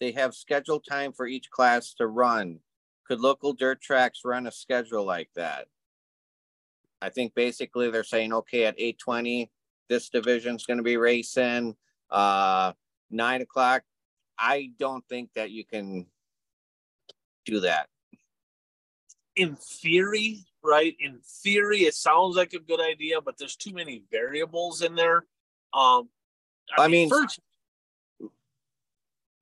they 0.00 0.12
have 0.12 0.34
scheduled 0.34 0.84
time 0.88 1.12
for 1.12 1.26
each 1.26 1.50
class 1.50 1.92
to 1.94 2.06
run. 2.06 2.60
Could 3.06 3.20
local 3.20 3.52
dirt 3.52 3.80
tracks 3.80 4.20
run 4.24 4.46
a 4.46 4.52
schedule 4.52 5.04
like 5.04 5.30
that? 5.36 5.66
I 7.00 7.10
think 7.10 7.34
basically 7.34 7.90
they're 7.90 8.04
saying, 8.04 8.32
okay, 8.32 8.64
at 8.64 8.74
820, 8.78 9.50
this 9.88 10.08
division's 10.08 10.64
going 10.64 10.78
to 10.78 10.82
be 10.82 10.96
racing. 10.96 11.76
Uh, 12.10 12.72
nine 13.10 13.42
o'clock. 13.42 13.82
I 14.38 14.70
don't 14.78 15.04
think 15.08 15.30
that 15.34 15.50
you 15.50 15.64
can 15.64 16.06
do 17.44 17.60
that. 17.60 17.88
In 19.36 19.56
theory, 19.56 20.44
right? 20.62 20.96
In 20.98 21.20
theory, 21.42 21.80
it 21.80 21.94
sounds 21.94 22.36
like 22.36 22.52
a 22.54 22.58
good 22.58 22.80
idea, 22.80 23.20
but 23.20 23.36
there's 23.38 23.56
too 23.56 23.72
many 23.72 24.02
variables 24.10 24.82
in 24.82 24.94
there. 24.94 25.24
Um, 25.72 26.08
I, 26.76 26.84
I 26.84 26.88
mean, 26.88 27.08
first, 27.08 27.40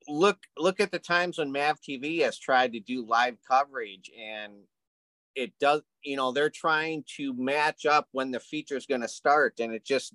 look 0.07 0.37
look 0.57 0.79
at 0.79 0.91
the 0.91 0.99
times 0.99 1.37
when 1.37 1.51
Mav 1.51 1.79
TV 1.81 2.21
has 2.21 2.39
tried 2.39 2.73
to 2.73 2.79
do 2.79 3.05
live 3.05 3.37
coverage, 3.49 4.09
and 4.17 4.53
it 5.35 5.53
does. 5.59 5.81
You 6.03 6.15
know, 6.15 6.31
they're 6.31 6.49
trying 6.49 7.03
to 7.17 7.33
match 7.33 7.85
up 7.85 8.07
when 8.11 8.31
the 8.31 8.39
feature 8.39 8.77
is 8.77 8.85
going 8.85 9.01
to 9.01 9.07
start, 9.07 9.59
and 9.59 9.73
it 9.73 9.85
just 9.85 10.13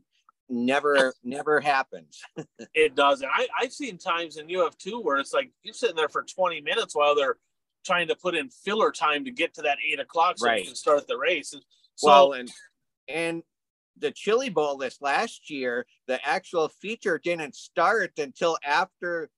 never 0.48 1.14
never 1.24 1.60
happens. 1.60 2.20
it 2.74 2.94
doesn't. 2.94 3.28
I, 3.32 3.46
I've 3.60 3.72
seen 3.72 3.98
times 3.98 4.36
in 4.36 4.54
UF 4.54 4.76
two 4.78 5.00
where 5.00 5.18
it's 5.18 5.32
like 5.32 5.50
you're 5.62 5.74
sitting 5.74 5.96
there 5.96 6.08
for 6.08 6.22
20 6.22 6.60
minutes 6.60 6.94
while 6.94 7.14
they're 7.14 7.36
trying 7.84 8.08
to 8.08 8.14
put 8.14 8.34
in 8.34 8.48
filler 8.50 8.92
time 8.92 9.24
to 9.24 9.30
get 9.30 9.54
to 9.54 9.62
that 9.62 9.78
eight 9.86 9.98
o'clock 9.98 10.38
so 10.38 10.46
right. 10.46 10.60
we 10.60 10.66
can 10.66 10.74
start 10.74 11.08
the 11.08 11.16
race. 11.16 11.52
And 11.52 11.62
so, 11.96 12.08
well, 12.08 12.32
and 12.32 12.50
and 13.08 13.42
the 13.98 14.10
Chili 14.10 14.48
Bowl 14.48 14.76
this 14.76 15.00
last 15.00 15.50
year, 15.50 15.86
the 16.06 16.24
actual 16.26 16.68
feature 16.68 17.18
didn't 17.22 17.54
start 17.54 18.12
until 18.18 18.58
after, 18.64 19.30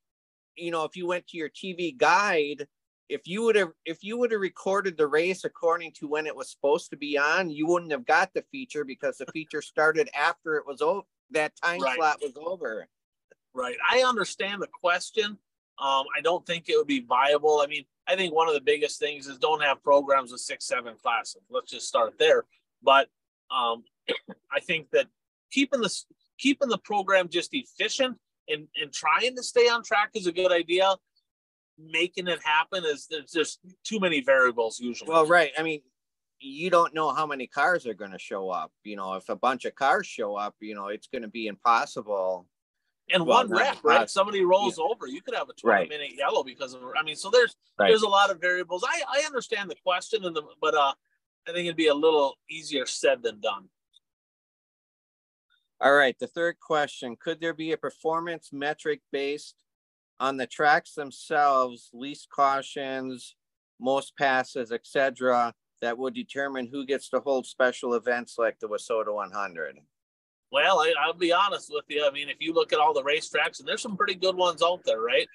you 0.56 0.70
know, 0.70 0.84
if 0.84 0.96
you 0.96 1.06
went 1.06 1.26
to 1.28 1.36
your 1.36 1.50
TV 1.50 1.96
guide, 1.96 2.66
if 3.08 3.26
you 3.26 3.42
would 3.42 3.56
have 3.56 3.72
if 3.84 4.02
you 4.02 4.16
would 4.16 4.32
have 4.32 4.40
recorded 4.40 4.96
the 4.96 5.06
race 5.06 5.44
according 5.44 5.92
to 5.92 6.08
when 6.08 6.26
it 6.26 6.34
was 6.34 6.50
supposed 6.50 6.90
to 6.90 6.96
be 6.96 7.18
on, 7.18 7.50
you 7.50 7.66
wouldn't 7.66 7.92
have 7.92 8.06
got 8.06 8.32
the 8.34 8.44
feature 8.50 8.84
because 8.84 9.18
the 9.18 9.26
feature 9.26 9.62
started 9.62 10.08
after 10.14 10.56
it 10.56 10.66
was 10.66 10.80
over. 10.80 11.06
That 11.30 11.52
time 11.62 11.80
right. 11.80 11.96
slot 11.96 12.18
was 12.22 12.36
over. 12.36 12.86
Right. 13.52 13.76
I 13.90 14.02
understand 14.02 14.62
the 14.62 14.68
question. 14.68 15.38
Um, 15.78 16.04
I 16.16 16.20
don't 16.22 16.46
think 16.46 16.68
it 16.68 16.76
would 16.76 16.86
be 16.86 17.00
viable. 17.00 17.60
I 17.62 17.66
mean, 17.66 17.84
I 18.06 18.16
think 18.16 18.32
one 18.32 18.48
of 18.48 18.54
the 18.54 18.60
biggest 18.60 18.98
things 18.98 19.26
is 19.26 19.38
don't 19.38 19.62
have 19.62 19.82
programs 19.82 20.32
with 20.32 20.40
six, 20.40 20.66
seven 20.66 20.94
classes. 21.00 21.42
Let's 21.50 21.70
just 21.70 21.88
start 21.88 22.14
there. 22.18 22.44
But 22.82 23.08
um, 23.50 23.84
I 24.52 24.60
think 24.60 24.90
that 24.92 25.06
keeping 25.50 25.80
the 25.80 25.94
keeping 26.38 26.68
the 26.68 26.78
program 26.78 27.28
just 27.28 27.50
efficient 27.52 28.16
and, 28.48 28.66
and 28.80 28.92
trying 28.92 29.36
to 29.36 29.42
stay 29.42 29.68
on 29.68 29.82
track 29.82 30.10
is 30.14 30.26
a 30.26 30.32
good 30.32 30.52
idea. 30.52 30.94
Making 31.78 32.28
it 32.28 32.40
happen 32.44 32.84
is 32.84 33.06
there's 33.10 33.32
just 33.32 33.60
too 33.84 33.98
many 33.98 34.20
variables 34.20 34.78
usually. 34.78 35.10
Well, 35.10 35.26
right. 35.26 35.50
I 35.58 35.62
mean, 35.62 35.80
you 36.40 36.70
don't 36.70 36.94
know 36.94 37.12
how 37.12 37.26
many 37.26 37.46
cars 37.46 37.86
are 37.86 37.94
going 37.94 38.12
to 38.12 38.18
show 38.18 38.50
up. 38.50 38.70
You 38.84 38.96
know, 38.96 39.14
if 39.14 39.28
a 39.28 39.36
bunch 39.36 39.64
of 39.64 39.74
cars 39.74 40.06
show 40.06 40.36
up, 40.36 40.54
you 40.60 40.74
know, 40.74 40.88
it's 40.88 41.08
going 41.08 41.22
to 41.22 41.28
be 41.28 41.46
impossible 41.46 42.46
and 43.10 43.26
well, 43.26 43.38
one 43.38 43.50
rep, 43.50 43.78
right? 43.82 44.08
Somebody 44.08 44.44
rolls 44.44 44.78
yeah. 44.78 44.84
over, 44.84 45.06
you 45.06 45.20
could 45.20 45.34
have 45.34 45.48
a 45.48 45.52
20 45.52 45.62
right. 45.68 45.88
minute 45.88 46.12
yellow 46.16 46.42
because 46.42 46.74
of. 46.74 46.80
I 46.98 47.02
mean, 47.02 47.16
so 47.16 47.30
there's 47.30 47.54
right. 47.78 47.88
there's 47.88 48.02
a 48.02 48.08
lot 48.08 48.30
of 48.30 48.40
variables. 48.40 48.84
I 48.86 49.02
I 49.08 49.26
understand 49.26 49.70
the 49.70 49.76
question 49.84 50.24
and 50.24 50.34
the, 50.34 50.42
but 50.60 50.74
uh, 50.74 50.92
I 51.46 51.52
think 51.52 51.66
it'd 51.66 51.76
be 51.76 51.88
a 51.88 51.94
little 51.94 52.34
easier 52.48 52.86
said 52.86 53.22
than 53.22 53.40
done. 53.40 53.68
All 55.80 55.94
right, 55.94 56.16
the 56.18 56.26
third 56.26 56.56
question: 56.60 57.16
Could 57.20 57.40
there 57.40 57.54
be 57.54 57.72
a 57.72 57.76
performance 57.76 58.50
metric 58.52 59.00
based 59.12 59.56
on 60.20 60.36
the 60.36 60.46
tracks 60.46 60.94
themselves, 60.94 61.90
least 61.92 62.28
cautions, 62.34 63.36
most 63.80 64.16
passes, 64.16 64.72
etc., 64.72 65.52
that 65.80 65.98
would 65.98 66.14
determine 66.14 66.66
who 66.66 66.86
gets 66.86 67.08
to 67.10 67.20
hold 67.20 67.46
special 67.46 67.94
events 67.94 68.36
like 68.38 68.58
the 68.58 68.68
WISSOTA 68.68 69.12
100? 69.12 69.78
Well, 70.50 70.80
I, 70.80 71.06
will 71.06 71.14
be 71.14 71.32
honest 71.32 71.70
with 71.72 71.84
you. 71.88 72.06
I 72.06 72.10
mean, 72.10 72.28
if 72.28 72.36
you 72.38 72.54
look 72.54 72.72
at 72.72 72.78
all 72.78 72.94
the 72.94 73.02
racetracks, 73.02 73.58
and 73.58 73.68
there's 73.68 73.82
some 73.82 73.96
pretty 73.96 74.14
good 74.14 74.36
ones 74.36 74.62
out 74.62 74.80
there, 74.84 75.00
right? 75.00 75.26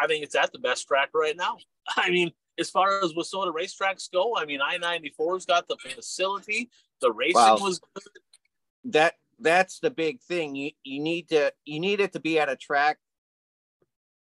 I 0.00 0.06
think 0.06 0.24
it's 0.24 0.34
at 0.34 0.52
the 0.52 0.58
best 0.58 0.86
track 0.88 1.10
right 1.14 1.36
now. 1.36 1.56
I 1.96 2.10
mean, 2.10 2.32
as 2.58 2.68
far 2.68 3.00
as 3.02 3.12
WISSOTA 3.12 3.54
racetracks 3.54 4.10
go, 4.12 4.36
I 4.36 4.44
mean, 4.44 4.60
I 4.60 4.76
94's 4.78 5.46
got 5.46 5.68
the 5.68 5.76
facility. 5.76 6.68
The 7.00 7.12
racing 7.12 7.36
wow. 7.36 7.58
was 7.60 7.80
good. 7.94 8.92
That 8.92 9.14
that's 9.40 9.80
the 9.80 9.90
big 9.90 10.20
thing. 10.20 10.54
You 10.54 10.70
you 10.84 11.00
need 11.00 11.28
to 11.30 11.52
you 11.64 11.80
need 11.80 12.00
it 12.00 12.12
to 12.12 12.20
be 12.20 12.38
at 12.38 12.48
a 12.48 12.56
track 12.56 12.98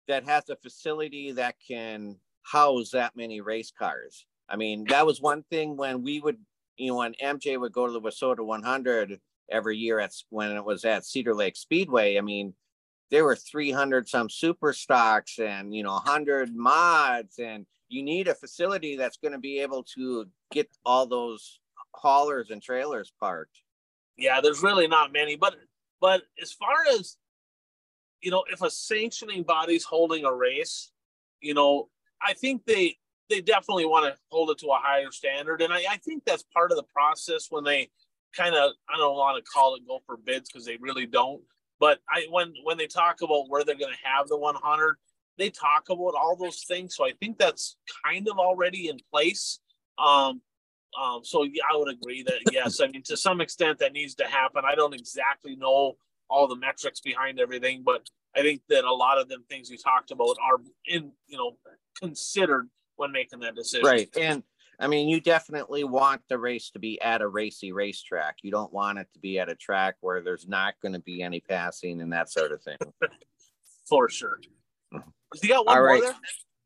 that 0.08 0.25
has 0.25 0.49
a 0.49 0.55
facility 0.55 1.32
that 1.34 1.55
can 1.65 2.17
house 2.43 2.91
that 2.91 3.15
many 3.15 3.41
race 3.41 3.71
cars. 3.77 4.25
I 4.49 4.55
mean, 4.55 4.86
that 4.89 5.05
was 5.05 5.21
one 5.21 5.43
thing 5.51 5.77
when 5.77 6.01
we 6.01 6.19
would, 6.19 6.38
you 6.77 6.88
know, 6.88 6.97
when 6.97 7.13
MJ 7.21 7.60
would 7.60 7.71
go 7.71 7.86
to 7.86 7.93
the 7.93 8.01
WISSOTA 8.01 8.43
100 8.43 9.19
every 9.51 9.77
year 9.77 9.99
at 9.99 10.12
when 10.29 10.51
it 10.51 10.65
was 10.65 10.84
at 10.86 11.05
Cedar 11.05 11.36
Lake 11.36 11.55
Speedway. 11.55 12.17
I 12.17 12.21
mean, 12.21 12.53
there 13.12 13.23
were 13.23 13.36
300 13.36 14.08
some 14.08 14.29
super 14.29 14.73
stocks 14.73 15.39
and 15.39 15.73
you 15.73 15.84
know 15.84 15.93
100 15.93 16.55
mods 16.55 17.39
and 17.39 17.65
you 17.89 18.03
need 18.03 18.27
a 18.27 18.36
facility 18.36 18.95
that's 18.95 19.17
going 19.17 19.32
to 19.32 19.39
be 19.39 19.60
able 19.60 19.84
to 19.95 20.27
get 20.51 20.69
all 20.86 21.08
those 21.08 21.60
haulers 21.95 22.51
and 22.51 22.62
trailers 22.62 23.12
parked. 23.19 23.62
Yeah, 24.19 24.41
there's 24.41 24.62
really 24.62 24.88
not 24.88 25.13
many, 25.13 25.36
but 25.36 25.55
but 26.01 26.23
as 26.41 26.51
far 26.51 26.75
as 26.91 27.17
you 28.21 28.32
know, 28.32 28.43
if 28.51 28.62
a 28.62 28.69
sanctioning 28.69 29.43
body's 29.43 29.86
holding 29.86 30.25
a 30.25 30.34
race, 30.34 30.91
you 31.41 31.53
know, 31.53 31.89
I 32.21 32.34
think 32.34 32.65
they 32.65 32.97
they 33.29 33.41
definitely 33.41 33.86
want 33.86 34.13
to 34.13 34.19
hold 34.29 34.49
it 34.49 34.58
to 34.60 34.67
a 34.67 34.77
higher 34.77 35.12
standard, 35.12 35.62
and 35.62 35.71
I, 35.71 35.84
I 35.89 35.97
think 35.97 36.23
that's 36.25 36.43
part 36.53 36.71
of 36.71 36.77
the 36.77 36.84
process 36.84 37.47
when 37.49 37.63
they 37.63 37.89
kind 38.36 38.55
of 38.55 38.71
I 38.93 38.97
don't 38.97 39.15
want 39.15 39.43
to 39.43 39.51
call 39.51 39.75
it 39.75 39.88
go 39.88 39.99
for 40.05 40.17
bids 40.17 40.49
because 40.49 40.65
they 40.65 40.77
really 40.77 41.05
don't. 41.05 41.41
But 41.79 41.99
I 42.10 42.27
when 42.29 42.53
when 42.63 42.77
they 42.77 42.88
talk 42.88 43.21
about 43.21 43.49
where 43.49 43.63
they're 43.63 43.75
going 43.77 43.93
to 43.93 44.08
have 44.08 44.27
the 44.27 44.38
100, 44.38 44.97
they 45.38 45.49
talk 45.49 45.89
about 45.89 46.13
all 46.15 46.36
those 46.36 46.63
things. 46.67 46.95
So 46.95 47.05
I 47.05 47.13
think 47.19 47.38
that's 47.38 47.77
kind 48.05 48.27
of 48.27 48.38
already 48.38 48.89
in 48.89 48.97
place. 49.12 49.60
Um, 49.97 50.41
um, 50.99 51.23
so 51.23 51.43
yeah, 51.43 51.63
I 51.71 51.78
would 51.78 51.89
agree 51.89 52.23
that 52.23 52.39
yes, 52.52 52.80
I 52.82 52.88
mean 52.88 53.04
to 53.04 53.17
some 53.17 53.41
extent 53.41 53.80
that 53.80 53.93
needs 53.93 54.15
to 54.15 54.25
happen. 54.25 54.63
I 54.67 54.75
don't 54.75 54.93
exactly 54.93 55.56
know 55.56 55.97
all 56.30 56.47
the 56.47 56.56
metrics 56.56 56.99
behind 56.99 57.39
everything, 57.39 57.84
but 57.84 58.08
I 58.36 58.41
think 58.41 58.62
that 58.69 58.86
a 58.86 58.93
lot 58.93 59.19
of 59.19 59.30
them 59.30 59.43
things 59.49 59.69
you 59.69 59.78
talked 59.78 60.12
about 60.12 60.38
are 60.41 60.58
in 60.88 61.12
you 61.28 61.38
know 61.38 61.58
considered 61.97 62.69
when 62.95 63.12
making 63.12 63.39
that 63.41 63.56
decision. 63.56 63.86
Right, 63.86 64.10
and 64.19 64.43
I 64.80 64.88
mean 64.88 65.10
you 65.10 65.21
definitely 65.21 65.84
want 65.84 66.21
the 66.28 66.38
race 66.38 66.71
to 66.71 66.80
be 66.80 66.99
at 67.02 67.21
a 67.21 67.28
racy 67.28 67.71
racetrack. 67.71 68.38
You 68.41 68.52
don't 68.52 68.73
want 68.73 68.97
it 68.97 69.08
to 69.13 69.19
be 69.19 69.39
at 69.39 69.49
a 69.49 69.56
track 69.56 69.95
where 70.02 70.21
there's 70.21 70.47
not 70.47 70.73
going 70.82 70.93
to 70.93 70.99
be 70.99 71.21
any 71.21 71.39
passing 71.39 72.02
and 72.02 72.12
that 72.13 72.32
sort 72.32 72.52
of 72.52 72.63
thing. 72.63 72.78
For 73.88 74.10
sure. 74.10 74.39
Mm-hmm. 74.93 75.10
You 75.41 75.49
got 75.49 75.65
one 75.65 75.78
All 75.78 75.84
more 75.84 75.93
right. 75.93 76.02
there? 76.02 76.15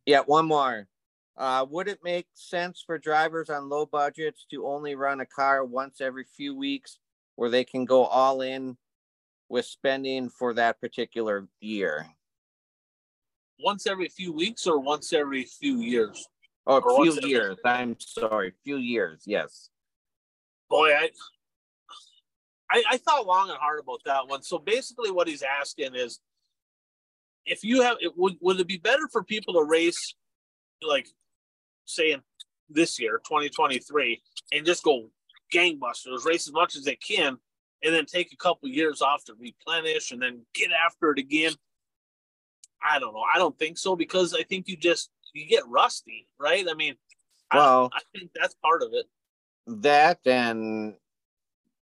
Yeah, 0.05 0.21
one 0.21 0.45
more. 0.45 0.87
Uh, 1.35 1.65
would 1.69 1.87
it 1.87 1.99
make 2.03 2.27
sense 2.35 2.83
for 2.85 2.97
drivers 2.97 3.49
on 3.49 3.69
low 3.69 3.85
budgets 3.85 4.45
to 4.51 4.67
only 4.67 4.93
run 4.93 5.19
a 5.19 5.25
car 5.25 5.65
once 5.65 5.99
every 5.99 6.25
few 6.37 6.55
weeks 6.55 6.99
where 7.35 7.49
they 7.49 7.63
can 7.63 7.85
go 7.85 8.05
all 8.05 8.41
in 8.41 8.77
with 9.49 9.65
spending 9.65 10.29
for 10.29 10.53
that 10.53 10.79
particular 10.79 11.47
year? 11.59 12.05
Once 13.59 13.87
every 13.87 14.09
few 14.09 14.31
weeks 14.31 14.67
or 14.67 14.79
once 14.79 15.11
every 15.11 15.43
few 15.43 15.77
years? 15.77 16.27
Oh, 16.67 16.77
a 16.77 17.03
few 17.03 17.27
years. 17.27 17.57
Every... 17.65 17.79
I'm 17.79 17.95
sorry, 17.99 18.53
few 18.63 18.77
years. 18.77 19.23
Yes. 19.25 19.69
Boy, 20.69 20.93
I, 20.93 21.09
I 22.71 22.83
I 22.91 22.97
thought 22.97 23.25
long 23.25 23.49
and 23.49 23.57
hard 23.59 23.79
about 23.79 24.01
that 24.05 24.27
one. 24.27 24.43
So 24.43 24.57
basically, 24.59 25.11
what 25.11 25.27
he's 25.27 25.43
asking 25.43 25.95
is, 25.95 26.19
if 27.45 27.63
you 27.63 27.81
have, 27.81 27.97
it 28.01 28.17
would 28.17 28.35
would 28.41 28.59
it 28.59 28.67
be 28.67 28.77
better 28.77 29.07
for 29.11 29.23
people 29.23 29.55
to 29.55 29.63
race 29.63 30.15
like 30.81 31.07
saying 31.85 32.21
this 32.69 32.99
year, 32.99 33.21
2023, 33.25 34.21
and 34.51 34.65
just 34.65 34.83
go 34.83 35.09
gangbusters, 35.53 36.25
race 36.25 36.47
as 36.47 36.53
much 36.53 36.75
as 36.75 36.83
they 36.83 36.95
can, 36.95 37.37
and 37.83 37.93
then 37.93 38.05
take 38.05 38.31
a 38.31 38.37
couple 38.37 38.67
years 38.69 39.01
off 39.01 39.23
to 39.25 39.33
replenish 39.39 40.11
and 40.11 40.21
then 40.21 40.41
get 40.53 40.71
after 40.71 41.11
it 41.11 41.19
again. 41.19 41.53
I 42.81 42.99
don't 42.99 43.13
know. 43.13 43.25
I 43.33 43.37
don't 43.37 43.57
think 43.57 43.77
so 43.77 43.95
because 43.95 44.33
I 44.33 44.43
think 44.43 44.67
you 44.67 44.75
just 44.75 45.09
you 45.33 45.47
get 45.47 45.63
rusty, 45.67 46.27
right? 46.39 46.65
I 46.69 46.73
mean, 46.73 46.95
well, 47.53 47.89
I, 47.93 47.97
I 47.97 48.01
think 48.17 48.31
that's 48.35 48.55
part 48.55 48.83
of 48.83 48.89
it. 48.93 49.05
That 49.67 50.19
and 50.25 50.95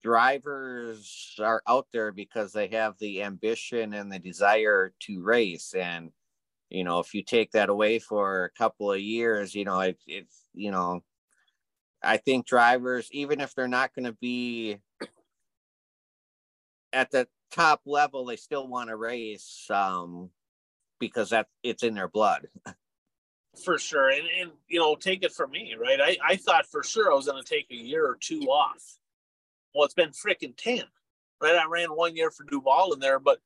drivers 0.04 1.36
are 1.40 1.64
out 1.68 1.88
there 1.94 2.12
because 2.12 2.52
they 2.54 2.68
have 2.68 2.96
the 3.00 3.24
ambition 3.24 3.94
and 3.94 4.12
the 4.12 4.20
desire 4.20 4.94
to 5.02 5.24
race 5.24 5.74
and 5.74 6.12
you 6.74 6.84
know 6.84 7.00
if 7.00 7.14
you 7.14 7.24
take 7.24 7.52
that 7.52 7.70
away 7.70 8.00
for 8.00 8.46
a 8.46 8.58
couple 8.58 8.92
of 8.92 9.00
years 9.00 9.56
you 9.56 9.64
know 9.64 9.80
it, 9.80 9.98
it's 10.08 10.46
you 10.54 10.72
know 10.72 11.02
i 12.04 12.18
think 12.18 12.46
drivers 12.46 13.08
even 13.12 13.40
if 13.40 13.56
they're 13.56 13.68
not 13.68 13.94
going 13.94 14.06
to 14.06 14.18
be 14.20 14.78
at 16.92 17.12
the 17.12 17.28
top 17.52 17.82
level 17.86 18.26
they 18.26 18.36
still 18.36 18.68
want 18.68 18.90
to 18.90 18.96
race 18.96 19.68
um 19.70 20.30
because 21.04 21.32
that 21.32 21.48
it's 21.64 21.84
in 21.84 21.96
their 21.96 22.08
blood. 22.08 22.48
For 23.66 23.78
sure. 23.78 24.10
And 24.10 24.28
and 24.40 24.52
you 24.70 24.80
know 24.80 24.96
take 24.96 25.24
it 25.24 25.34
from 25.34 25.52
me 25.52 25.76
right? 25.80 26.00
I 26.02 26.18
i 26.26 26.36
thought 26.38 26.66
for 26.66 26.82
sure 26.82 27.12
i 27.12 27.16
was 27.16 27.28
going 27.28 27.44
to 27.44 27.48
take 27.48 27.68
a 27.72 27.76
year 27.76 28.06
or 28.06 28.18
two 28.20 28.42
off. 28.44 28.98
Well 29.76 29.86
it's 29.86 29.94
been 29.94 30.12
freaking 30.12 30.56
10 30.56 30.84
right? 31.42 31.56
I 31.56 31.66
ran 31.68 31.90
one 31.90 32.16
year 32.16 32.32
for 32.32 32.46
duval 32.46 32.94
in 32.94 33.00
there 33.00 33.20
but 33.20 33.40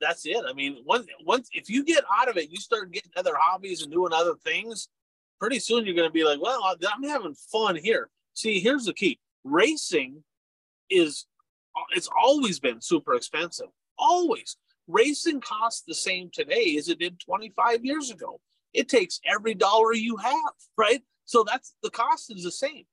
that's 0.00 0.26
it. 0.26 0.42
I 0.48 0.52
mean, 0.52 0.78
once 0.84 1.06
once 1.24 1.48
if 1.52 1.68
you 1.68 1.84
get 1.84 2.04
out 2.18 2.28
of 2.28 2.36
it, 2.36 2.50
you 2.50 2.58
start 2.58 2.92
getting 2.92 3.12
other 3.16 3.34
hobbies 3.38 3.82
and 3.82 3.92
doing 3.92 4.12
other 4.12 4.34
things. 4.44 4.88
Pretty 5.38 5.58
soon, 5.58 5.86
you're 5.86 5.94
going 5.94 6.08
to 6.08 6.12
be 6.12 6.24
like, 6.24 6.40
"Well, 6.40 6.60
I'm 6.64 7.02
having 7.04 7.34
fun 7.34 7.76
here." 7.76 8.10
See, 8.34 8.60
here's 8.60 8.86
the 8.86 8.92
key: 8.92 9.18
racing 9.44 10.22
is 10.88 11.26
it's 11.90 12.08
always 12.22 12.58
been 12.58 12.80
super 12.80 13.14
expensive. 13.14 13.68
Always, 13.98 14.56
racing 14.86 15.40
costs 15.40 15.82
the 15.86 15.94
same 15.94 16.30
today 16.32 16.76
as 16.78 16.88
it 16.88 16.98
did 16.98 17.20
25 17.20 17.84
years 17.84 18.10
ago. 18.10 18.40
It 18.72 18.88
takes 18.88 19.20
every 19.24 19.54
dollar 19.54 19.94
you 19.94 20.16
have, 20.16 20.54
right? 20.76 21.02
So 21.24 21.44
that's 21.44 21.74
the 21.82 21.90
cost 21.90 22.34
is 22.34 22.44
the 22.44 22.52
same. 22.52 22.84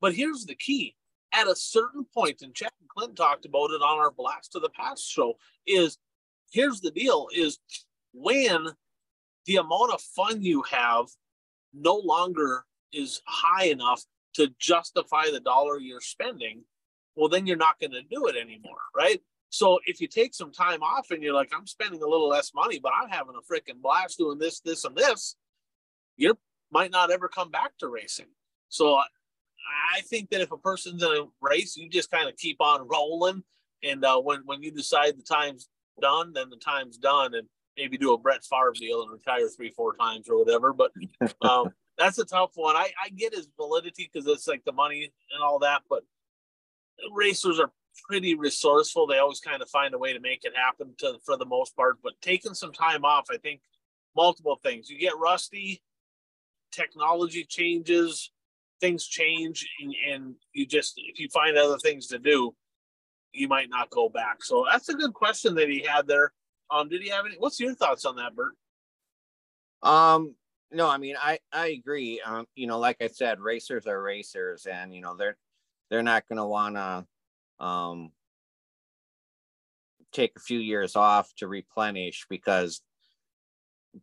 But 0.00 0.14
here's 0.14 0.44
the 0.44 0.56
key: 0.56 0.96
at 1.32 1.48
a 1.48 1.56
certain 1.56 2.06
point, 2.14 2.42
and 2.42 2.54
Chad 2.54 2.72
and 2.80 2.88
Clint 2.88 3.16
talked 3.16 3.44
about 3.44 3.70
it 3.70 3.82
on 3.82 3.98
our 3.98 4.10
Blast 4.10 4.52
to 4.52 4.60
the 4.60 4.70
Past 4.70 5.10
show, 5.10 5.36
is 5.66 5.98
here's 6.54 6.80
the 6.80 6.90
deal 6.90 7.28
is 7.34 7.58
when 8.12 8.66
the 9.46 9.56
amount 9.56 9.92
of 9.92 10.00
fun 10.00 10.42
you 10.42 10.62
have 10.62 11.06
no 11.74 11.96
longer 11.96 12.64
is 12.92 13.20
high 13.26 13.66
enough 13.66 14.02
to 14.34 14.48
justify 14.58 15.24
the 15.30 15.40
dollar 15.40 15.78
you're 15.78 16.00
spending, 16.00 16.62
well, 17.16 17.28
then 17.28 17.46
you're 17.46 17.56
not 17.56 17.78
going 17.80 17.90
to 17.90 18.02
do 18.02 18.26
it 18.28 18.36
anymore, 18.36 18.80
right? 18.96 19.20
So 19.50 19.78
if 19.86 20.00
you 20.00 20.08
take 20.08 20.34
some 20.34 20.52
time 20.52 20.82
off 20.82 21.10
and 21.10 21.22
you're 21.22 21.34
like, 21.34 21.52
I'm 21.54 21.66
spending 21.66 22.02
a 22.02 22.06
little 22.06 22.28
less 22.28 22.52
money, 22.54 22.80
but 22.80 22.92
I'm 23.00 23.08
having 23.08 23.34
a 23.36 23.52
freaking 23.52 23.82
blast 23.82 24.18
doing 24.18 24.38
this, 24.38 24.60
this, 24.60 24.84
and 24.84 24.96
this, 24.96 25.36
you 26.16 26.36
might 26.72 26.90
not 26.90 27.10
ever 27.10 27.28
come 27.28 27.50
back 27.50 27.72
to 27.78 27.88
racing. 27.88 28.26
So 28.68 28.96
I 28.96 30.00
think 30.02 30.30
that 30.30 30.40
if 30.40 30.52
a 30.52 30.58
person's 30.58 31.02
in 31.02 31.08
a 31.08 31.26
race, 31.40 31.76
you 31.76 31.88
just 31.88 32.10
kind 32.10 32.28
of 32.28 32.36
keep 32.36 32.60
on 32.60 32.88
rolling. 32.88 33.42
And 33.82 34.04
uh, 34.04 34.20
when 34.20 34.40
when 34.44 34.62
you 34.62 34.70
decide 34.70 35.16
the 35.16 35.22
time's 35.22 35.68
done, 36.00 36.32
then 36.32 36.50
the 36.50 36.56
time's 36.56 36.96
done, 36.96 37.34
and 37.34 37.48
maybe 37.76 37.98
do 37.98 38.12
a 38.12 38.18
Brett 38.18 38.44
Favre 38.44 38.72
deal 38.74 39.02
and 39.02 39.12
retire 39.12 39.48
three, 39.48 39.70
four 39.70 39.96
times 39.96 40.28
or 40.28 40.38
whatever. 40.38 40.72
But 40.72 40.92
um, 41.42 41.70
that's 41.98 42.18
a 42.18 42.24
tough 42.24 42.52
one. 42.54 42.76
I, 42.76 42.90
I 43.02 43.08
get 43.10 43.34
his 43.34 43.48
validity 43.56 44.10
because 44.12 44.26
it's 44.28 44.48
like 44.48 44.64
the 44.64 44.72
money 44.72 45.12
and 45.32 45.42
all 45.42 45.58
that, 45.60 45.82
but 45.88 46.02
racers 47.12 47.58
are 47.58 47.70
pretty 48.08 48.34
resourceful. 48.34 49.06
They 49.06 49.18
always 49.18 49.40
kind 49.40 49.62
of 49.62 49.68
find 49.70 49.94
a 49.94 49.98
way 49.98 50.12
to 50.12 50.20
make 50.20 50.44
it 50.44 50.52
happen 50.56 50.94
to 50.98 51.18
for 51.24 51.36
the 51.36 51.46
most 51.46 51.76
part. 51.76 51.96
But 52.02 52.14
taking 52.20 52.54
some 52.54 52.72
time 52.72 53.04
off, 53.04 53.26
I 53.30 53.36
think 53.38 53.60
multiple 54.16 54.58
things. 54.62 54.90
You 54.90 54.98
get 54.98 55.16
rusty, 55.18 55.82
technology 56.72 57.44
changes, 57.44 58.30
things 58.80 59.06
change, 59.06 59.68
and, 59.80 59.94
and 60.10 60.34
you 60.52 60.66
just 60.66 60.94
if 60.96 61.18
you 61.18 61.28
find 61.28 61.56
other 61.56 61.78
things 61.78 62.08
to 62.08 62.18
do, 62.18 62.54
you 63.34 63.48
might 63.48 63.68
not 63.68 63.90
go 63.90 64.08
back. 64.08 64.42
So 64.42 64.64
that's 64.70 64.88
a 64.88 64.94
good 64.94 65.12
question 65.12 65.54
that 65.56 65.68
he 65.68 65.84
had 65.86 66.06
there. 66.06 66.32
Um, 66.70 66.88
did 66.88 67.02
he 67.02 67.08
have 67.10 67.26
any? 67.26 67.36
What's 67.36 67.60
your 67.60 67.74
thoughts 67.74 68.04
on 68.04 68.16
that, 68.16 68.34
Bert? 68.34 68.54
Um, 69.82 70.34
no, 70.72 70.88
I 70.88 70.96
mean, 70.98 71.16
I 71.20 71.38
I 71.52 71.68
agree. 71.68 72.20
Um, 72.24 72.46
you 72.54 72.66
know, 72.66 72.78
like 72.78 72.96
I 73.00 73.08
said, 73.08 73.40
racers 73.40 73.86
are 73.86 74.02
racers, 74.02 74.66
and 74.66 74.94
you 74.94 75.00
know 75.00 75.16
they're 75.16 75.36
they're 75.90 76.02
not 76.02 76.26
going 76.28 76.38
to 76.38 76.46
want 76.46 76.76
to 76.76 77.64
um 77.64 78.12
take 80.12 80.32
a 80.36 80.40
few 80.40 80.58
years 80.58 80.96
off 80.96 81.32
to 81.36 81.48
replenish 81.48 82.26
because 82.30 82.80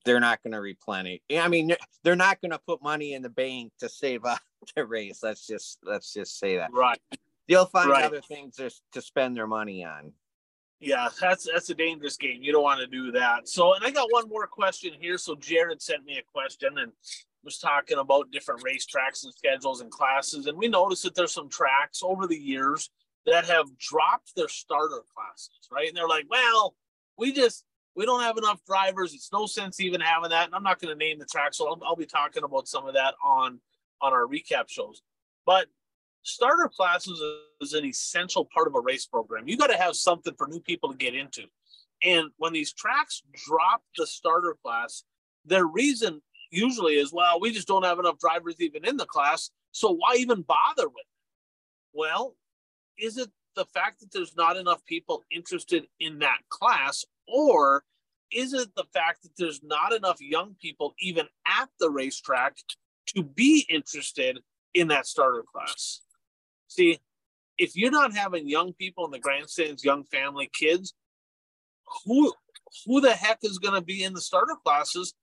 they're 0.05 0.19
not 0.19 0.41
going 0.43 0.53
to 0.53 0.61
replenish. 0.61 1.19
I 1.31 1.47
mean, 1.47 1.75
they're 2.03 2.15
not 2.15 2.39
going 2.41 2.51
to 2.51 2.59
put 2.65 2.83
money 2.83 3.13
in 3.13 3.21
the 3.21 3.29
bank 3.29 3.71
to 3.79 3.89
save 3.89 4.25
up 4.25 4.39
the 4.75 4.85
race. 4.85 5.19
Let's 5.23 5.47
just 5.47 5.79
let's 5.83 6.13
just 6.13 6.37
say 6.37 6.57
that. 6.57 6.71
Right 6.73 6.99
they'll 7.51 7.65
find 7.65 7.89
right. 7.89 8.05
other 8.05 8.21
things 8.21 8.55
to, 8.55 8.71
to 8.93 9.01
spend 9.01 9.35
their 9.35 9.47
money 9.47 9.83
on. 9.83 10.13
Yeah, 10.79 11.09
that's 11.19 11.47
that's 11.51 11.69
a 11.69 11.75
dangerous 11.75 12.17
game. 12.17 12.41
You 12.41 12.51
don't 12.51 12.63
want 12.63 12.79
to 12.79 12.87
do 12.87 13.11
that. 13.11 13.47
So, 13.47 13.75
and 13.75 13.85
I 13.85 13.91
got 13.91 14.07
one 14.11 14.27
more 14.27 14.47
question 14.47 14.93
here. 14.99 15.19
So, 15.19 15.35
Jared 15.35 15.79
sent 15.79 16.05
me 16.05 16.17
a 16.17 16.23
question 16.23 16.79
and 16.79 16.91
was 17.43 17.59
talking 17.59 17.99
about 17.99 18.31
different 18.31 18.63
racetracks 18.63 19.23
and 19.23 19.33
schedules 19.33 19.81
and 19.81 19.91
classes, 19.91 20.47
and 20.47 20.57
we 20.57 20.67
noticed 20.67 21.03
that 21.03 21.13
there's 21.13 21.33
some 21.33 21.49
tracks 21.49 22.01
over 22.01 22.25
the 22.25 22.37
years 22.37 22.89
that 23.27 23.45
have 23.45 23.77
dropped 23.77 24.35
their 24.35 24.47
starter 24.47 25.03
classes, 25.15 25.67
right? 25.71 25.87
And 25.87 25.95
they're 25.95 26.07
like, 26.07 26.25
well, 26.31 26.73
we 27.15 27.31
just 27.31 27.63
we 27.95 28.07
don't 28.07 28.23
have 28.23 28.37
enough 28.39 28.59
drivers. 28.65 29.13
It's 29.13 29.31
no 29.31 29.45
sense 29.45 29.79
even 29.79 30.01
having 30.01 30.31
that. 30.31 30.45
And 30.45 30.55
I'm 30.55 30.63
not 30.63 30.81
going 30.81 30.97
to 30.97 30.97
name 30.97 31.19
the 31.19 31.25
track, 31.25 31.53
so 31.53 31.67
I'll, 31.67 31.79
I'll 31.85 31.95
be 31.95 32.07
talking 32.07 32.43
about 32.43 32.67
some 32.67 32.87
of 32.87 32.95
that 32.95 33.13
on 33.23 33.59
on 34.01 34.13
our 34.13 34.25
recap 34.25 34.67
shows. 34.67 35.03
But 35.45 35.67
starter 36.23 36.69
classes 36.69 37.21
is 37.61 37.73
an 37.73 37.85
essential 37.85 38.47
part 38.53 38.67
of 38.67 38.75
a 38.75 38.81
race 38.81 39.05
program. 39.05 39.47
You 39.47 39.57
got 39.57 39.67
to 39.67 39.77
have 39.77 39.95
something 39.95 40.33
for 40.37 40.47
new 40.47 40.59
people 40.59 40.91
to 40.91 40.97
get 40.97 41.15
into. 41.15 41.43
And 42.03 42.29
when 42.37 42.53
these 42.53 42.73
tracks 42.73 43.23
drop 43.47 43.81
the 43.97 44.07
starter 44.07 44.57
class, 44.63 45.03
their 45.45 45.65
reason 45.65 46.21
usually 46.51 46.95
is, 46.95 47.13
well, 47.13 47.39
we 47.39 47.51
just 47.51 47.67
don't 47.67 47.85
have 47.85 47.99
enough 47.99 48.19
drivers 48.19 48.55
even 48.59 48.85
in 48.85 48.97
the 48.97 49.05
class. 49.05 49.51
So 49.71 49.91
why 49.91 50.15
even 50.17 50.41
bother 50.41 50.87
with 50.87 50.99
it? 50.99 51.93
Well, 51.93 52.35
is 52.97 53.17
it 53.17 53.29
the 53.55 53.65
fact 53.65 53.99
that 53.99 54.11
there's 54.13 54.35
not 54.35 54.57
enough 54.57 54.83
people 54.85 55.23
interested 55.31 55.85
in 55.99 56.19
that 56.19 56.39
class, 56.49 57.05
or 57.27 57.83
is 58.31 58.53
it 58.53 58.69
the 58.75 58.85
fact 58.93 59.23
that 59.23 59.31
there's 59.37 59.61
not 59.63 59.93
enough 59.93 60.21
young 60.21 60.55
people 60.61 60.93
even 60.99 61.25
at 61.47 61.69
the 61.79 61.89
racetrack 61.89 62.55
to 63.07 63.23
be 63.23 63.65
interested 63.69 64.39
in 64.73 64.87
that 64.87 65.05
starter 65.05 65.43
class? 65.53 66.01
See, 66.71 66.99
if 67.57 67.75
you're 67.75 67.91
not 67.91 68.15
having 68.15 68.47
young 68.47 68.71
people 68.71 69.03
in 69.03 69.11
the 69.11 69.19
grandstands, 69.19 69.83
young 69.83 70.05
family, 70.05 70.49
kids, 70.53 70.93
who 72.05 72.31
who 72.85 73.01
the 73.01 73.11
heck 73.11 73.39
is 73.43 73.59
going 73.59 73.73
to 73.73 73.85
be 73.85 74.05
in 74.05 74.13
the 74.13 74.21
starter 74.21 74.55
classes? 74.63 75.13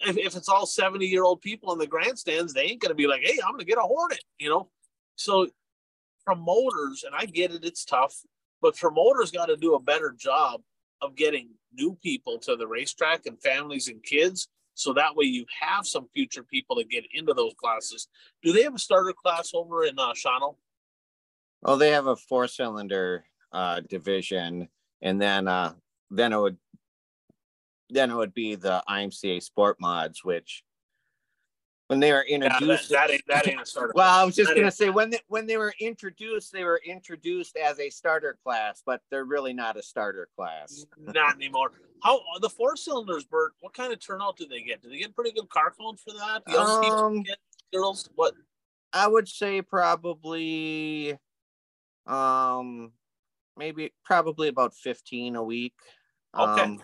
If, 0.00 0.18
if 0.18 0.34
it's 0.34 0.48
all 0.48 0.66
70 0.66 1.06
year 1.06 1.22
old 1.22 1.42
people 1.42 1.72
in 1.72 1.78
the 1.78 1.86
grandstands, 1.86 2.52
they 2.52 2.62
ain't 2.62 2.80
going 2.80 2.90
to 2.90 2.96
be 2.96 3.06
like, 3.06 3.20
hey, 3.22 3.38
I'm 3.44 3.52
going 3.52 3.60
to 3.60 3.64
get 3.64 3.78
a 3.78 3.82
Hornet, 3.82 4.24
you 4.40 4.48
know? 4.48 4.68
So 5.14 5.46
promoters, 6.24 7.04
and 7.06 7.14
I 7.16 7.26
get 7.26 7.52
it, 7.52 7.64
it's 7.64 7.84
tough, 7.84 8.12
but 8.60 8.76
promoters 8.76 9.30
got 9.30 9.46
to 9.46 9.56
do 9.56 9.76
a 9.76 9.80
better 9.80 10.12
job 10.18 10.60
of 11.00 11.14
getting 11.14 11.50
new 11.72 11.96
people 12.02 12.38
to 12.40 12.56
the 12.56 12.66
racetrack 12.66 13.26
and 13.26 13.40
families 13.40 13.86
and 13.86 14.02
kids. 14.02 14.48
So 14.74 14.92
that 14.94 15.14
way 15.14 15.26
you 15.26 15.46
have 15.60 15.86
some 15.86 16.08
future 16.12 16.42
people 16.42 16.74
to 16.76 16.84
get 16.84 17.04
into 17.14 17.32
those 17.32 17.54
classes. 17.54 18.08
Do 18.42 18.52
they 18.52 18.64
have 18.64 18.74
a 18.74 18.78
starter 18.80 19.14
class 19.14 19.52
over 19.54 19.84
in 19.84 20.00
uh? 20.00 20.12
Oh, 21.66 21.76
they 21.76 21.90
have 21.90 22.06
a 22.06 22.14
four 22.14 22.46
cylinder 22.46 23.24
uh, 23.52 23.80
division, 23.80 24.68
and 25.02 25.20
then 25.20 25.48
uh, 25.48 25.74
then 26.10 26.32
it 26.32 26.40
would 26.40 26.56
then 27.90 28.10
it 28.10 28.14
would 28.14 28.34
be 28.34 28.54
the 28.54 28.82
IMCA 28.88 29.42
Sport 29.42 29.76
Mods, 29.80 30.24
which 30.24 30.64
when 31.88 32.00
they 32.00 32.12
were 32.12 32.22
introduced, 32.22 32.90
yeah, 32.90 33.06
that, 33.06 33.08
that, 33.08 33.10
ain't, 33.10 33.22
that 33.28 33.48
ain't 33.48 33.60
a 33.62 33.66
starter. 33.66 33.92
well, 33.96 34.08
I 34.08 34.24
was 34.24 34.34
just 34.34 34.50
that 34.50 34.56
gonna 34.56 34.70
say 34.70 34.90
when 34.90 35.10
they, 35.10 35.20
when 35.28 35.46
they 35.46 35.56
were 35.56 35.74
introduced, 35.80 36.52
they 36.52 36.64
were 36.64 36.80
introduced 36.84 37.56
as 37.56 37.78
a 37.78 37.90
starter 37.90 38.38
class, 38.42 38.82
but 38.84 39.02
they're 39.10 39.24
really 39.24 39.52
not 39.52 39.76
a 39.76 39.82
starter 39.82 40.28
class. 40.36 40.86
Not 40.98 41.36
anymore. 41.36 41.72
How 42.02 42.20
the 42.40 42.50
four 42.50 42.76
cylinders, 42.76 43.24
Bert? 43.24 43.54
What 43.60 43.74
kind 43.74 43.92
of 43.92 44.00
turnout 44.00 44.36
do 44.36 44.46
they 44.46 44.62
get? 44.62 44.82
Do 44.82 44.90
they 44.90 44.98
get 44.98 45.14
pretty 45.14 45.32
good 45.32 45.48
car 45.48 45.72
count 45.78 45.98
for 45.98 46.12
that? 46.12 46.42
Young 46.48 46.84
um, 46.84 47.22
people, 47.22 47.34
girls, 47.72 48.08
what? 48.14 48.34
I 48.92 49.06
would 49.06 49.28
say 49.28 49.62
probably, 49.62 51.18
um, 52.06 52.92
maybe 53.56 53.92
probably 54.04 54.48
about 54.48 54.74
fifteen 54.74 55.36
a 55.36 55.42
week. 55.42 55.74
Okay. 56.36 56.62
Um, 56.62 56.82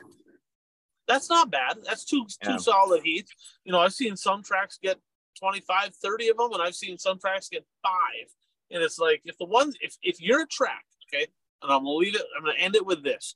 that's 1.09 1.29
not 1.29 1.51
bad. 1.51 1.79
That's 1.85 2.05
two 2.05 2.27
yeah. 2.43 2.53
two 2.53 2.59
solid 2.59 3.03
heats. 3.03 3.33
You 3.65 3.73
know, 3.73 3.81
I've 3.81 3.93
seen 3.93 4.17
some 4.17 4.43
tracks 4.43 4.79
get 4.83 4.99
25, 5.39 5.95
30 5.95 6.29
of 6.29 6.37
them, 6.37 6.53
and 6.53 6.63
I've 6.63 6.75
seen 6.75 6.99
some 6.99 7.19
tracks 7.19 7.49
get 7.49 7.65
five. 7.83 8.29
And 8.71 8.83
it's 8.83 8.99
like 8.99 9.21
if 9.25 9.37
the 9.39 9.45
ones 9.45 9.77
if 9.81 9.97
if 10.03 10.21
you're 10.21 10.43
a 10.43 10.47
track, 10.47 10.85
okay, 11.09 11.27
and 11.63 11.73
I'm 11.73 11.85
gonna 11.85 11.91
leave 11.91 12.15
it, 12.15 12.23
I'm 12.37 12.45
gonna 12.45 12.59
end 12.59 12.77
it 12.77 12.87
with 12.87 13.03
this. 13.03 13.35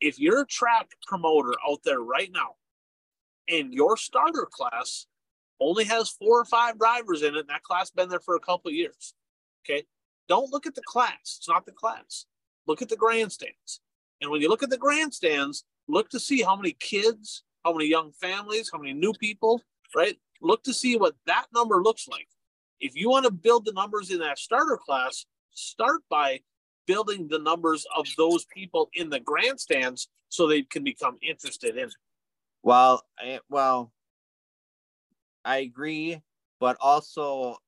If 0.00 0.18
you're 0.18 0.42
a 0.42 0.46
track 0.46 0.88
promoter 1.06 1.54
out 1.68 1.78
there 1.84 2.00
right 2.00 2.30
now, 2.32 2.54
and 3.48 3.72
your 3.72 3.96
starter 3.96 4.46
class 4.50 5.06
only 5.58 5.84
has 5.84 6.10
four 6.10 6.40
or 6.40 6.44
five 6.44 6.78
drivers 6.78 7.22
in 7.22 7.34
it, 7.34 7.40
and 7.40 7.48
that 7.48 7.62
class 7.62 7.90
been 7.90 8.08
there 8.08 8.20
for 8.20 8.36
a 8.36 8.40
couple 8.40 8.70
years, 8.70 9.14
okay, 9.64 9.84
don't 10.28 10.52
look 10.52 10.66
at 10.66 10.74
the 10.74 10.82
class. 10.86 11.36
It's 11.38 11.48
not 11.48 11.66
the 11.66 11.72
class. 11.72 12.26
Look 12.66 12.82
at 12.82 12.88
the 12.88 12.96
grandstands. 12.96 13.80
And 14.20 14.30
when 14.30 14.40
you 14.40 14.48
look 14.48 14.62
at 14.62 14.70
the 14.70 14.78
grandstands, 14.78 15.64
look 15.88 16.10
to 16.10 16.20
see 16.20 16.42
how 16.42 16.56
many 16.56 16.72
kids, 16.72 17.44
how 17.64 17.72
many 17.72 17.86
young 17.86 18.12
families, 18.12 18.70
how 18.72 18.78
many 18.78 18.92
new 18.92 19.12
people, 19.12 19.62
right? 19.94 20.16
Look 20.40 20.62
to 20.64 20.74
see 20.74 20.96
what 20.96 21.14
that 21.26 21.46
number 21.54 21.82
looks 21.82 22.08
like. 22.08 22.28
If 22.80 22.94
you 22.94 23.08
want 23.08 23.24
to 23.24 23.30
build 23.30 23.64
the 23.64 23.72
numbers 23.72 24.10
in 24.10 24.18
that 24.20 24.38
starter 24.38 24.78
class, 24.84 25.26
start 25.52 26.02
by 26.10 26.40
building 26.86 27.28
the 27.28 27.38
numbers 27.38 27.86
of 27.96 28.06
those 28.16 28.44
people 28.46 28.90
in 28.94 29.10
the 29.10 29.20
grandstands 29.20 30.08
so 30.28 30.46
they 30.46 30.62
can 30.62 30.84
become 30.84 31.16
interested 31.22 31.76
in 31.76 31.88
it. 31.88 31.94
Well, 32.62 33.02
I, 33.18 33.40
well, 33.48 33.92
I 35.44 35.58
agree, 35.58 36.20
but 36.60 36.76
also 36.80 37.58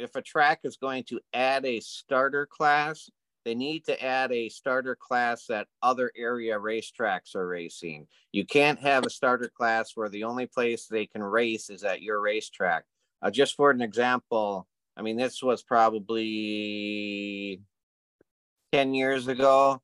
if 0.00 0.16
a 0.16 0.22
track 0.22 0.60
is 0.64 0.76
going 0.76 1.04
to 1.04 1.20
add 1.32 1.64
a 1.64 1.80
starter 1.80 2.46
class, 2.46 3.10
they 3.44 3.54
need 3.54 3.84
to 3.86 4.02
add 4.02 4.32
a 4.32 4.48
starter 4.48 4.96
class 4.96 5.46
that 5.46 5.68
other 5.82 6.12
area 6.16 6.58
racetracks 6.58 7.34
are 7.34 7.46
racing. 7.46 8.06
You 8.32 8.44
can't 8.44 8.78
have 8.80 9.06
a 9.06 9.10
starter 9.10 9.50
class 9.54 9.92
where 9.94 10.08
the 10.08 10.24
only 10.24 10.46
place 10.46 10.86
they 10.86 11.06
can 11.06 11.22
race 11.22 11.70
is 11.70 11.84
at 11.84 12.02
your 12.02 12.20
racetrack. 12.20 12.84
Uh, 13.22 13.30
just 13.30 13.56
for 13.56 13.70
an 13.70 13.80
example, 13.80 14.66
I 14.96 15.02
mean, 15.02 15.16
this 15.16 15.42
was 15.42 15.62
probably 15.62 17.60
10 18.72 18.94
years 18.94 19.28
ago. 19.28 19.80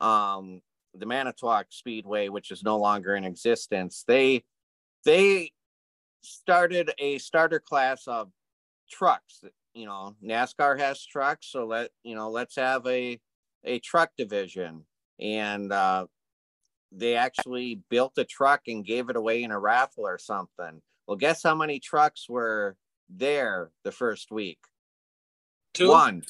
Um, 0.00 0.60
the 0.94 1.06
Manitowoc 1.06 1.66
Speedway, 1.70 2.28
which 2.28 2.50
is 2.50 2.62
no 2.62 2.78
longer 2.78 3.14
in 3.16 3.24
existence, 3.24 4.04
they 4.06 4.44
they 5.04 5.52
started 6.22 6.92
a 6.98 7.18
starter 7.18 7.58
class 7.58 8.06
of 8.06 8.30
trucks 8.92 9.42
you 9.74 9.86
know 9.86 10.16
NASCAR 10.24 10.78
has 10.78 11.04
trucks, 11.04 11.48
so 11.50 11.66
let 11.66 11.90
you 12.02 12.14
know 12.14 12.30
let's 12.30 12.56
have 12.56 12.86
a 12.86 13.20
a 13.64 13.78
truck 13.78 14.10
division, 14.16 14.84
and 15.20 15.72
uh, 15.72 16.06
they 16.90 17.16
actually 17.16 17.80
built 17.88 18.12
a 18.18 18.24
truck 18.24 18.62
and 18.66 18.84
gave 18.84 19.08
it 19.08 19.16
away 19.16 19.42
in 19.42 19.50
a 19.50 19.58
raffle 19.58 20.06
or 20.06 20.18
something. 20.18 20.82
Well, 21.06 21.16
guess 21.16 21.42
how 21.42 21.54
many 21.54 21.80
trucks 21.80 22.28
were 22.28 22.76
there 23.08 23.70
the 23.84 23.92
first 23.92 24.30
week? 24.30 24.58
Two. 25.74 25.90
One. 25.90 26.22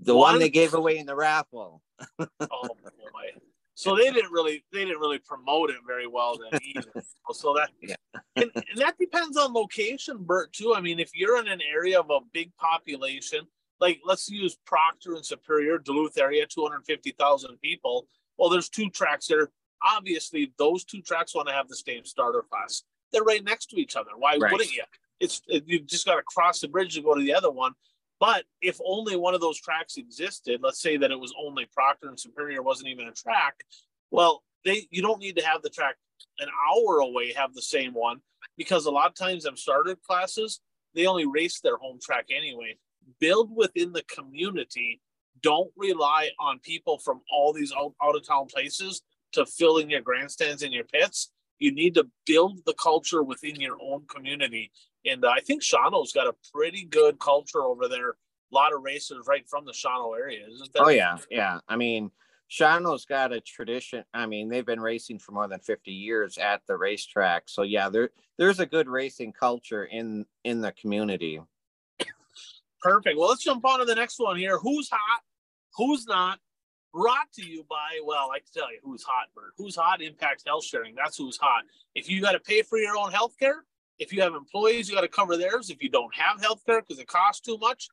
The 0.00 0.14
one, 0.14 0.34
one 0.34 0.38
they 0.38 0.50
gave 0.50 0.74
away 0.74 0.98
in 0.98 1.06
the 1.06 1.16
raffle. 1.16 1.82
oh 2.20 2.26
boy. 2.40 3.40
So 3.78 3.94
they 3.94 4.10
didn't 4.10 4.32
really 4.32 4.64
they 4.72 4.84
didn't 4.84 4.98
really 4.98 5.20
promote 5.20 5.70
it 5.70 5.76
very 5.86 6.08
well 6.08 6.36
then 6.36 6.58
either. 6.60 7.04
so 7.30 7.54
that 7.54 7.70
yeah. 7.80 7.94
and, 8.34 8.50
and, 8.52 8.64
that 8.74 8.98
depends 8.98 9.36
on 9.36 9.52
location, 9.52 10.16
Bert, 10.18 10.52
too. 10.52 10.74
I 10.74 10.80
mean, 10.80 10.98
if 10.98 11.10
you're 11.14 11.38
in 11.38 11.46
an 11.46 11.60
area 11.72 12.00
of 12.00 12.10
a 12.10 12.18
big 12.32 12.50
population, 12.56 13.46
like 13.78 14.00
let's 14.04 14.28
use 14.28 14.58
Proctor 14.66 15.14
and 15.14 15.24
Superior, 15.24 15.78
Duluth 15.78 16.18
area, 16.18 16.44
250,000 16.44 17.60
people. 17.60 18.08
Well, 18.36 18.48
there's 18.48 18.68
two 18.68 18.90
tracks 18.90 19.28
there. 19.28 19.48
Obviously, 19.80 20.52
those 20.58 20.82
two 20.82 21.00
tracks 21.00 21.36
want 21.36 21.46
to 21.46 21.54
have 21.54 21.68
the 21.68 21.76
same 21.76 22.04
starter 22.04 22.44
class. 22.50 22.82
They're 23.12 23.22
right 23.22 23.44
next 23.44 23.66
to 23.66 23.76
each 23.80 23.94
other. 23.94 24.10
Why 24.16 24.38
right. 24.38 24.50
wouldn't 24.50 24.74
you? 24.74 24.82
It's 25.20 25.40
it, 25.46 25.62
you 25.68 25.78
just 25.78 26.04
got 26.04 26.16
to 26.16 26.22
cross 26.22 26.58
the 26.58 26.66
bridge 26.66 26.96
to 26.96 27.00
go 27.00 27.14
to 27.14 27.22
the 27.22 27.32
other 27.32 27.52
one. 27.52 27.74
But 28.20 28.44
if 28.60 28.78
only 28.84 29.16
one 29.16 29.34
of 29.34 29.40
those 29.40 29.60
tracks 29.60 29.96
existed, 29.96 30.60
let's 30.62 30.82
say 30.82 30.96
that 30.96 31.10
it 31.10 31.20
was 31.20 31.34
only 31.38 31.66
Proctor 31.72 32.08
and 32.08 32.18
Superior 32.18 32.62
wasn't 32.62 32.88
even 32.88 33.06
a 33.06 33.12
track, 33.12 33.54
well, 34.10 34.42
they 34.64 34.88
you 34.90 35.02
don't 35.02 35.20
need 35.20 35.36
to 35.36 35.44
have 35.44 35.62
the 35.62 35.70
track 35.70 35.96
an 36.40 36.48
hour 36.68 36.98
away 36.98 37.32
have 37.32 37.54
the 37.54 37.62
same 37.62 37.94
one 37.94 38.20
because 38.56 38.86
a 38.86 38.90
lot 38.90 39.06
of 39.06 39.14
times 39.14 39.44
them 39.44 39.56
started 39.56 40.02
classes 40.02 40.60
they 40.94 41.06
only 41.06 41.26
race 41.26 41.60
their 41.60 41.76
home 41.76 41.98
track 42.02 42.26
anyway. 42.34 42.76
Build 43.20 43.54
within 43.54 43.92
the 43.92 44.02
community. 44.04 45.00
Don't 45.42 45.70
rely 45.76 46.30
on 46.40 46.58
people 46.58 46.98
from 46.98 47.20
all 47.30 47.52
these 47.52 47.72
out, 47.72 47.94
out 48.02 48.16
of 48.16 48.26
town 48.26 48.46
places 48.46 49.02
to 49.32 49.46
fill 49.46 49.78
in 49.78 49.88
your 49.88 50.00
grandstands 50.00 50.62
and 50.62 50.72
your 50.72 50.84
pits. 50.84 51.30
You 51.58 51.72
need 51.72 51.94
to 51.94 52.08
build 52.26 52.60
the 52.66 52.74
culture 52.74 53.22
within 53.22 53.56
your 53.56 53.76
own 53.80 54.04
community 54.06 54.70
and 55.04 55.24
I 55.24 55.40
think 55.40 55.62
Shawano's 55.62 56.12
got 56.12 56.26
a 56.26 56.34
pretty 56.52 56.84
good 56.84 57.18
culture 57.18 57.62
over 57.62 57.88
there. 57.88 58.10
A 58.10 58.54
lot 58.54 58.74
of 58.74 58.82
racers 58.82 59.26
right 59.26 59.46
from 59.48 59.64
the 59.64 59.72
Shawano 59.72 60.16
area, 60.18 60.46
isn't 60.50 60.72
there? 60.72 60.84
Oh 60.84 60.88
yeah, 60.88 61.18
yeah. 61.30 61.60
I 61.68 61.76
mean, 61.76 62.10
Shawano's 62.50 63.04
got 63.04 63.32
a 63.32 63.40
tradition. 63.40 64.04
I 64.14 64.26
mean, 64.26 64.48
they've 64.48 64.64
been 64.64 64.80
racing 64.80 65.18
for 65.18 65.32
more 65.32 65.48
than 65.48 65.60
50 65.60 65.90
years 65.90 66.38
at 66.38 66.62
the 66.66 66.76
racetrack. 66.76 67.44
So 67.46 67.62
yeah, 67.62 67.88
there 67.88 68.10
there's 68.38 68.60
a 68.60 68.66
good 68.66 68.88
racing 68.88 69.32
culture 69.32 69.84
in 69.84 70.24
in 70.44 70.60
the 70.60 70.72
community. 70.72 71.40
Perfect. 72.80 73.18
Well, 73.18 73.28
let's 73.28 73.42
jump 73.42 73.64
on 73.64 73.80
to 73.80 73.84
the 73.84 73.94
next 73.94 74.18
one 74.18 74.36
here. 74.36 74.58
Who's 74.58 74.88
hot? 74.90 75.20
Who's 75.76 76.06
not? 76.06 76.38
Brought 76.98 77.30
to 77.34 77.46
you 77.46 77.64
by, 77.70 78.00
well, 78.04 78.30
I 78.34 78.40
can 78.40 78.48
tell 78.52 78.72
you 78.72 78.80
who's 78.82 79.04
hot, 79.04 79.28
Bert. 79.32 79.52
Who's 79.56 79.76
hot? 79.76 80.02
Impact 80.02 80.42
Health 80.44 80.64
Sharing. 80.64 80.96
That's 80.96 81.16
who's 81.16 81.36
hot. 81.36 81.62
If 81.94 82.10
you 82.10 82.20
got 82.20 82.32
to 82.32 82.40
pay 82.40 82.62
for 82.62 82.76
your 82.76 82.96
own 82.96 83.12
health 83.12 83.34
care, 83.38 83.62
if 84.00 84.12
you 84.12 84.20
have 84.22 84.34
employees, 84.34 84.88
you 84.88 84.96
got 84.96 85.02
to 85.02 85.08
cover 85.08 85.36
theirs. 85.36 85.70
If 85.70 85.80
you 85.80 85.90
don't 85.90 86.12
have 86.16 86.40
health 86.40 86.60
care 86.66 86.80
because 86.80 86.98
it 86.98 87.06
costs 87.06 87.40
too 87.40 87.56
much, 87.58 87.86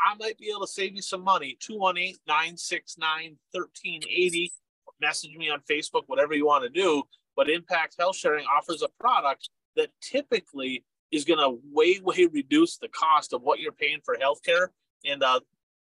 I 0.00 0.14
might 0.20 0.38
be 0.38 0.50
able 0.50 0.60
to 0.60 0.72
save 0.72 0.94
you 0.94 1.02
some 1.02 1.24
money. 1.24 1.56
218 1.58 2.14
969 2.28 3.36
1380. 3.50 4.52
Message 5.00 5.34
me 5.36 5.50
on 5.50 5.58
Facebook, 5.68 6.02
whatever 6.06 6.32
you 6.32 6.46
want 6.46 6.62
to 6.62 6.70
do. 6.70 7.02
But 7.34 7.50
Impact 7.50 7.96
Health 7.98 8.14
Sharing 8.14 8.46
offers 8.46 8.82
a 8.82 8.88
product 9.00 9.48
that 9.74 9.88
typically 10.00 10.84
is 11.10 11.24
going 11.24 11.40
to 11.40 11.58
way, 11.72 11.98
way 12.04 12.26
reduce 12.26 12.76
the 12.76 12.86
cost 12.86 13.32
of 13.32 13.42
what 13.42 13.58
you're 13.58 13.72
paying 13.72 13.98
for 14.04 14.16
healthcare. 14.16 14.68
And 15.04 15.24
uh, 15.24 15.40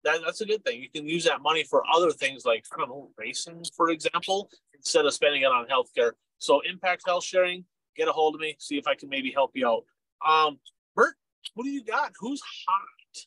that, 0.05 0.21
that's 0.25 0.41
a 0.41 0.47
good 0.47 0.65
thing. 0.65 0.83
You 0.83 0.89
can 0.89 1.09
use 1.09 1.25
that 1.25 1.43
money 1.43 1.65
for 1.65 1.83
other 1.93 2.11
things 2.11 2.45
like, 2.45 2.65
I 2.73 2.79
don't 2.79 2.89
know, 2.89 3.11
racing, 3.17 3.65
for 3.77 3.91
example, 3.91 4.51
instead 4.75 5.05
of 5.05 5.13
spending 5.15 5.43
it 5.43 5.47
on 5.47 5.67
healthcare. 5.67 6.13
So, 6.39 6.61
Impact 6.61 7.03
Health 7.07 7.25
Sharing, 7.25 7.65
get 7.97 8.09
a 8.09 8.13
hold 8.13 8.35
of 8.35 8.41
me, 8.41 8.57
see 8.59 8.79
if 8.79 8.87
I 8.87 8.95
can 8.95 9.09
maybe 9.09 9.31
help 9.31 9.53
you 9.55 9.67
out. 9.67 9.85
Um, 10.27 10.59
Bert, 10.95 11.15
what 11.55 11.65
do 11.65 11.71
you 11.71 11.85
got? 11.85 12.13
Who's 12.19 12.43
hot? 12.69 13.27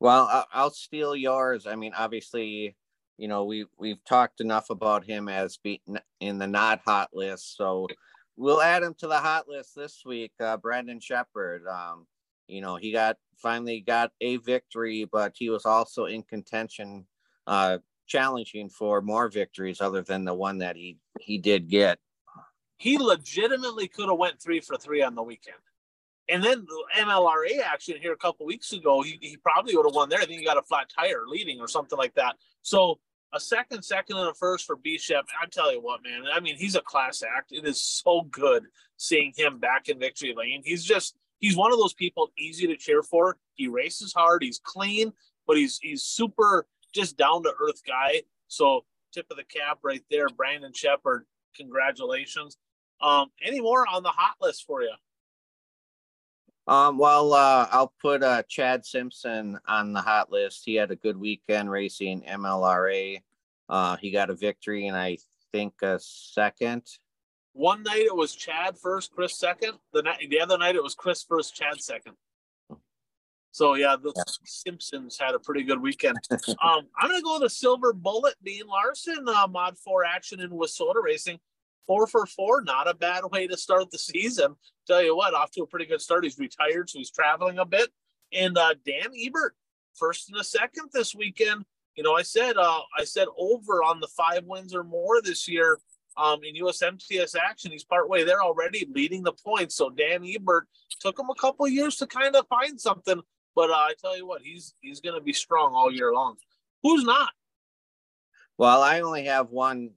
Well, 0.00 0.46
I'll 0.52 0.70
steal 0.70 1.16
yours. 1.16 1.66
I 1.66 1.76
mean, 1.76 1.92
obviously, 1.96 2.76
you 3.16 3.28
know, 3.28 3.44
we 3.44 3.66
we've 3.78 4.04
talked 4.04 4.40
enough 4.40 4.70
about 4.70 5.04
him 5.04 5.28
as 5.28 5.56
being 5.56 5.78
in 6.20 6.38
the 6.38 6.46
not 6.46 6.82
hot 6.84 7.10
list, 7.14 7.56
so 7.56 7.86
we'll 8.36 8.60
add 8.60 8.82
him 8.82 8.94
to 8.98 9.06
the 9.06 9.18
hot 9.18 9.48
list 9.48 9.74
this 9.74 10.02
week. 10.04 10.32
Uh, 10.40 10.56
Brandon 10.56 11.00
Sheppard. 11.00 11.66
Um, 11.66 12.06
you 12.46 12.60
know, 12.60 12.76
he 12.76 12.92
got 12.92 13.16
finally 13.36 13.80
got 13.80 14.12
a 14.20 14.36
victory, 14.38 15.08
but 15.10 15.32
he 15.36 15.50
was 15.50 15.64
also 15.64 16.06
in 16.06 16.22
contention, 16.22 17.06
uh, 17.46 17.78
challenging 18.06 18.68
for 18.68 19.00
more 19.00 19.28
victories 19.28 19.80
other 19.80 20.02
than 20.02 20.24
the 20.24 20.34
one 20.34 20.58
that 20.58 20.76
he 20.76 20.98
he 21.20 21.38
did 21.38 21.68
get. 21.68 21.98
He 22.76 22.98
legitimately 22.98 23.88
could 23.88 24.08
have 24.08 24.18
went 24.18 24.42
three 24.42 24.60
for 24.60 24.76
three 24.76 25.02
on 25.02 25.14
the 25.14 25.22
weekend. 25.22 25.56
And 26.28 26.42
then 26.42 26.66
the 26.66 26.84
MLRA 27.02 27.60
action 27.62 27.96
here 28.00 28.12
a 28.12 28.16
couple 28.16 28.46
weeks 28.46 28.72
ago, 28.72 29.02
he, 29.02 29.18
he 29.20 29.36
probably 29.36 29.76
would 29.76 29.86
have 29.86 29.94
won 29.94 30.08
there. 30.08 30.20
I 30.20 30.24
think 30.24 30.40
he 30.40 30.44
got 30.44 30.56
a 30.56 30.62
flat 30.62 30.88
tire 30.88 31.24
leading 31.26 31.60
or 31.60 31.68
something 31.68 31.98
like 31.98 32.14
that. 32.14 32.36
So 32.62 32.98
a 33.34 33.40
second, 33.40 33.82
second, 33.82 34.16
and 34.16 34.28
a 34.28 34.34
first 34.34 34.64
for 34.64 34.76
Bishop. 34.76 35.26
I 35.40 35.46
tell 35.46 35.72
you 35.72 35.82
what, 35.82 36.02
man. 36.02 36.22
I 36.32 36.40
mean, 36.40 36.56
he's 36.56 36.76
a 36.76 36.80
class 36.80 37.22
act. 37.22 37.52
It 37.52 37.66
is 37.66 37.82
so 37.82 38.22
good 38.22 38.64
seeing 38.96 39.32
him 39.36 39.58
back 39.58 39.88
in 39.88 39.98
victory 39.98 40.34
lane. 40.36 40.62
He's 40.64 40.84
just 40.84 41.16
he's 41.44 41.56
one 41.58 41.72
of 41.72 41.78
those 41.78 41.92
people 41.92 42.32
easy 42.38 42.66
to 42.66 42.74
cheer 42.74 43.02
for. 43.02 43.36
He 43.52 43.68
races 43.68 44.14
hard. 44.14 44.42
He's 44.42 44.60
clean, 44.64 45.12
but 45.46 45.58
he's 45.58 45.78
he's 45.82 46.02
super 46.02 46.66
just 46.94 47.18
down 47.18 47.42
to 47.42 47.52
earth 47.60 47.82
guy. 47.86 48.22
So 48.48 48.86
tip 49.12 49.26
of 49.30 49.36
the 49.36 49.44
cap 49.44 49.80
right 49.82 50.02
there, 50.10 50.26
Brandon 50.28 50.72
Sheppard. 50.72 51.26
Congratulations. 51.54 52.56
Um, 53.02 53.30
any 53.42 53.60
more 53.60 53.84
on 53.86 54.02
the 54.02 54.08
hot 54.08 54.36
list 54.40 54.64
for 54.66 54.82
you? 54.82 54.94
Um, 56.66 56.96
well, 56.96 57.34
uh, 57.34 57.68
I'll 57.70 57.92
put 58.00 58.22
uh, 58.22 58.42
Chad 58.48 58.86
Simpson 58.86 59.58
on 59.68 59.92
the 59.92 60.00
hot 60.00 60.32
list. 60.32 60.62
He 60.64 60.76
had 60.76 60.90
a 60.90 60.96
good 60.96 61.18
weekend 61.18 61.70
racing 61.70 62.22
MLRA. 62.22 63.20
Uh, 63.68 63.96
he 63.98 64.10
got 64.10 64.30
a 64.30 64.34
victory 64.34 64.86
and 64.86 64.96
I 64.96 65.18
think 65.52 65.74
a 65.82 65.98
second. 66.00 66.84
One 67.54 67.82
night 67.82 68.02
it 68.02 68.14
was 68.14 68.34
Chad 68.34 68.76
first, 68.78 69.12
Chris 69.12 69.38
second. 69.38 69.72
The 69.92 70.02
night, 70.02 70.26
the 70.28 70.40
other 70.40 70.58
night 70.58 70.74
it 70.74 70.82
was 70.82 70.94
Chris 70.94 71.24
first, 71.26 71.54
Chad 71.54 71.80
second. 71.80 72.14
So 73.52 73.74
yeah, 73.74 73.96
the 74.00 74.12
yeah. 74.14 74.22
Simpsons 74.44 75.16
had 75.18 75.34
a 75.34 75.38
pretty 75.38 75.62
good 75.62 75.80
weekend. 75.80 76.18
um, 76.30 76.86
I'm 76.98 77.10
gonna 77.10 77.22
go 77.22 77.34
with 77.34 77.46
a 77.46 77.54
silver 77.54 77.92
bullet, 77.92 78.34
Dean 78.44 78.66
Larson, 78.66 79.28
uh, 79.28 79.46
Mod 79.46 79.78
Four 79.78 80.04
action 80.04 80.40
in 80.40 80.50
WISSOTA 80.50 81.02
Racing 81.02 81.38
four 81.86 82.06
for 82.06 82.26
four, 82.26 82.62
not 82.62 82.88
a 82.88 82.94
bad 82.94 83.24
way 83.30 83.46
to 83.46 83.56
start 83.56 83.90
the 83.90 83.98
season. 83.98 84.56
Tell 84.86 85.02
you 85.02 85.16
what, 85.16 85.34
off 85.34 85.50
to 85.52 85.62
a 85.62 85.66
pretty 85.66 85.86
good 85.86 86.00
start. 86.00 86.24
He's 86.24 86.38
retired, 86.38 86.90
so 86.90 86.98
he's 86.98 87.10
traveling 87.10 87.58
a 87.58 87.64
bit. 87.64 87.90
And 88.32 88.56
uh, 88.58 88.74
Dan 88.84 89.10
Ebert, 89.16 89.54
first 89.94 90.28
and 90.28 90.38
a 90.38 90.44
second 90.44 90.90
this 90.92 91.14
weekend. 91.14 91.64
You 91.94 92.02
know, 92.02 92.14
I 92.14 92.22
said 92.22 92.56
uh, 92.56 92.80
I 92.98 93.04
said 93.04 93.28
over 93.38 93.82
on 93.82 94.00
the 94.00 94.08
five 94.08 94.44
wins 94.44 94.74
or 94.74 94.82
more 94.82 95.22
this 95.22 95.46
year 95.46 95.78
um, 96.16 96.40
in 96.44 96.54
USMTS 96.56 97.36
action. 97.36 97.72
He's 97.72 97.84
partway 97.84 98.24
there 98.24 98.42
already, 98.42 98.86
leading 98.92 99.22
the 99.22 99.32
points. 99.32 99.74
So 99.74 99.90
Dan 99.90 100.24
Ebert 100.24 100.68
took 101.00 101.18
him 101.18 101.30
a 101.30 101.34
couple 101.34 101.66
years 101.68 101.96
to 101.96 102.06
kind 102.06 102.34
of 102.36 102.46
find 102.48 102.80
something, 102.80 103.20
but 103.54 103.70
uh, 103.70 103.74
I 103.74 103.92
tell 104.00 104.16
you 104.16 104.26
what, 104.26 104.42
he's 104.42 104.74
he's 104.80 105.00
going 105.00 105.18
to 105.18 105.24
be 105.24 105.32
strong 105.32 105.74
all 105.74 105.92
year 105.92 106.12
long. 106.12 106.36
Who's 106.82 107.04
not? 107.04 107.30
Well, 108.58 108.82
I 108.82 109.00
only 109.00 109.24
have 109.24 109.50
one 109.50 109.90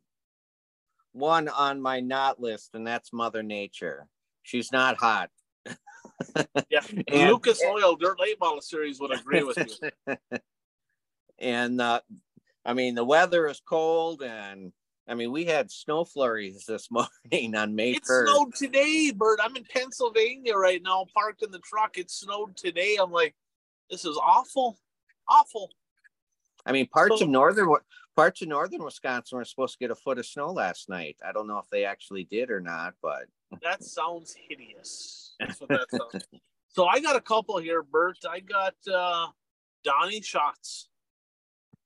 one 1.13 1.47
on 1.47 1.82
my 1.82 1.99
not 1.99 2.39
list, 2.39 2.72
and 2.74 2.86
that's 2.86 3.13
Mother 3.13 3.43
Nature. 3.43 4.07
She's 4.43 4.72
not 4.72 4.97
hot. 4.97 5.30
yeah, 6.70 6.82
and, 7.07 7.30
Lucas 7.30 7.61
Oil 7.63 7.95
Dirt 7.95 8.20
Late 8.20 8.39
Model 8.39 8.61
Series 8.61 8.99
would 8.99 9.11
agree 9.11 9.43
with 9.43 9.57
you. 9.57 10.15
and 11.39 11.82
uh, 11.82 11.99
I 12.65 12.74
mean, 12.74 12.95
the 12.95 13.03
weather 13.03 13.47
is 13.47 13.61
cold, 13.65 14.22
and 14.22 14.72
I 15.08 15.14
mean, 15.14 15.32
we 15.32 15.45
had 15.45 15.72
snow 15.72 16.03
flurries 16.03 16.66
this 16.66 16.89
morning 17.32 17.55
on 17.55 17.76
May 17.76 17.91
it 17.91 18.03
1st. 18.03 18.24
It 18.24 18.28
snowed 18.28 18.55
today, 18.55 19.12
Bert. 19.16 19.39
I'm 19.41 19.55
in 19.55 19.64
Pennsylvania 19.64 20.55
right 20.55 20.82
now, 20.84 21.05
parked 21.14 21.43
in 21.43 21.51
the 21.51 21.60
truck. 21.60 21.97
It 21.97 22.12
snowed 22.12 22.58
today. 22.58 22.97
I'm 23.01 23.12
like, 23.12 23.36
this 23.89 24.03
is 24.03 24.18
awful, 24.18 24.78
awful. 25.30 25.70
I 26.66 26.74
mean, 26.74 26.88
parts 26.88 27.20
so, 27.20 27.26
of 27.26 27.30
northern 27.30 27.74
parts 28.16 28.41
of 28.41 28.49
northern 28.49 28.84
Wisconsin 28.84 29.38
were 29.38 29.45
supposed 29.45 29.74
to 29.74 29.80
get 29.80 29.91
a 29.91 29.95
foot 29.95 30.18
of 30.18 30.26
snow 30.26 30.51
last 30.51 30.89
night. 30.89 31.18
I 31.26 31.32
don't 31.32 31.47
know 31.47 31.60
if 31.60 31.70
they 31.72 31.86
actually 31.86 32.26
did 32.26 32.51
or 32.51 32.60
not, 32.60 32.95
but 33.01 33.28
that 33.64 33.84
sounds 33.84 34.36
hideous. 34.49 35.36
That's 35.39 35.62
what 35.62 35.70
that 35.70 35.88
sounds. 35.89 36.28
so 36.68 36.86
I 36.86 36.99
got 36.99 37.16
a 37.16 37.22
couple 37.22 37.58
here, 37.60 37.84
Bert. 37.84 38.18
I 38.30 38.41
got 38.41 38.76
uh 38.93 39.28
Donnie 39.86 40.22
Schatz. 40.22 40.89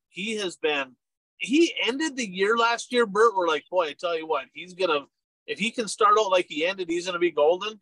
He 0.10 0.38
has 0.38 0.58
been 0.58 0.96
he 1.42 1.74
ended 1.86 2.16
the 2.16 2.28
year 2.28 2.58
last 2.58 2.92
year, 2.92 3.06
Bert. 3.06 3.36
We're 3.36 3.48
like, 3.48 3.66
boy, 3.70 3.88
I 3.88 3.96
tell 4.00 4.18
you 4.18 4.28
what, 4.28 4.46
he's 4.54 4.74
gonna 4.74 5.06
if 5.48 5.60
he 5.60 5.72
can 5.72 5.88
start 5.88 6.16
out 6.20 6.32
like 6.32 6.46
he 6.48 6.66
ended, 6.66 6.89
he's 6.89 7.06
gonna 7.06 7.20
be 7.20 7.32
golden. 7.32 7.80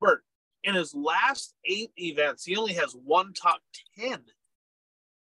Bert, 0.00 0.22
in 0.62 0.74
his 0.74 0.94
last 0.94 1.54
eight 1.64 1.90
events, 1.96 2.44
he 2.44 2.56
only 2.56 2.74
has 2.74 2.92
one 2.92 3.32
top 3.32 3.60
ten. 3.98 4.20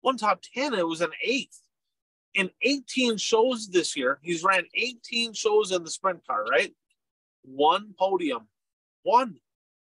One 0.01 0.17
top 0.17 0.41
ten, 0.53 0.73
it 0.73 0.87
was 0.87 1.01
an 1.01 1.11
eighth 1.23 1.59
in 2.35 2.51
18 2.61 3.17
shows 3.17 3.69
this 3.69 3.95
year, 3.95 4.19
he's 4.21 4.43
ran 4.43 4.65
18 4.75 5.33
shows 5.33 5.71
in 5.71 5.83
the 5.83 5.89
sprint 5.89 6.25
car, 6.27 6.43
right? 6.43 6.73
One 7.43 7.95
podium. 7.97 8.47
One. 9.03 9.35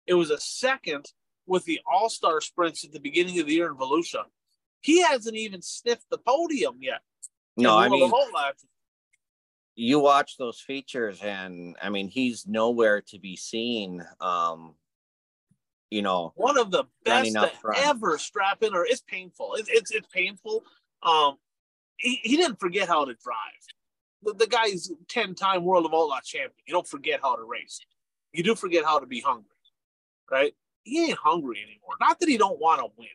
It 0.07 0.14
was 0.14 0.30
a 0.30 0.38
second 0.38 1.07
with 1.46 1.64
the 1.64 1.80
All 1.90 2.11
Star 2.11 2.40
sprints 2.40 2.84
at 2.84 2.92
the 2.92 3.00
beginning 3.00 3.40
of 3.40 3.46
the 3.46 3.55
year 3.55 3.68
in 3.68 3.76
Volusia. 3.76 4.24
He 4.80 5.03
hasn't 5.03 5.36
even 5.36 5.62
sniffed 5.62 6.07
the 6.11 6.18
podium 6.18 6.78
yet. 6.80 7.00
No, 7.57 7.76
I 7.76 7.88
mean, 7.88 8.11
you 9.74 9.98
watch 9.98 10.36
those 10.38 10.61
features, 10.61 11.20
and 11.22 11.76
I 11.82 11.90
mean, 11.90 12.09
he's 12.09 12.46
nowhere 12.46 13.03
to 13.09 13.18
be 13.18 13.36
seen. 13.36 14.05
Um, 14.20 14.74
you 15.90 16.03
know, 16.03 16.32
one 16.36 16.59
of 16.59 16.70
the 16.70 16.84
best 17.05 17.36
ever 17.76 18.18
strap 18.18 18.62
in, 18.62 18.74
or 18.74 18.86
it's 18.86 19.03
painful. 19.03 19.55
It's, 19.57 19.68
it's 19.70 19.90
it's 19.90 20.07
painful. 20.09 20.64
Um, 21.03 21.36
he, 21.96 22.20
he 22.22 22.36
didn't 22.36 22.61
forget 22.61 22.88
how 22.88 23.05
to 23.05 23.14
drive. 23.14 23.36
The, 24.22 24.34
the 24.34 24.46
guy's 24.46 24.90
10 25.09 25.34
time 25.34 25.64
World 25.64 25.84
of 25.84 25.92
Outlaw 25.92 26.20
champion. 26.24 26.53
You 26.66 26.72
don't 26.72 26.86
forget 26.86 27.20
how 27.22 27.36
to 27.36 27.42
race. 27.42 27.80
You 28.32 28.42
do 28.42 28.55
forget 28.55 28.84
how 28.84 28.98
to 28.98 29.07
be 29.07 29.20
hungry, 29.20 29.50
right? 30.30 30.55
He 30.84 31.05
ain't 31.05 31.18
hungry 31.18 31.59
anymore. 31.62 31.94
Not 32.00 32.20
that 32.20 32.28
he 32.28 32.38
don't 32.38 32.59
want 32.59 32.80
to 32.80 32.86
win, 32.96 33.09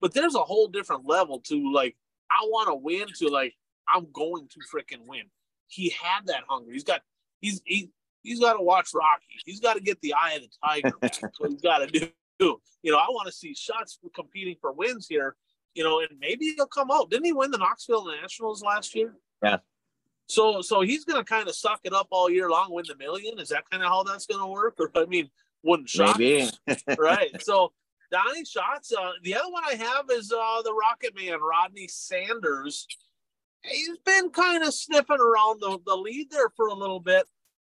but 0.00 0.12
there's 0.12 0.34
a 0.34 0.42
whole 0.42 0.68
different 0.68 1.06
level 1.06 1.40
to 1.40 1.72
like, 1.72 1.96
I 2.30 2.44
want 2.46 2.68
to 2.68 2.74
win 2.74 3.06
to 3.18 3.28
like, 3.28 3.54
I'm 3.88 4.06
going 4.12 4.48
to 4.48 4.60
freaking 4.72 5.06
win. 5.06 5.24
He 5.68 5.90
had 5.90 6.26
that 6.26 6.44
hunger. 6.48 6.72
He's 6.72 6.84
got, 6.84 7.00
he's, 7.40 7.60
he, 7.64 7.90
he's 8.22 8.40
got 8.40 8.54
to 8.54 8.62
watch 8.62 8.90
Rocky. 8.94 9.40
He's 9.44 9.60
got 9.60 9.74
to 9.74 9.80
get 9.80 10.00
the 10.00 10.14
eye 10.14 10.34
of 10.34 10.42
the 10.42 10.48
tiger. 10.64 10.96
That's 11.00 11.20
what 11.38 11.50
he's 11.50 11.60
got 11.60 11.78
to 11.78 11.86
do. 11.86 12.08
You 12.40 12.92
know, 12.92 12.98
I 12.98 13.06
want 13.08 13.26
to 13.26 13.32
see 13.32 13.54
Schatz 13.54 13.98
competing 14.14 14.56
for 14.60 14.72
wins 14.72 15.06
here 15.08 15.36
you 15.74 15.82
know, 15.82 16.00
and 16.00 16.08
maybe 16.20 16.54
he'll 16.56 16.66
come 16.66 16.90
out. 16.90 17.10
Didn't 17.10 17.26
he 17.26 17.32
win 17.32 17.50
the 17.50 17.58
Knoxville 17.58 18.06
Nationals 18.06 18.62
last 18.62 18.94
year? 18.94 19.14
Yeah. 19.42 19.58
So 20.26 20.62
so 20.62 20.80
he's 20.80 21.04
gonna 21.04 21.24
kind 21.24 21.48
of 21.48 21.54
suck 21.54 21.80
it 21.84 21.92
up 21.92 22.08
all 22.10 22.30
year 22.30 22.48
long, 22.48 22.72
win 22.72 22.84
the 22.88 22.96
million. 22.96 23.38
Is 23.38 23.50
that 23.50 23.68
kind 23.70 23.82
of 23.82 23.90
how 23.90 24.02
that's 24.04 24.26
gonna 24.26 24.48
work? 24.48 24.76
Or 24.78 24.90
I 24.94 25.04
mean, 25.04 25.28
wouldn't 25.62 25.88
shock 25.88 26.18
maybe 26.18 26.48
right. 26.98 27.42
So 27.42 27.72
Donnie 28.10 28.44
Schatz. 28.44 28.92
Uh, 28.92 29.12
the 29.22 29.34
other 29.34 29.50
one 29.50 29.64
I 29.66 29.74
have 29.74 30.06
is 30.10 30.32
uh, 30.32 30.62
the 30.62 30.72
Rocket 30.72 31.14
Man, 31.14 31.40
Rodney 31.40 31.88
Sanders. 31.88 32.86
He's 33.64 33.98
been 34.04 34.30
kind 34.30 34.62
of 34.62 34.74
sniffing 34.74 35.20
around 35.20 35.60
the, 35.60 35.78
the 35.86 35.96
lead 35.96 36.30
there 36.30 36.50
for 36.56 36.68
a 36.68 36.74
little 36.74 37.00
bit, 37.00 37.26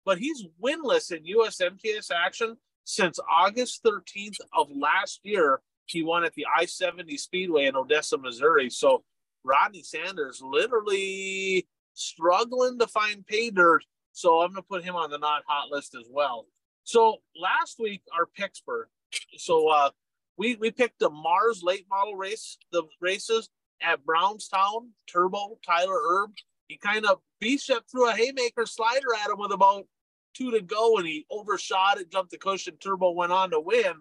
but 0.06 0.18
he's 0.18 0.46
winless 0.62 1.12
in 1.12 1.24
USMTS 1.24 2.12
action 2.12 2.58
since 2.84 3.20
August 3.30 3.84
13th 3.84 4.38
of 4.54 4.68
last 4.76 5.22
year 5.24 5.62
he 5.86 6.04
won 6.04 6.24
at 6.24 6.34
the 6.34 6.46
I 6.56 6.66
70 6.66 7.18
Speedway 7.18 7.66
in 7.66 7.76
Odessa, 7.76 8.18
Missouri. 8.18 8.70
So 8.70 9.04
Rodney 9.44 9.84
Sanders 9.84 10.42
literally 10.44 11.68
struggling 11.94 12.78
to 12.80 12.88
find 12.88 13.26
pay 13.26 13.50
dirt. 13.50 13.84
So 14.12 14.42
I'm 14.42 14.52
going 14.52 14.64
to 14.64 14.68
put 14.68 14.84
him 14.84 14.96
on 14.96 15.10
the 15.10 15.18
not 15.18 15.44
hot 15.48 15.70
list 15.72 15.96
as 15.96 16.08
well. 16.12 16.46
So 16.84 17.18
last 17.40 17.78
week, 17.80 18.02
our 18.18 18.26
picks 18.26 18.62
were 18.66 18.90
so 19.38 19.70
uh, 19.70 19.90
we, 20.38 20.56
we 20.56 20.72
picked 20.72 21.00
the 21.00 21.10
Mars 21.10 21.62
late 21.64 21.86
model 21.90 22.16
race, 22.16 22.58
the 22.72 22.84
races 23.00 23.50
at 23.82 24.06
Brownstown, 24.06 24.92
Turbo, 25.08 25.58
Tyler 25.66 26.00
Erb. 26.12 26.32
He 26.68 26.78
kind 26.78 27.06
of 27.06 27.20
Bishop 27.40 27.86
threw 27.90 28.10
a 28.10 28.14
haymaker 28.14 28.66
slider 28.66 29.14
at 29.24 29.30
him 29.30 29.38
with 29.38 29.52
about 29.52 29.86
two 30.34 30.52
to 30.52 30.62
go, 30.62 30.98
and 30.98 31.08
he 31.08 31.26
overshot 31.32 32.00
it, 32.00 32.12
jumped 32.12 32.32
the 32.32 32.38
cushion. 32.38 32.78
Turbo 32.78 33.12
went 33.12 33.32
on 33.32 33.52
to 33.52 33.60
win. 33.60 33.94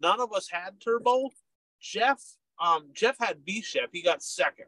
None 0.00 0.20
of 0.20 0.32
us 0.32 0.48
had 0.50 0.80
turbo. 0.82 1.30
Jeff, 1.80 2.20
um, 2.60 2.88
Jeff 2.92 3.16
had 3.18 3.44
B-Shep. 3.44 3.90
He 3.92 4.02
got 4.02 4.22
second. 4.22 4.66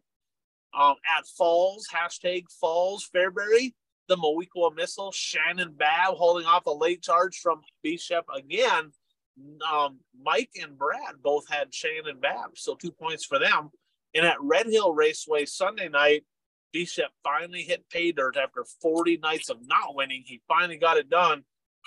Um, 0.78 0.94
at 1.18 1.26
Falls, 1.26 1.86
hashtag 1.92 2.44
Falls 2.60 3.08
Fairbury, 3.14 3.74
the 4.08 4.16
Moweaqua 4.16 4.74
missile, 4.74 5.12
Shannon 5.12 5.72
Babb 5.72 6.14
holding 6.14 6.46
off 6.46 6.66
a 6.66 6.70
late 6.70 7.02
charge 7.02 7.38
from 7.38 7.62
B-Shep 7.82 8.26
again. 8.34 8.92
Um, 9.72 10.00
Mike 10.20 10.50
and 10.60 10.76
Brad 10.76 11.22
both 11.22 11.48
had 11.48 11.74
Shannon 11.74 12.20
Babb, 12.20 12.50
so 12.56 12.74
two 12.74 12.92
points 12.92 13.24
for 13.24 13.38
them. 13.38 13.70
And 14.18 14.26
at 14.26 14.42
Red 14.42 14.66
Hill 14.66 14.94
Raceway 14.94 15.44
Sunday 15.44 15.88
night, 15.88 16.24
Bishop 16.72 17.06
finally 17.22 17.62
hit 17.62 17.88
pay 17.88 18.10
dirt 18.10 18.36
after 18.36 18.64
40 18.82 19.18
nights 19.18 19.48
of 19.48 19.58
not 19.62 19.94
winning. 19.94 20.24
He 20.26 20.42
finally 20.48 20.76
got 20.76 20.96
it 20.96 21.08
done. 21.08 21.44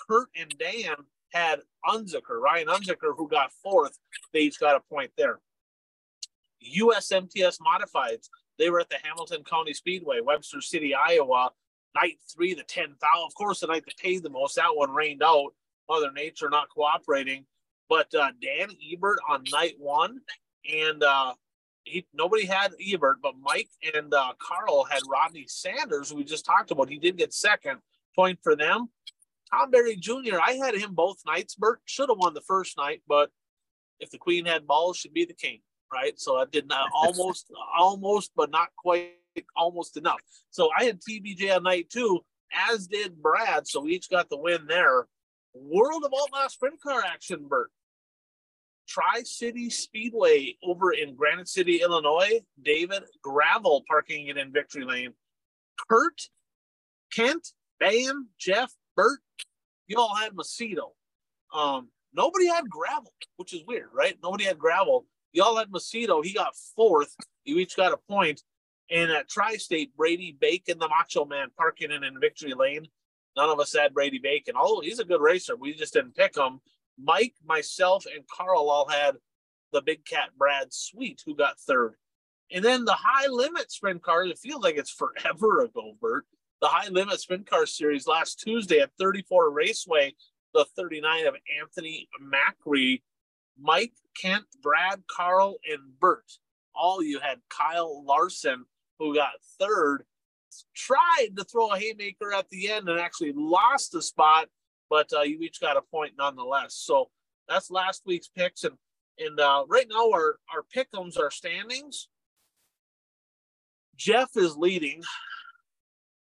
Kurt 0.08 0.30
and 0.40 0.50
Dan 0.58 0.96
had 1.34 1.60
Unzicker, 1.86 2.40
Ryan 2.40 2.68
Unzicker, 2.68 3.14
who 3.18 3.28
got 3.28 3.52
fourth. 3.62 3.98
They 4.32 4.40
each 4.40 4.62
got 4.62 4.78
a 4.78 4.80
point 4.80 5.12
there. 5.18 5.40
USMTS 6.80 7.58
Modifieds, 7.60 8.30
they 8.58 8.70
were 8.70 8.80
at 8.80 8.90
the 8.90 9.00
Hamilton 9.04 9.44
County 9.44 9.74
Speedway, 9.74 10.22
Webster 10.22 10.62
City, 10.62 10.96
Iowa, 10.96 11.52
night 11.96 12.18
three, 12.34 12.54
the 12.54 12.64
10,000. 12.64 12.96
Of 13.26 13.36
course, 13.36 13.60
the 13.60 13.68
night 13.68 13.84
that 13.86 13.98
paid 13.98 14.24
the 14.24 14.30
most, 14.30 14.56
that 14.56 14.74
one 14.74 14.92
rained 14.92 15.22
out. 15.22 15.54
Mother 15.90 16.14
Nature 16.14 16.50
not 16.50 16.70
cooperating. 16.70 17.46
But 17.90 18.16
uh, 18.16 18.32
Dan 18.42 18.70
Ebert 18.90 19.20
on 19.28 19.44
night 19.52 19.76
one, 19.78 20.22
and 20.72 21.04
uh, 21.04 21.34
he 21.84 22.06
nobody 22.14 22.46
had 22.46 22.74
Ebert, 22.80 23.18
but 23.22 23.34
Mike 23.42 23.70
and 23.96 24.14
uh, 24.14 24.34
Carl 24.40 24.84
had 24.84 25.02
Rodney 25.10 25.46
Sanders, 25.48 26.10
who 26.10 26.18
we 26.18 26.24
just 26.24 26.46
talked 26.46 26.72
about. 26.72 26.90
He 26.90 26.98
did 26.98 27.18
get 27.18 27.34
second. 27.34 27.80
Point 28.16 28.40
for 28.44 28.56
them. 28.56 28.90
Tom 29.52 29.72
Berry 29.72 29.96
Jr. 29.96 30.40
I 30.42 30.54
had 30.54 30.76
him 30.76 30.94
both 30.94 31.22
nights. 31.26 31.56
Bert 31.56 31.82
should 31.86 32.10
have 32.10 32.18
won 32.18 32.34
the 32.34 32.42
first 32.42 32.78
night, 32.78 33.02
but 33.08 33.30
if 34.00 34.10
the 34.10 34.18
queen 34.18 34.46
had 34.46 34.68
balls, 34.68 34.98
she'd 34.98 35.14
be 35.14 35.26
the 35.26 35.34
king, 35.34 35.60
right? 35.94 36.20
So 36.20 36.38
I 36.38 36.46
did 36.46 36.68
not 36.68 36.90
almost, 36.96 37.52
almost, 37.78 38.32
but 38.36 38.52
not 38.52 38.70
quite, 38.78 39.12
almost 39.56 39.98
enough. 39.98 40.20
So 40.50 40.70
I 40.78 40.86
had 40.86 41.00
TBJ 41.02 41.56
on 41.56 41.64
night 41.64 41.90
two, 41.90 42.22
as 42.70 42.88
did 42.88 43.22
Brad. 43.22 43.68
So 43.68 43.82
we 43.82 43.94
each 43.94 44.10
got 44.10 44.30
the 44.30 44.38
win 44.38 44.68
there. 44.68 45.08
World 45.54 46.04
of 46.06 46.14
Outlaw 46.18 46.48
Sprint 46.48 46.82
Car 46.82 47.04
action, 47.06 47.46
Bert. 47.48 47.72
Tri 48.92 49.24
City 49.24 49.70
Speedway 49.70 50.58
over 50.62 50.92
in 50.92 51.16
Granite 51.16 51.48
City, 51.48 51.82
Illinois. 51.82 52.42
David 52.62 53.04
Gravel 53.22 53.86
parking 53.88 54.28
it 54.28 54.38
in 54.38 54.52
Victory 54.52 54.84
Lane. 54.84 55.14
Kurt, 55.90 56.20
Kent, 57.14 57.54
Van, 57.80 58.28
Jeff, 58.38 58.70
Bert, 58.98 59.22
you 59.88 59.98
all 59.98 60.14
had 60.14 60.34
Macedo. 60.34 60.92
Um, 61.56 61.88
nobody 62.14 62.48
had 62.48 62.70
gravel, 62.70 63.14
which 63.38 63.54
is 63.54 63.64
weird, 63.66 63.88
right? 63.94 64.18
Nobody 64.22 64.44
had 64.44 64.60
gravel. 64.60 65.06
Y'all 65.32 65.56
had 65.56 65.72
Macedo. 65.72 66.22
He 66.22 66.34
got 66.34 66.54
fourth. 66.76 67.16
You 67.46 67.60
each 67.60 67.78
got 67.78 67.94
a 67.94 67.98
point. 68.10 68.42
And 68.90 69.10
at 69.10 69.30
Tri 69.30 69.56
State, 69.56 69.96
Brady 69.96 70.36
Bacon, 70.38 70.80
the 70.80 70.90
Macho 70.90 71.24
Man, 71.24 71.48
parking 71.58 71.92
in 71.92 72.04
in 72.04 72.20
Victory 72.20 72.54
Lane. 72.54 72.88
None 73.38 73.50
of 73.50 73.62
us 73.62 73.74
had 73.74 73.94
Brady 73.94 74.20
Bacon. 74.20 74.56
Oh, 74.58 74.82
he's 74.82 75.00
a 75.00 75.06
good 75.06 75.22
racer. 75.22 75.56
We 75.56 75.74
just 75.74 75.94
didn't 75.94 76.16
pick 76.18 76.36
him. 76.36 76.60
Mike, 77.04 77.36
myself, 77.46 78.06
and 78.14 78.28
Carl 78.28 78.70
all 78.70 78.88
had 78.88 79.16
the 79.72 79.82
big 79.82 80.06
cat 80.06 80.30
Brad 80.38 80.74
Sweet, 80.74 81.22
who 81.26 81.36
got 81.36 81.60
third. 81.60 81.96
And 82.52 82.64
then 82.64 82.84
the 82.86 82.98
high 82.98 83.28
limit 83.28 83.72
sprint 83.72 84.04
cars, 84.04 84.30
it 84.30 84.40
feels 84.40 84.64
like 84.64 84.76
it's 84.76 84.92
forever 84.92 85.62
ago, 85.64 85.94
Bert. 86.02 86.26
The 86.62 86.68
high 86.68 86.90
limit 86.90 87.20
sprint 87.20 87.50
car 87.50 87.66
series 87.66 88.08
last 88.08 88.40
Tuesday 88.40 88.80
at 88.80 88.92
34 89.00 89.52
Raceway, 89.52 90.14
the 90.54 90.66
39 90.76 91.28
of 91.28 91.36
Anthony 91.60 92.08
Macri, 92.22 93.02
Mike, 93.60 93.94
Kent, 94.20 94.46
Brad, 94.62 95.04
Carl, 95.08 95.58
and 95.70 96.00
Bert. 96.00 96.26
All 96.76 97.02
you 97.02 97.20
had 97.20 97.40
Kyle 97.50 98.04
Larson, 98.06 98.66
who 99.00 99.16
got 99.16 99.32
third, 99.60 100.04
tried 100.76 101.30
to 101.38 101.44
throw 101.44 101.72
a 101.72 101.80
haymaker 101.80 102.34
at 102.34 102.50
the 102.50 102.70
end 102.70 102.90
and 102.90 103.00
actually 103.00 103.34
lost 103.36 103.92
the 103.92 104.02
spot 104.02 104.50
but 104.92 105.10
uh, 105.14 105.22
you 105.22 105.40
each 105.40 105.62
got 105.62 105.78
a 105.78 105.82
point 105.82 106.14
nonetheless. 106.18 106.76
So 106.76 107.10
that's 107.48 107.72
last 107.72 108.04
week's 108.06 108.28
picks, 108.28 108.66
and 108.66 108.76
and 109.18 109.40
uh, 109.40 109.64
right 109.68 109.88
now 109.90 110.12
our 110.12 110.36
our 110.54 110.64
pickums 110.76 111.18
are 111.18 111.32
standings. 111.32 112.10
Jeff 113.96 114.32
is 114.36 114.56
leading. 114.58 115.02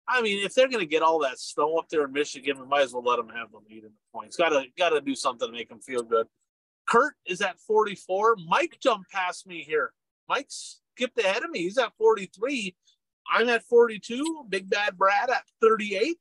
I 0.08 0.22
mean, 0.22 0.44
if 0.44 0.56
they're 0.56 0.68
going 0.68 0.84
to 0.84 0.90
get 0.90 1.04
all 1.04 1.20
that 1.20 1.40
snow 1.40 1.78
up 1.78 1.88
there 1.90 2.04
in 2.04 2.12
Michigan, 2.12 2.60
we 2.60 2.66
might 2.66 2.82
as 2.82 2.94
well 2.94 3.04
let 3.04 3.18
them 3.18 3.30
have 3.30 3.52
the 3.52 3.60
lead 3.70 3.84
in 3.84 3.92
the 3.92 4.12
points. 4.12 4.36
Got 4.36 4.50
to 4.50 4.66
got 4.78 4.90
to 4.90 5.02
do 5.02 5.16
something 5.16 5.48
to 5.48 5.54
make 5.54 5.70
them 5.70 5.80
feel 5.80 6.04
good. 6.04 6.28
Kurt 6.88 7.14
is 7.26 7.42
at 7.42 7.60
44. 7.62 8.38
Mike 8.48 8.78
jumped 8.82 9.10
past 9.12 9.48
me 9.48 9.64
here. 9.64 9.94
Mike 10.28 10.48
skipped 10.50 11.20
ahead 11.20 11.44
of 11.44 11.52
me. 11.52 11.60
He's 11.60 11.78
at 11.78 11.94
43. 11.98 12.76
I'm 13.32 13.48
at 13.50 13.64
42. 13.64 14.48
Big 14.50 14.70
Bad 14.70 14.98
Brad 14.98 15.30
at 15.30 15.44
38. 15.62 16.18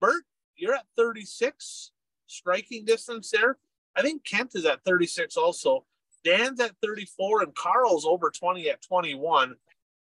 Bert 0.00 0.24
you're 0.56 0.74
at 0.74 0.86
36 0.96 1.90
striking 2.26 2.84
distance 2.84 3.30
there. 3.30 3.58
I 3.96 4.02
think 4.02 4.24
Kent 4.24 4.52
is 4.54 4.64
at 4.64 4.84
36 4.84 5.36
also. 5.36 5.84
Dan's 6.24 6.60
at 6.60 6.72
34 6.82 7.42
and 7.42 7.54
Carl's 7.54 8.06
over 8.06 8.30
20 8.30 8.68
at 8.70 8.82
21. 8.82 9.54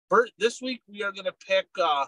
Bert, 0.08 0.30
this 0.38 0.62
week 0.62 0.82
we 0.88 1.02
are 1.02 1.12
going 1.12 1.26
to 1.26 1.34
pick 1.46 1.66
uh, 1.80 2.06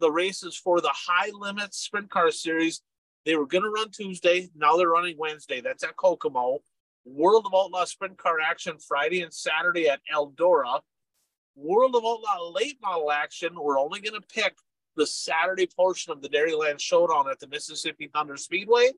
the 0.00 0.10
races 0.10 0.56
for 0.56 0.80
the 0.80 0.92
high 0.92 1.30
limit 1.32 1.74
sprint 1.74 2.10
car 2.10 2.30
series. 2.30 2.82
They 3.24 3.36
were 3.36 3.46
going 3.46 3.64
to 3.64 3.70
run 3.70 3.90
Tuesday. 3.90 4.48
Now 4.56 4.76
they're 4.76 4.88
running 4.88 5.16
Wednesday. 5.18 5.60
That's 5.60 5.84
at 5.84 5.96
Kokomo. 5.96 6.60
World 7.04 7.46
of 7.46 7.54
Outlaw 7.54 7.84
sprint 7.84 8.16
car 8.16 8.40
action 8.40 8.78
Friday 8.78 9.22
and 9.22 9.32
Saturday 9.32 9.88
at 9.88 10.00
Eldora. 10.12 10.80
World 11.54 11.94
of 11.94 12.04
Outlaw 12.04 12.50
late 12.52 12.78
model 12.80 13.10
action. 13.10 13.54
We're 13.54 13.78
only 13.78 14.00
going 14.00 14.20
to 14.20 14.26
pick 14.26 14.54
the 14.96 15.06
Saturday 15.06 15.66
portion 15.66 16.12
of 16.12 16.22
the 16.22 16.28
Dairyland 16.28 16.80
Showdown 16.80 17.30
at 17.30 17.40
the 17.40 17.46
Mississippi 17.48 18.10
Thunder 18.12 18.36
Speedway. 18.36 18.90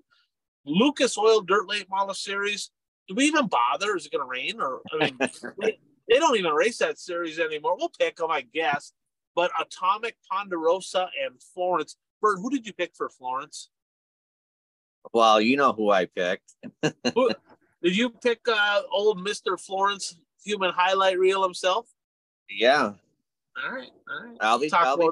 Lucas 0.67 1.19
Oil 1.19 1.41
Dirt 1.41 1.69
Late 1.69 1.89
Model 1.91 2.15
Series. 2.15 2.71
Do 3.09 3.15
we 3.15 3.25
even 3.25 3.49
bother? 3.49 3.97
Is 3.97 4.07
it 4.07 4.13
going 4.13 4.25
to 4.25 4.29
rain? 4.29 4.61
Or 4.61 4.81
I 4.93 5.05
mean, 5.05 5.19
they, 5.61 5.79
they, 6.09 6.19
don't 6.19 6.39
even 6.39 6.53
race 6.53 6.79
that 6.79 6.99
series 6.99 7.39
anymore. 7.39 7.77
We'll 7.77 7.93
pick 7.99 8.17
them, 8.17 8.31
I 8.31 8.43
guess. 8.43 8.93
But 9.35 9.51
Atomic, 9.61 10.17
Ponderosa, 10.31 11.09
and 11.25 11.35
Florence. 11.55 11.97
Bert, 12.23 12.39
who 12.39 12.51
did 12.51 12.67
you 12.67 12.73
pick 12.73 12.93
for 12.97 13.09
Florence? 13.09 13.71
Well, 15.13 15.41
you 15.41 15.57
know 15.57 15.73
who 15.73 15.91
I 15.91 16.07
picked. 16.07 16.55
who, 17.15 17.31
did 17.83 17.97
you 17.97 18.11
pick 18.11 18.41
uh, 18.49 18.83
old 18.91 19.23
Mister 19.23 19.59
Florence, 19.59 20.19
human 20.43 20.73
highlight 20.73 21.19
reel 21.19 21.43
himself? 21.43 21.87
Yeah. 22.49 22.93
All 23.63 23.73
right. 23.73 23.91
All 24.09 24.27
right. 24.27 24.37
I'll 24.41 24.59
be, 24.59 24.71
I'll 24.73 24.97
be, 24.97 25.11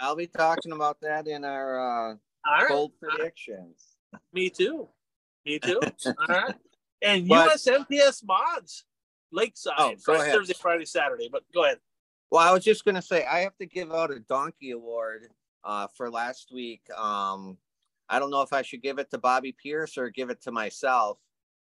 I'll 0.00 0.16
be 0.16 0.26
talking 0.26 0.72
about 0.72 1.00
that 1.02 1.26
in 1.26 1.44
our 1.44 2.10
uh, 2.10 2.14
right. 2.46 2.68
bold 2.68 2.92
predictions. 3.00 3.96
Me 4.32 4.50
too. 4.50 4.88
Me 5.44 5.58
too. 5.58 5.80
All 6.06 6.14
right. 6.28 6.54
And 7.02 7.28
but, 7.28 7.50
USMTS 7.50 8.24
mods, 8.24 8.84
Lakeside, 9.32 9.74
oh, 9.78 9.94
Friday, 10.02 10.32
Thursday, 10.32 10.54
Friday, 10.54 10.84
Saturday. 10.84 11.28
But 11.30 11.42
go 11.54 11.64
ahead. 11.64 11.78
Well, 12.30 12.46
I 12.46 12.52
was 12.52 12.64
just 12.64 12.84
going 12.84 12.94
to 12.96 13.02
say 13.02 13.24
I 13.24 13.40
have 13.40 13.56
to 13.58 13.66
give 13.66 13.92
out 13.92 14.10
a 14.10 14.20
donkey 14.20 14.72
award 14.72 15.28
uh, 15.64 15.86
for 15.96 16.10
last 16.10 16.50
week. 16.52 16.82
Um, 16.96 17.56
I 18.08 18.18
don't 18.18 18.30
know 18.30 18.42
if 18.42 18.52
I 18.52 18.62
should 18.62 18.82
give 18.82 18.98
it 18.98 19.10
to 19.10 19.18
Bobby 19.18 19.54
Pierce 19.62 19.96
or 19.96 20.10
give 20.10 20.30
it 20.30 20.42
to 20.42 20.52
myself. 20.52 21.18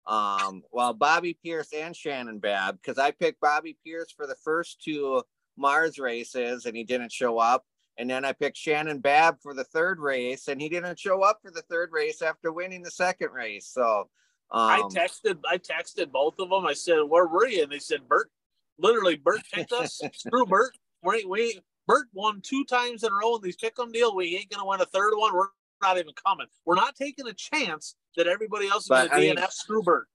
Um, 0.07 0.63
well, 0.71 0.93
Bobby 0.93 1.39
Pierce 1.43 1.73
and 1.73 1.97
Shannon 1.97 2.39
Babb, 2.39 2.77
because 2.77 2.99
I 2.99 3.11
picked 3.11 3.41
Bobby 3.41 3.77
Pierce 3.85 4.13
for 4.13 4.27
the 4.27 4.37
first 4.45 4.83
two 4.83 5.23
Mars 5.57 5.99
races 5.99 6.67
and 6.67 6.77
he 6.77 6.85
didn't 6.85 7.13
show 7.13 7.39
up. 7.39 7.65
And 7.97 8.11
then 8.11 8.25
I 8.25 8.33
picked 8.33 8.57
Shannon 8.57 8.99
Babb 8.99 9.37
for 9.41 9.55
the 9.55 9.65
third 9.65 10.01
race, 10.01 10.49
and 10.49 10.61
he 10.61 10.69
didn't 10.69 10.99
show 10.99 11.23
up 11.23 11.41
for 11.43 11.51
the 11.51 11.63
third 11.63 11.91
race 11.93 12.23
after 12.23 12.53
winning 12.53 12.83
the 12.83 12.91
second 12.91 13.31
race. 13.33 13.67
So 13.67 14.09
um, 14.51 14.71
I 14.71 14.83
texted, 14.91 15.39
I 15.49 15.59
texted 15.59 16.11
both 16.11 16.35
of 16.39 16.51
them. 16.51 16.67
I 16.67 16.73
said, 16.73 17.03
"Where 17.03 17.27
were 17.27 17.47
you?" 17.47 17.63
And 17.63 17.73
they 17.73 17.79
said, 17.79 18.09
"Bert." 18.09 18.31
Literally, 18.79 19.17
Bert 19.17 19.43
picked 19.53 19.73
us. 19.73 20.01
Screw 20.13 20.47
Bert. 20.47 20.73
We 21.03 21.25
we 21.25 21.61
Bert 21.87 22.07
won 22.13 22.41
two 22.41 22.65
times 22.65 23.05
in 23.05 23.13
a 23.13 23.15
row 23.15 23.37
in 23.37 23.43
these 23.43 23.57
pick'em 23.57 23.93
deal. 23.93 24.15
We 24.15 24.37
ain't 24.37 24.51
gonna 24.51 24.67
win 24.67 24.81
a 24.81 24.87
third 24.87 25.13
one. 25.15 25.35
We're 25.35 25.49
not 25.83 25.99
even 25.99 26.15
coming. 26.25 26.47
We're 26.65 26.75
not 26.75 26.97
taking 26.97 27.27
a 27.29 27.35
chance 27.35 27.95
that 28.17 28.27
everybody 28.27 28.69
else 28.69 28.85
is 28.85 28.89
but, 28.89 29.11
gonna 29.11 29.23
DNF. 29.23 29.37
Mean, 29.37 29.47
screw 29.51 29.83
Bert. 29.83 30.09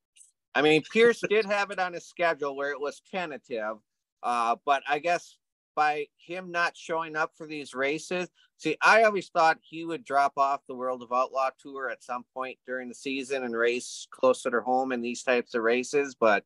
I 0.56 0.62
mean, 0.62 0.84
Pierce 0.92 1.22
did 1.30 1.46
have 1.46 1.72
it 1.72 1.80
on 1.80 1.94
his 1.94 2.06
schedule 2.06 2.56
where 2.56 2.72
it 2.72 2.80
was 2.80 3.02
tentative, 3.12 3.78
uh, 4.24 4.56
but 4.66 4.84
I 4.90 5.00
guess 5.00 5.38
by 5.76 6.08
him 6.18 6.52
not 6.52 6.76
showing 6.76 7.16
up 7.16 7.32
for 7.36 7.48
these 7.48 7.74
races. 7.74 8.30
See, 8.58 8.78
I 8.82 9.04
always 9.04 9.30
thought 9.30 9.58
he 9.62 9.86
would 9.86 10.04
drop 10.04 10.34
off 10.38 10.62
the 10.68 10.76
World 10.76 11.02
of 11.02 11.14
Outlaw 11.14 11.50
tour 11.62 11.90
at 11.90 12.04
some 12.04 12.26
point 12.34 12.58
during 12.66 12.90
the 12.90 12.96
season 12.96 13.44
and 13.44 13.56
race 13.56 14.08
closer 14.12 14.52
to 14.52 14.62
home 14.62 14.92
in 14.92 15.02
these 15.02 15.24
types 15.24 15.56
of 15.56 15.64
races, 15.64 16.16
but 16.20 16.44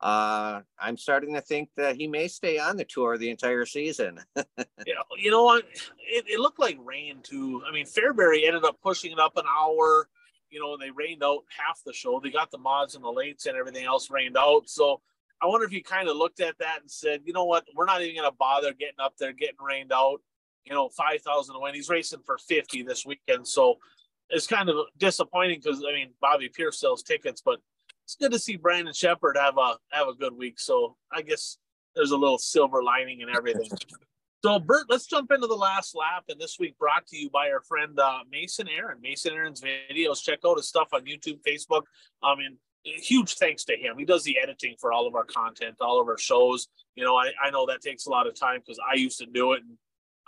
uh, 0.00 0.60
I'm 0.78 0.96
starting 0.96 1.34
to 1.34 1.40
think 1.40 1.70
that 1.76 1.96
he 1.96 2.06
may 2.06 2.28
stay 2.28 2.58
on 2.58 2.76
the 2.76 2.84
tour 2.84 3.16
the 3.16 3.30
entire 3.30 3.64
season. 3.64 4.20
yeah, 4.36 5.02
you 5.18 5.30
know 5.30 5.44
what? 5.44 5.64
It, 5.98 6.26
it 6.28 6.38
looked 6.38 6.58
like 6.58 6.78
rain 6.84 7.20
too. 7.22 7.62
I 7.66 7.72
mean, 7.72 7.86
Fairbury 7.86 8.46
ended 8.46 8.64
up 8.64 8.78
pushing 8.82 9.12
it 9.12 9.18
up 9.18 9.36
an 9.36 9.46
hour. 9.46 10.08
You 10.50 10.60
know, 10.60 10.76
they 10.76 10.90
rained 10.90 11.24
out 11.24 11.44
half 11.48 11.80
the 11.84 11.94
show. 11.94 12.20
They 12.20 12.30
got 12.30 12.50
the 12.50 12.58
mods 12.58 12.94
and 12.94 13.02
the 13.02 13.08
lates 13.08 13.46
and 13.46 13.56
everything 13.56 13.86
else 13.86 14.10
rained 14.10 14.36
out. 14.36 14.68
So 14.68 15.00
I 15.42 15.46
wonder 15.46 15.66
if 15.66 15.72
he 15.72 15.82
kind 15.82 16.08
of 16.08 16.16
looked 16.16 16.40
at 16.40 16.58
that 16.58 16.80
and 16.80 16.90
said, 16.90 17.20
you 17.24 17.32
know 17.32 17.44
what, 17.44 17.64
we're 17.74 17.84
not 17.84 18.02
even 18.02 18.16
going 18.16 18.30
to 18.30 18.36
bother 18.36 18.72
getting 18.72 19.00
up 19.00 19.14
there, 19.18 19.32
getting 19.32 19.56
rained 19.60 19.92
out. 19.92 20.20
You 20.64 20.72
know, 20.72 20.88
five 20.88 21.22
thousand 21.22 21.54
to 21.54 21.60
win. 21.60 21.74
He's 21.74 21.88
racing 21.88 22.22
for 22.26 22.38
fifty 22.38 22.82
this 22.82 23.06
weekend, 23.06 23.46
so 23.46 23.76
it's 24.30 24.48
kind 24.48 24.68
of 24.68 24.76
disappointing 24.98 25.60
because 25.62 25.84
I 25.88 25.92
mean 25.92 26.08
Bobby 26.20 26.48
Pierce 26.48 26.80
sells 26.80 27.04
tickets, 27.04 27.40
but 27.40 27.60
it's 28.04 28.16
good 28.16 28.32
to 28.32 28.38
see 28.40 28.56
Brandon 28.56 28.92
Sheppard 28.92 29.36
have 29.36 29.58
a 29.58 29.76
have 29.92 30.08
a 30.08 30.14
good 30.14 30.36
week. 30.36 30.58
So 30.58 30.96
I 31.12 31.22
guess 31.22 31.58
there's 31.94 32.10
a 32.10 32.16
little 32.16 32.38
silver 32.38 32.82
lining 32.82 33.20
in 33.20 33.28
everything. 33.28 33.70
So, 34.44 34.60
Bert, 34.60 34.84
let's 34.88 35.06
jump 35.06 35.32
into 35.32 35.48
the 35.48 35.56
last 35.56 35.96
lap. 35.96 36.24
And 36.28 36.40
this 36.40 36.56
week 36.60 36.78
brought 36.78 37.04
to 37.08 37.16
you 37.16 37.30
by 37.30 37.50
our 37.50 37.62
friend 37.62 37.98
uh, 37.98 38.18
Mason 38.30 38.68
Aaron. 38.68 38.98
Mason 39.00 39.32
Aaron's 39.32 39.60
videos. 39.60 40.22
Check 40.22 40.40
out 40.46 40.58
his 40.58 40.68
stuff 40.68 40.88
on 40.92 41.04
YouTube, 41.04 41.40
Facebook. 41.42 41.82
I 42.22 42.36
mean, 42.36 42.56
huge 42.86 43.34
thanks 43.34 43.64
to 43.64 43.76
him. 43.76 43.98
He 43.98 44.04
does 44.04 44.24
the 44.24 44.38
editing 44.42 44.76
for 44.80 44.92
all 44.92 45.06
of 45.06 45.14
our 45.14 45.24
content, 45.24 45.76
all 45.80 46.00
of 46.00 46.08
our 46.08 46.18
shows. 46.18 46.68
You 46.94 47.04
know, 47.04 47.16
I, 47.16 47.32
I 47.42 47.50
know 47.50 47.66
that 47.66 47.80
takes 47.80 48.06
a 48.06 48.10
lot 48.10 48.26
of 48.26 48.38
time 48.38 48.60
because 48.60 48.78
I 48.78 48.96
used 48.96 49.18
to 49.18 49.26
do 49.26 49.52
it. 49.52 49.62
And 49.62 49.76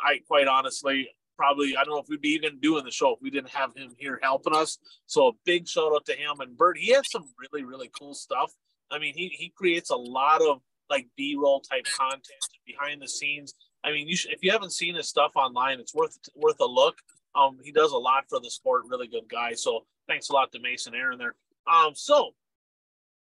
I 0.00 0.18
quite 0.26 0.48
honestly, 0.48 1.08
probably, 1.36 1.76
I 1.76 1.84
don't 1.84 1.94
know 1.94 2.00
if 2.00 2.08
we'd 2.08 2.20
be 2.20 2.30
even 2.30 2.58
doing 2.60 2.84
the 2.84 2.90
show 2.90 3.12
if 3.12 3.22
we 3.22 3.30
didn't 3.30 3.50
have 3.50 3.74
him 3.74 3.94
here 3.96 4.18
helping 4.22 4.54
us. 4.54 4.78
So 5.06 5.28
a 5.28 5.32
big 5.44 5.68
shout 5.68 5.92
out 5.94 6.04
to 6.06 6.12
him. 6.12 6.40
And 6.40 6.56
Bert, 6.56 6.78
he 6.78 6.92
has 6.92 7.10
some 7.10 7.24
really, 7.38 7.64
really 7.64 7.90
cool 7.98 8.14
stuff. 8.14 8.52
I 8.90 8.98
mean, 8.98 9.14
he, 9.14 9.28
he 9.28 9.50
creates 9.50 9.90
a 9.90 9.96
lot 9.96 10.42
of 10.42 10.60
like 10.90 11.06
B-roll 11.16 11.60
type 11.60 11.84
content 11.84 12.24
behind 12.66 13.02
the 13.02 13.08
scenes. 13.08 13.54
I 13.84 13.92
mean, 13.92 14.08
you 14.08 14.16
should, 14.16 14.32
if 14.32 14.42
you 14.42 14.50
haven't 14.50 14.72
seen 14.72 14.94
his 14.94 15.08
stuff 15.08 15.32
online, 15.36 15.78
it's 15.78 15.94
worth 15.94 16.18
worth 16.34 16.58
a 16.60 16.66
look. 16.66 16.96
Um, 17.34 17.58
he 17.62 17.70
does 17.70 17.92
a 17.92 17.96
lot 17.96 18.24
for 18.28 18.40
the 18.40 18.50
sport. 18.50 18.82
Really 18.88 19.06
good 19.06 19.28
guy. 19.28 19.52
So 19.54 19.84
thanks 20.08 20.30
a 20.30 20.32
lot 20.32 20.50
to 20.52 20.60
Mason 20.60 20.94
Aaron 20.94 21.18
there. 21.18 21.34
Um, 21.72 21.92
so 21.94 22.30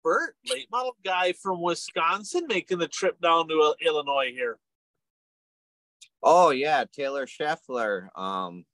Bert, 0.03 0.35
late 0.49 0.67
model 0.71 0.95
guy 1.03 1.33
from 1.33 1.61
Wisconsin, 1.61 2.45
making 2.47 2.79
the 2.79 2.87
trip 2.87 3.19
down 3.21 3.47
to 3.49 3.75
Illinois 3.85 4.31
here. 4.33 4.59
Oh 6.21 6.49
yeah, 6.49 6.85
Taylor 6.91 7.25
Scheffler. 7.25 8.07
Um, 8.17 8.65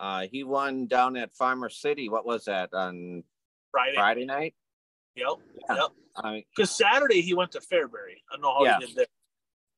uh, 0.00 0.26
he 0.30 0.44
won 0.44 0.86
down 0.86 1.16
at 1.16 1.34
Farmer 1.34 1.68
City. 1.68 2.08
What 2.08 2.26
was 2.26 2.44
that 2.44 2.74
on 2.74 3.24
Friday? 3.70 3.96
Friday 3.96 4.24
night. 4.24 4.54
Yep. 5.16 5.28
Yeah. 5.68 5.76
Yep. 5.76 6.44
Because 6.54 6.70
Saturday 6.70 7.20
he 7.20 7.34
went 7.34 7.52
to 7.52 7.60
Fairbury. 7.60 8.18
I 8.30 8.34
don't 8.34 8.42
know 8.42 8.54
how 8.54 8.64
yeah. 8.64 8.78
he 8.80 8.86
did 8.86 8.96
there. 8.96 9.06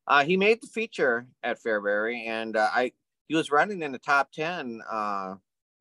Uh, 0.06 0.24
he 0.24 0.36
made 0.36 0.62
the 0.62 0.68
feature 0.68 1.26
at 1.42 1.62
Fairbury, 1.62 2.26
and 2.26 2.56
uh, 2.56 2.68
I 2.72 2.92
he 3.28 3.34
was 3.34 3.50
running 3.50 3.82
in 3.82 3.92
the 3.92 3.98
top 3.98 4.32
ten 4.32 4.80
uh, 4.90 5.34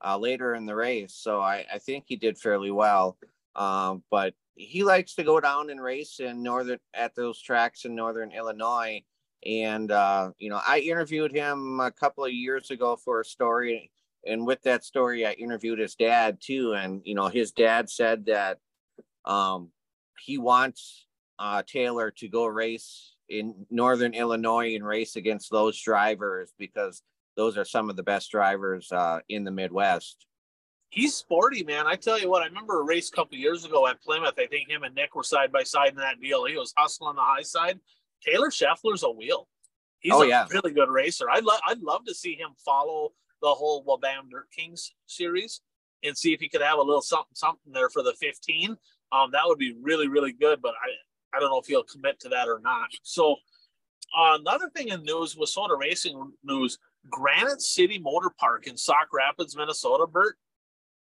uh, 0.03 0.17
later 0.17 0.55
in 0.55 0.65
the 0.65 0.75
race, 0.75 1.13
so 1.13 1.41
I, 1.41 1.65
I 1.73 1.77
think 1.77 2.05
he 2.07 2.15
did 2.15 2.37
fairly 2.37 2.71
well. 2.71 3.17
Um, 3.55 4.03
but 4.11 4.33
he 4.55 4.83
likes 4.83 5.15
to 5.15 5.23
go 5.23 5.39
down 5.39 5.69
and 5.69 5.81
race 5.81 6.19
in 6.19 6.43
northern 6.43 6.79
at 6.93 7.15
those 7.15 7.41
tracks 7.41 7.85
in 7.85 7.95
northern 7.95 8.31
Illinois. 8.31 9.03
And 9.45 9.91
uh, 9.91 10.31
you 10.37 10.49
know, 10.49 10.61
I 10.65 10.79
interviewed 10.79 11.31
him 11.31 11.79
a 11.79 11.91
couple 11.91 12.25
of 12.25 12.33
years 12.33 12.71
ago 12.71 12.95
for 12.95 13.21
a 13.21 13.25
story, 13.25 13.91
and 14.25 14.45
with 14.45 14.61
that 14.63 14.83
story, 14.83 15.25
I 15.25 15.33
interviewed 15.33 15.79
his 15.79 15.95
dad 15.95 16.39
too. 16.41 16.73
And 16.73 17.01
you 17.03 17.15
know, 17.15 17.27
his 17.27 17.51
dad 17.51 17.89
said 17.89 18.25
that 18.25 18.57
um, 19.23 19.69
he 20.19 20.37
wants 20.37 21.05
uh, 21.37 21.61
Taylor 21.67 22.11
to 22.11 22.27
go 22.27 22.45
race 22.45 23.13
in 23.29 23.65
northern 23.69 24.13
Illinois 24.13 24.75
and 24.75 24.85
race 24.85 25.15
against 25.15 25.51
those 25.51 25.79
drivers 25.81 26.53
because 26.57 27.01
those 27.35 27.57
are 27.57 27.65
some 27.65 27.89
of 27.89 27.95
the 27.95 28.03
best 28.03 28.31
drivers 28.31 28.91
uh, 28.91 29.19
in 29.29 29.43
the 29.43 29.51
Midwest. 29.51 30.25
He's 30.95 31.13
sporty, 31.13 31.61
man. 31.61 31.87
I 31.87 31.97
tell 31.97 32.17
you 32.17 32.29
what, 32.29 32.41
I 32.41 32.45
remember 32.45 32.79
a 32.79 32.83
race 32.85 33.09
a 33.09 33.11
couple 33.11 33.37
years 33.37 33.65
ago 33.65 33.85
at 33.85 34.01
Plymouth. 34.01 34.35
I 34.37 34.47
think 34.47 34.69
him 34.69 34.83
and 34.83 34.95
Nick 34.95 35.13
were 35.13 35.23
side 35.23 35.51
by 35.51 35.63
side 35.63 35.89
in 35.89 35.97
that 35.97 36.21
deal. 36.21 36.45
He 36.45 36.55
was 36.55 36.73
hustling 36.77 37.09
on 37.09 37.15
the 37.17 37.21
high 37.21 37.41
side. 37.41 37.81
Taylor 38.25 38.49
Scheffler's 38.49 39.03
a 39.03 39.11
wheel. 39.11 39.49
He's 39.99 40.13
oh, 40.13 40.23
a 40.23 40.27
yeah. 40.27 40.45
really 40.49 40.71
good 40.71 40.89
racer. 40.89 41.29
I'd, 41.29 41.43
lo- 41.43 41.59
I'd 41.67 41.81
love 41.81 42.05
to 42.05 42.15
see 42.15 42.35
him 42.35 42.51
follow 42.63 43.11
the 43.41 43.49
whole 43.49 43.83
Wabam 43.83 44.31
Dirt 44.31 44.47
Kings 44.55 44.93
series 45.05 45.59
and 46.01 46.17
see 46.17 46.31
if 46.31 46.39
he 46.39 46.47
could 46.47 46.61
have 46.61 46.77
a 46.77 46.81
little 46.81 47.01
something 47.01 47.33
something 47.33 47.73
there 47.73 47.89
for 47.89 48.01
the 48.01 48.13
15. 48.13 48.77
Um, 49.11 49.31
that 49.31 49.41
would 49.43 49.59
be 49.59 49.75
really, 49.81 50.07
really 50.07 50.31
good. 50.31 50.61
But 50.61 50.75
I, 50.75 51.35
I 51.35 51.41
don't 51.41 51.49
know 51.49 51.59
if 51.59 51.65
he'll 51.65 51.83
commit 51.83 52.21
to 52.21 52.29
that 52.29 52.47
or 52.47 52.61
not. 52.63 52.87
So, 53.03 53.33
uh, 54.17 54.37
another 54.39 54.69
thing 54.69 54.87
in 54.87 55.03
news, 55.03 55.35
Minnesota 55.35 55.75
racing 55.77 56.31
news, 56.45 56.77
Granite 57.09 57.61
City 57.61 57.99
Motor 57.99 58.31
Park 58.39 58.67
in 58.67 58.77
Sauk 58.77 59.09
Rapids, 59.11 59.57
Minnesota, 59.57 60.07
Bert, 60.07 60.37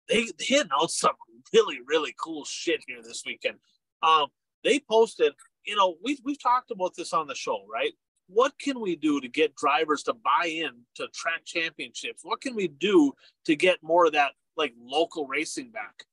they, 0.09 0.27
they 0.37 0.59
announced 0.59 0.99
some 0.99 1.15
really, 1.53 1.79
really 1.85 2.13
cool 2.19 2.45
shit 2.45 2.83
here 2.87 3.01
this 3.03 3.23
weekend. 3.25 3.57
Um, 4.03 4.27
they 4.63 4.79
posted, 4.79 5.33
you 5.65 5.75
know, 5.75 5.95
we've, 6.03 6.19
we've 6.23 6.41
talked 6.41 6.71
about 6.71 6.95
this 6.95 7.13
on 7.13 7.27
the 7.27 7.35
show, 7.35 7.65
right? 7.71 7.93
What 8.27 8.53
can 8.59 8.79
we 8.81 8.95
do 8.95 9.21
to 9.21 9.27
get 9.27 9.55
drivers 9.55 10.03
to 10.03 10.13
buy 10.13 10.47
in 10.47 10.71
to 10.95 11.07
track 11.13 11.45
championships? 11.45 12.21
What 12.23 12.41
can 12.41 12.55
we 12.55 12.67
do 12.67 13.13
to 13.45 13.55
get 13.55 13.77
more 13.81 14.05
of 14.05 14.13
that 14.13 14.31
like 14.57 14.73
local 14.79 15.27
racing 15.27 15.71
back? 15.71 16.03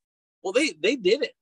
Well, 0.42 0.52
they 0.52 0.74
they 0.80 0.94
did 0.94 1.22
it 1.22 1.32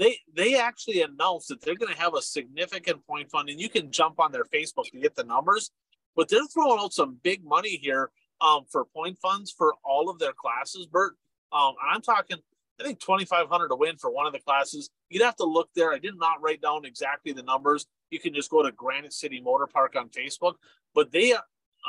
they 0.00 0.18
they 0.34 0.58
actually 0.58 1.02
announced 1.02 1.48
that 1.48 1.60
they're 1.60 1.76
going 1.76 1.92
to 1.92 2.00
have 2.00 2.14
a 2.14 2.22
significant 2.22 3.06
point 3.06 3.30
fund, 3.30 3.50
and 3.50 3.60
you 3.60 3.68
can 3.68 3.92
jump 3.92 4.18
on 4.18 4.32
their 4.32 4.46
Facebook 4.46 4.90
to 4.90 4.98
get 4.98 5.14
the 5.14 5.24
numbers. 5.24 5.70
But 6.16 6.28
they're 6.28 6.46
throwing 6.46 6.80
out 6.80 6.94
some 6.94 7.18
big 7.22 7.44
money 7.44 7.76
here 7.76 8.10
um, 8.40 8.64
for 8.72 8.86
point 8.86 9.18
funds 9.18 9.52
for 9.56 9.74
all 9.84 10.08
of 10.08 10.18
their 10.18 10.32
classes, 10.32 10.86
Bert. 10.86 11.14
Um, 11.52 11.74
I'm 11.82 12.00
talking, 12.00 12.38
I 12.80 12.84
think 12.84 13.00
2,500 13.00 13.68
to 13.68 13.76
win 13.76 13.96
for 13.96 14.10
one 14.10 14.26
of 14.26 14.32
the 14.32 14.38
classes. 14.40 14.90
You'd 15.08 15.22
have 15.22 15.36
to 15.36 15.44
look 15.44 15.68
there. 15.74 15.92
I 15.92 15.98
did 15.98 16.16
not 16.16 16.40
write 16.40 16.62
down 16.62 16.84
exactly 16.84 17.32
the 17.32 17.42
numbers. 17.42 17.86
You 18.10 18.20
can 18.20 18.34
just 18.34 18.50
go 18.50 18.62
to 18.62 18.72
Granite 18.72 19.12
City 19.12 19.40
Motor 19.40 19.66
Park 19.66 19.94
on 19.96 20.08
Facebook. 20.08 20.54
But 20.94 21.12
they, 21.12 21.34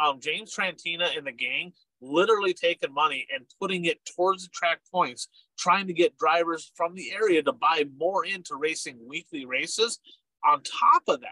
um, 0.01 0.19
James 0.19 0.55
Trantina 0.55 1.15
and 1.17 1.27
the 1.27 1.31
gang, 1.31 1.73
literally 2.01 2.53
taking 2.53 2.93
money 2.93 3.27
and 3.33 3.45
putting 3.59 3.85
it 3.85 3.99
towards 4.15 4.43
the 4.43 4.49
track 4.53 4.79
points, 4.91 5.27
trying 5.57 5.87
to 5.87 5.93
get 5.93 6.17
drivers 6.17 6.71
from 6.75 6.95
the 6.95 7.11
area 7.11 7.43
to 7.43 7.53
buy 7.53 7.85
more 7.97 8.25
into 8.25 8.55
racing 8.55 8.97
weekly 9.07 9.45
races. 9.45 9.99
On 10.43 10.61
top 10.63 11.03
of 11.07 11.21
that, 11.21 11.29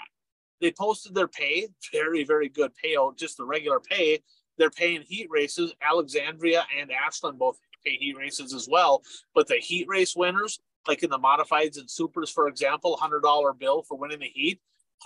they 0.61 0.71
posted 0.71 1.15
their 1.15 1.27
pay, 1.27 1.67
very, 1.91 2.23
very 2.23 2.49
good 2.49 2.71
payout, 2.83 3.17
just 3.17 3.37
the 3.37 3.45
regular 3.45 3.79
pay. 3.79 4.19
They're 4.57 4.69
paying 4.69 5.01
heat 5.01 5.27
races. 5.29 5.73
Alexandria 5.81 6.65
and 6.77 6.91
Ashland 6.91 7.39
both 7.39 7.57
heat 7.83 8.15
races 8.17 8.53
as 8.53 8.67
well. 8.69 9.03
But 9.33 9.47
the 9.47 9.55
heat 9.55 9.87
race 9.87 10.15
winners, 10.15 10.59
like 10.87 11.03
in 11.03 11.09
the 11.09 11.19
modifieds 11.19 11.77
and 11.79 11.89
supers, 11.89 12.29
for 12.29 12.47
example, 12.47 12.97
$100 13.01 13.59
bill 13.59 13.83
for 13.83 13.97
winning 13.97 14.19
the 14.19 14.25
heat, 14.25 14.59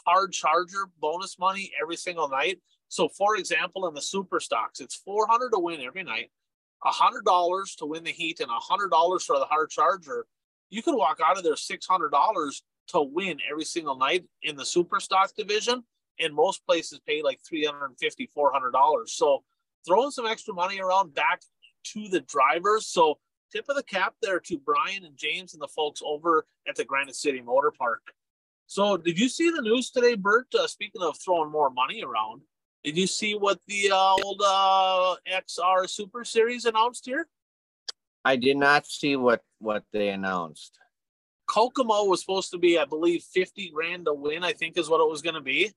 hard 0.05 0.32
charger 0.32 0.89
bonus 0.99 1.38
money 1.39 1.71
every 1.82 1.95
single 1.95 2.30
night. 2.30 2.59
So, 2.89 3.09
for 3.09 3.38
example, 3.38 3.88
in 3.88 3.93
the 3.93 4.01
super 4.01 4.39
stocks, 4.39 4.80
it's 4.80 4.95
400 4.95 5.51
to 5.51 5.59
win 5.59 5.82
every 5.82 6.03
night, 6.03 6.32
$100 6.86 7.76
to 7.78 7.86
win 7.86 8.03
the 8.03 8.11
heat, 8.11 8.39
and 8.39 8.49
$100 8.49 9.24
for 9.24 9.39
the 9.39 9.45
hard 9.45 9.69
charger. 9.69 10.26
You 10.69 10.84
could 10.84 10.95
walk 10.95 11.19
out 11.24 11.38
of 11.38 11.43
there 11.43 11.55
$600 11.55 12.61
to 12.89 13.01
win 13.01 13.39
every 13.49 13.65
single 13.65 13.97
night 13.97 14.26
in 14.41 14.55
the 14.55 14.65
super 14.65 14.99
stock 14.99 15.32
division. 15.36 15.84
And 16.19 16.36
most 16.36 16.63
places 16.67 16.99
pay 17.07 17.24
like 17.24 17.39
$350, 17.51 18.28
$400. 18.38 19.09
So, 19.09 19.43
throwing 19.86 20.11
some 20.11 20.28
extra 20.28 20.53
money 20.53 20.80
around 20.80 21.13
back 21.13 21.41
to 21.84 22.08
the 22.08 22.22
drivers. 22.22 22.88
So, 22.88 23.20
tip 23.52 23.66
of 23.70 23.76
the 23.76 23.84
cap 23.84 24.16
there 24.22 24.40
to 24.40 24.58
Brian 24.58 25.06
and 25.06 25.16
James 25.16 25.54
and 25.54 25.62
the 25.62 25.68
folks 25.68 26.02
over 26.04 26.46
at 26.68 26.76
the 26.76 26.86
Granite 26.86 27.16
City 27.16 27.42
Motor 27.42 27.72
Park. 27.72 28.02
So, 28.68 28.98
did 28.98 29.20
you 29.20 29.30
see 29.30 29.50
the 29.50 29.62
news 29.62 29.92
today, 29.92 30.16
Bert? 30.16 30.48
Uh, 30.58 30.68
speaking 30.68 31.02
of 31.02 31.18
throwing 31.20 31.52
more 31.52 31.70
money 31.70 32.04
around, 32.04 32.42
did 32.84 32.98
you 32.98 33.08
see 33.08 33.34
what 33.36 33.60
the 33.68 33.92
uh, 33.92 34.16
old 34.24 34.42
uh, 34.46 35.16
XR 35.32 35.90
Super 35.90 36.26
Series 36.26 36.66
announced 36.66 37.06
here? 37.06 37.28
I 38.26 38.36
did 38.36 38.58
not 38.58 38.86
see 38.88 39.16
what 39.16 39.42
what 39.60 39.84
they 39.92 40.10
announced. 40.10 40.80
Kokomo 41.48 42.06
was 42.06 42.22
supposed 42.22 42.52
to 42.52 42.58
be, 42.58 42.80
I 42.80 42.86
believe, 42.86 43.24
fifty 43.24 43.70
grand 43.70 44.06
to 44.06 44.14
win. 44.14 44.44
I 44.44 44.54
think 44.54 44.78
is 44.78 44.90
what 44.90 45.02
it 45.02 45.10
was 45.10 45.22
going 45.22 45.36
to 45.36 45.42
be. 45.42 45.72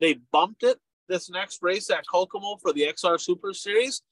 They 0.00 0.18
bumped 0.32 0.62
it 0.62 0.78
this 1.08 1.30
next 1.30 1.62
race 1.62 1.90
at 1.90 2.06
Kokomo 2.06 2.56
for 2.56 2.72
the 2.72 2.82
XR 2.82 3.20
Super 3.20 3.52
Series, 3.52 4.02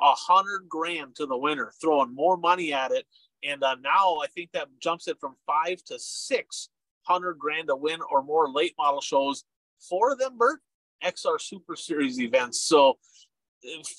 a 0.00 0.14
hundred 0.14 0.68
grand 0.68 1.16
to 1.16 1.26
the 1.26 1.36
winner, 1.36 1.72
throwing 1.80 2.14
more 2.14 2.36
money 2.36 2.72
at 2.72 2.90
it. 2.90 3.06
And 3.44 3.62
uh, 3.62 3.76
now 3.82 4.18
I 4.22 4.26
think 4.34 4.50
that 4.52 4.68
jumps 4.80 5.08
it 5.08 5.18
from 5.20 5.36
five 5.46 5.82
to 5.84 5.98
six 5.98 6.68
hundred 7.02 7.38
grand 7.38 7.68
to 7.68 7.76
win 7.76 8.00
or 8.10 8.22
more 8.22 8.50
late 8.50 8.74
model 8.78 9.00
shows. 9.00 9.44
Four 9.88 10.12
of 10.12 10.18
them, 10.18 10.36
Bert, 10.36 10.60
XR 11.04 11.40
Super 11.40 11.76
Series 11.76 12.20
events. 12.20 12.60
So 12.60 12.98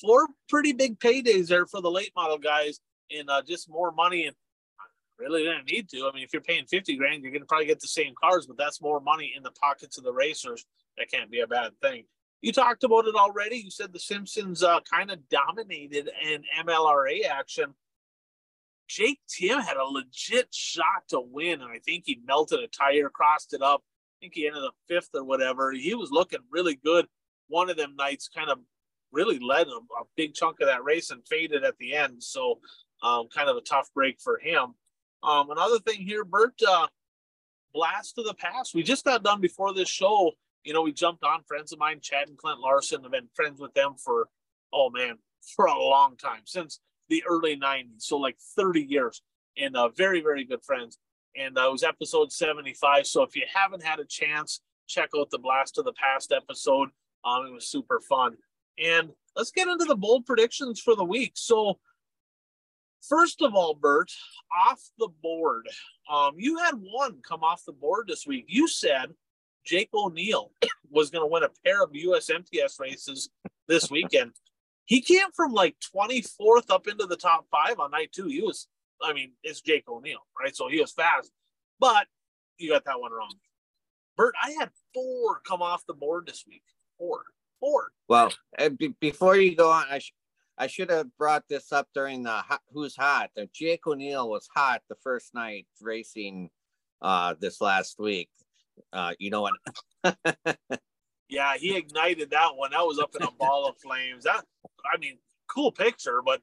four 0.02 0.28
pretty 0.47 0.74
big 0.74 1.00
paydays 1.00 1.47
there 1.47 1.66
for 1.66 1.82
the 1.82 1.91
late 1.91 2.12
model 2.16 2.38
guys 2.38 2.80
and 3.12 3.30
uh, 3.30 3.41
just 3.41 3.70
more 3.70 3.91
money 3.91 4.26
and 4.26 4.36
really 5.18 5.43
didn't 5.43 5.70
need 5.70 5.89
to. 5.89 6.08
I 6.08 6.16
mean, 6.16 6.24
if 6.24 6.32
you're 6.32 6.41
paying 6.41 6.66
50 6.66 6.95
grand, 6.95 7.24
you're 7.24 7.32
going 7.32 7.41
to 7.41 7.47
probably 7.47 7.68
get 7.68 7.80
the 7.80 7.88
same 7.88 8.14
cars, 8.22 8.45
but 8.47 8.58
that's 8.58 8.82
more 8.82 9.02
money 9.02 9.34
in 9.36 9.43
the 9.43 9.52
pockets 9.52 9.97
of 9.97 10.04
the 10.04 10.14
racers. 10.14 10.66
That 10.97 11.12
can't 11.12 11.30
be 11.30 11.41
a 11.41 11.47
bad 11.47 11.72
thing. 11.82 12.06
You 12.42 12.54
talked 12.54 12.84
about 12.84 13.06
it 13.06 13.16
already. 13.16 13.58
You 13.58 13.72
said 13.72 13.92
the 13.92 14.00
Simpsons 14.00 14.64
uh, 14.64 14.80
kind 14.82 15.12
of 15.12 15.28
dominated 15.30 16.10
in 16.24 16.44
MLRA 16.66 17.26
action. 17.30 17.74
Jake 18.88 19.20
Timm 19.28 19.60
had 19.60 19.78
a 19.78 19.84
legit 19.84 20.48
shot 20.54 21.04
to 21.10 21.20
win, 21.20 21.62
and 21.62 21.72
I 21.72 21.80
think 21.80 22.04
he 22.06 22.22
melted 22.26 22.60
a 22.60 22.68
tire, 22.68 23.10
crossed 23.10 23.54
it 23.54 23.62
up, 23.62 23.84
I 24.20 24.26
think 24.26 24.34
he 24.36 24.48
ended 24.48 24.64
up 24.64 24.76
fifth 24.88 25.12
or 25.14 25.24
whatever. 25.24 25.72
He 25.72 25.96
was 25.96 26.12
looking 26.12 26.40
really 26.52 26.76
good. 26.76 27.06
One 27.48 27.70
of 27.70 27.78
them 27.78 27.96
nights 27.96 28.28
kind 28.28 28.50
of 28.50 28.60
really 29.14 29.40
led 29.40 29.68
a, 29.68 29.72
a 29.72 30.06
big 30.18 30.34
chunk 30.34 30.60
of 30.60 30.68
that 30.68 30.84
race 30.84 31.10
and 31.10 31.26
faded 31.26 31.64
at 31.64 31.78
the 31.78 31.96
end. 31.96 32.22
So 32.22 32.60
um, 33.02 33.28
kind 33.34 33.50
of 33.50 33.56
a 33.56 33.62
tough 33.62 33.90
break 33.94 34.20
for 34.20 34.38
him. 34.38 34.76
Um, 35.24 35.52
another 35.52 35.80
thing 35.80 36.02
here, 36.02 36.26
Bert, 36.26 36.54
uh, 36.68 36.88
blast 37.74 38.18
of 38.18 38.26
the 38.26 38.34
past. 38.34 38.76
We 38.76 38.84
just 38.84 39.06
got 39.06 39.24
done 39.24 39.40
before 39.40 39.74
this 39.74 39.90
show 39.90 40.34
you 40.64 40.74
know, 40.74 40.82
we 40.82 40.91
jumped 40.91 41.24
on 41.24 41.43
friends 41.43 41.72
of 41.72 41.80
mine, 41.80 41.99
Chad 42.01 42.28
and 42.28 42.38
Clint 42.38 42.60
Larson, 42.60 43.03
have 43.03 43.12
been 43.12 43.30
friends 43.34 43.60
with 43.60 43.74
them 43.74 43.95
for, 44.03 44.28
oh 44.74 44.89
man, 44.89 45.18
for 45.55 45.66
a 45.66 45.80
long 45.80 46.18
time 46.18 46.41
since 46.45 46.80
the 47.10 47.24
early 47.28 47.57
90s. 47.57 48.01
So 48.03 48.18
like 48.18 48.38
30 48.55 48.82
years 48.82 49.22
and 49.57 49.76
uh, 49.76 49.89
very, 49.89 50.22
very 50.22 50.43
good 50.43 50.64
friends. 50.64 50.97
And 51.36 51.57
uh, 51.57 51.68
it 51.68 51.72
was 51.72 51.84
episode 51.84 52.32
75. 52.32 53.07
So 53.07 53.24
if 53.24 53.36
you 53.36 53.43
haven't 53.53 53.84
had 53.84 53.99
a 53.99 54.05
chance, 54.05 54.62
check 54.88 55.10
out 55.18 55.30
the 55.30 55.39
Blast 55.39 55.78
of 55.78 55.86
the 55.86 55.93
Past 55.93 56.32
episode. 56.32 56.89
Um, 57.24 57.45
it 57.47 57.53
was 57.53 57.68
super 57.68 57.99
fun. 57.99 58.38
And 58.78 59.10
let's 59.36 59.51
get 59.51 59.68
into 59.68 59.86
the 59.86 59.95
bold 59.95 60.26
predictions 60.26 60.80
for 60.80 60.95
the 60.95 61.03
week. 61.03 61.34
So, 61.36 61.80
first 63.07 63.41
of 63.41 63.53
all, 63.53 63.74
Bert, 63.74 64.12
off 64.68 64.82
the 64.97 65.10
board, 65.22 65.68
um, 66.10 66.34
you 66.38 66.57
had 66.57 66.76
one 66.76 67.20
come 67.28 67.43
off 67.43 67.66
the 67.66 67.74
board 67.74 68.07
this 68.07 68.26
week. 68.26 68.45
You 68.47 68.68
said 68.68 69.14
Jake 69.66 69.89
O'Neill 69.93 70.51
was 70.89 71.10
going 71.10 71.24
to 71.24 71.32
win 71.32 71.43
a 71.43 71.49
pair 71.66 71.84
of 71.84 71.91
US 71.93 72.30
MTS 72.30 72.80
races 72.80 73.30
this 73.68 73.89
weekend. 73.91 74.32
He 74.86 75.01
came 75.01 75.32
from 75.36 75.53
like 75.53 75.76
24th 75.95 76.70
up 76.70 76.88
into 76.88 77.05
the 77.05 77.16
top 77.16 77.45
five 77.51 77.80
on 77.80 77.91
night 77.91 78.12
two. 78.12 78.28
He 78.28 78.41
was, 78.41 78.68
I 79.01 79.14
mean, 79.14 79.34
it's 79.43 79.62
Jake 79.62 79.88
O'Neill, 79.88 80.26
right? 80.39 80.55
So 80.55 80.68
he 80.68 80.82
was 80.82 80.91
fast, 80.91 81.32
but 81.80 82.07
you 82.57 82.72
got 82.72 82.86
that 82.86 82.99
one 82.99 83.12
wrong. 83.12 83.32
Bert, 84.18 84.34
I 84.41 84.51
had 84.60 84.72
four 84.93 85.39
come 85.45 85.62
off 85.62 85.86
the 85.86 85.93
board 85.93 86.26
this 86.28 86.43
week. 86.47 86.64
Four. 86.97 87.22
Four. 87.60 87.91
Well, 88.07 88.34
uh, 88.57 88.70
b- 88.70 88.95
before 88.99 89.38
you 89.38 89.55
go 89.55 89.70
on, 89.72 89.86
I, 89.89 89.99
sh- 89.99 90.14
I 90.57 90.68
should 90.68 90.89
have 90.89 91.16
brought 91.18 91.43
this 91.49 91.72
up 91.72 91.88
during 91.93 92.24
the 92.24 92.41
Who's 92.74 92.95
Hot. 92.95 93.30
Jake 93.53 93.86
O'Neill 93.86 94.30
was 94.30 94.49
hot 94.53 94.82
the 94.89 94.95
first 95.03 95.34
night 95.34 95.68
racing 95.82 96.49
uh, 97.01 97.36
this 97.39 97.62
last 97.62 97.99
week. 97.99 98.30
Uh, 98.92 99.14
you 99.20 99.30
know 99.30 99.42
what? 99.42 99.54
yeah, 101.30 101.56
he 101.58 101.76
ignited 101.76 102.32
that 102.32 102.56
one. 102.56 102.72
That 102.72 102.86
was 102.86 103.00
up 103.00 103.16
in 103.16 103.26
a 103.26 103.32
ball 103.32 103.68
of 103.68 103.78
flames. 103.78 104.24
That, 104.24 104.44
I 104.92 104.98
mean, 104.98 105.18
cool 105.48 105.72
picture, 105.72 106.22
but 106.24 106.42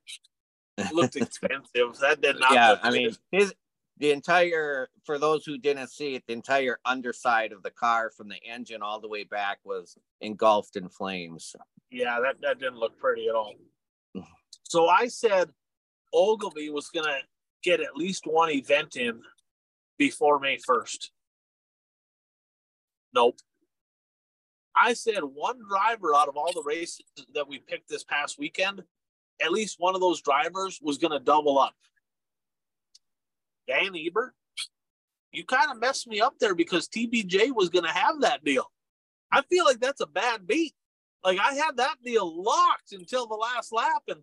looked 0.93 1.16
expensive. 1.16 1.99
That 2.01 2.20
did 2.20 2.39
not. 2.39 2.53
Yeah, 2.53 2.76
I 2.82 2.91
mean, 2.91 3.14
his 3.32 3.55
the 3.99 4.11
entire 4.11 4.89
for 5.05 5.18
those 5.18 5.45
who 5.45 5.59
didn't 5.59 5.89
see 5.89 6.14
it, 6.14 6.24
the 6.26 6.34
entire 6.34 6.78
underside 6.84 7.53
of 7.53 7.62
the 7.62 7.70
car 7.70 8.11
from 8.11 8.28
the 8.28 8.43
engine 8.45 8.82
all 8.82 9.01
the 9.01 9.09
way 9.09 9.24
back 9.24 9.59
was 9.64 9.97
engulfed 10.20 10.76
in 10.76 10.89
flames. 10.89 11.57
Yeah, 11.91 12.18
that, 12.22 12.41
that 12.43 12.59
didn't 12.59 12.78
look 12.78 12.99
pretty 12.99 13.28
at 13.28 13.34
all. 13.34 13.55
So 14.64 14.89
I 14.89 15.09
said 15.09 15.51
Ogilvy 16.12 16.70
was 16.70 16.89
gonna 16.89 17.18
get 17.62 17.80
at 17.80 17.97
least 17.97 18.26
one 18.26 18.51
event 18.51 18.97
in 18.97 19.22
before 19.99 20.39
May 20.39 20.59
1st. 20.59 21.11
Nope. 23.16 23.38
I 24.76 24.92
said 24.92 25.20
one 25.20 25.58
driver 25.66 26.14
out 26.14 26.28
of 26.28 26.36
all 26.36 26.52
the 26.52 26.62
races 26.62 27.00
that 27.34 27.48
we 27.48 27.58
picked 27.58 27.88
this 27.88 28.04
past 28.04 28.38
weekend, 28.38 28.82
at 29.42 29.50
least 29.50 29.76
one 29.78 29.94
of 29.94 30.02
those 30.02 30.20
drivers 30.20 30.78
was 30.82 30.98
going 30.98 31.12
to 31.12 31.18
double 31.18 31.58
up. 31.58 31.74
Dan 33.66 33.96
Ebert, 33.96 34.34
you 35.32 35.46
kind 35.46 35.70
of 35.70 35.80
messed 35.80 36.06
me 36.06 36.20
up 36.20 36.34
there 36.38 36.54
because 36.54 36.88
TBJ 36.88 37.54
was 37.54 37.70
going 37.70 37.86
to 37.86 37.90
have 37.90 38.20
that 38.20 38.44
deal. 38.44 38.70
I 39.32 39.40
feel 39.50 39.64
like 39.64 39.80
that's 39.80 40.02
a 40.02 40.06
bad 40.06 40.46
beat. 40.46 40.74
Like 41.24 41.38
I 41.40 41.54
had 41.54 41.78
that 41.78 41.96
deal 42.04 42.42
locked 42.44 42.92
until 42.92 43.26
the 43.26 43.34
last 43.34 43.72
lap, 43.72 44.02
and 44.08 44.20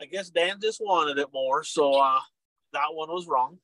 I 0.00 0.06
guess 0.06 0.28
Dan 0.28 0.58
just 0.60 0.80
wanted 0.80 1.18
it 1.18 1.28
more, 1.32 1.62
so 1.62 1.94
uh, 1.94 2.20
that 2.72 2.92
one 2.92 3.10
was 3.10 3.28
wrong. 3.28 3.58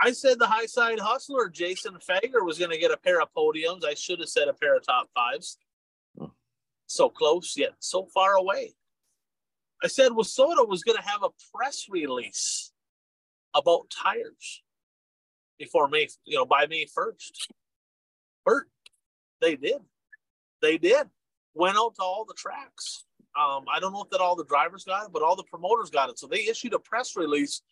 I 0.00 0.12
said 0.12 0.38
the 0.38 0.46
high 0.46 0.66
side 0.66 1.00
hustler, 1.00 1.48
Jason 1.48 1.94
Fager, 1.94 2.44
was 2.44 2.58
going 2.58 2.70
to 2.70 2.78
get 2.78 2.92
a 2.92 2.96
pair 2.96 3.20
of 3.20 3.28
podiums. 3.36 3.84
I 3.84 3.94
should 3.94 4.20
have 4.20 4.28
said 4.28 4.48
a 4.48 4.52
pair 4.52 4.76
of 4.76 4.86
top 4.86 5.08
fives. 5.14 5.58
So 6.86 7.08
close, 7.08 7.54
yet 7.56 7.72
so 7.80 8.06
far 8.06 8.34
away. 8.34 8.74
I 9.82 9.88
said 9.88 10.12
WISSOTA 10.12 10.66
was 10.66 10.82
going 10.82 10.96
to 10.96 11.08
have 11.08 11.22
a 11.22 11.30
press 11.54 11.86
release 11.88 12.72
about 13.54 13.90
tires 13.90 14.62
before 15.58 15.88
May, 15.88 16.08
you 16.24 16.36
know, 16.36 16.46
by 16.46 16.66
May 16.66 16.86
1st. 16.86 17.48
Bert, 18.44 18.68
they 19.40 19.56
did. 19.56 19.80
They 20.62 20.78
did. 20.78 21.08
Went 21.54 21.76
out 21.76 21.94
to 21.96 22.02
all 22.02 22.24
the 22.26 22.34
tracks. 22.34 23.04
Um, 23.38 23.64
I 23.72 23.78
don't 23.78 23.92
know 23.92 24.02
if 24.02 24.10
that 24.10 24.20
all 24.20 24.34
the 24.34 24.44
drivers 24.44 24.84
got 24.84 25.06
it, 25.06 25.12
but 25.12 25.22
all 25.22 25.36
the 25.36 25.44
promoters 25.44 25.90
got 25.90 26.10
it. 26.10 26.18
So 26.18 26.26
they 26.26 26.46
issued 26.46 26.74
a 26.74 26.78
press 26.78 27.16
release. 27.16 27.62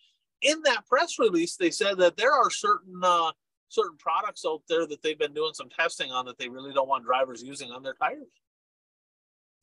In 0.42 0.62
that 0.64 0.86
press 0.86 1.18
release, 1.18 1.56
they 1.56 1.70
said 1.70 1.98
that 1.98 2.16
there 2.16 2.32
are 2.32 2.50
certain 2.50 3.00
uh, 3.02 3.32
certain 3.68 3.96
products 3.98 4.44
out 4.46 4.62
there 4.68 4.86
that 4.86 5.02
they've 5.02 5.18
been 5.18 5.34
doing 5.34 5.54
some 5.54 5.68
testing 5.68 6.12
on 6.12 6.26
that 6.26 6.38
they 6.38 6.48
really 6.48 6.72
don't 6.72 6.88
want 6.88 7.04
drivers 7.04 7.42
using 7.42 7.70
on 7.70 7.82
their 7.82 7.94
tires. 7.94 8.28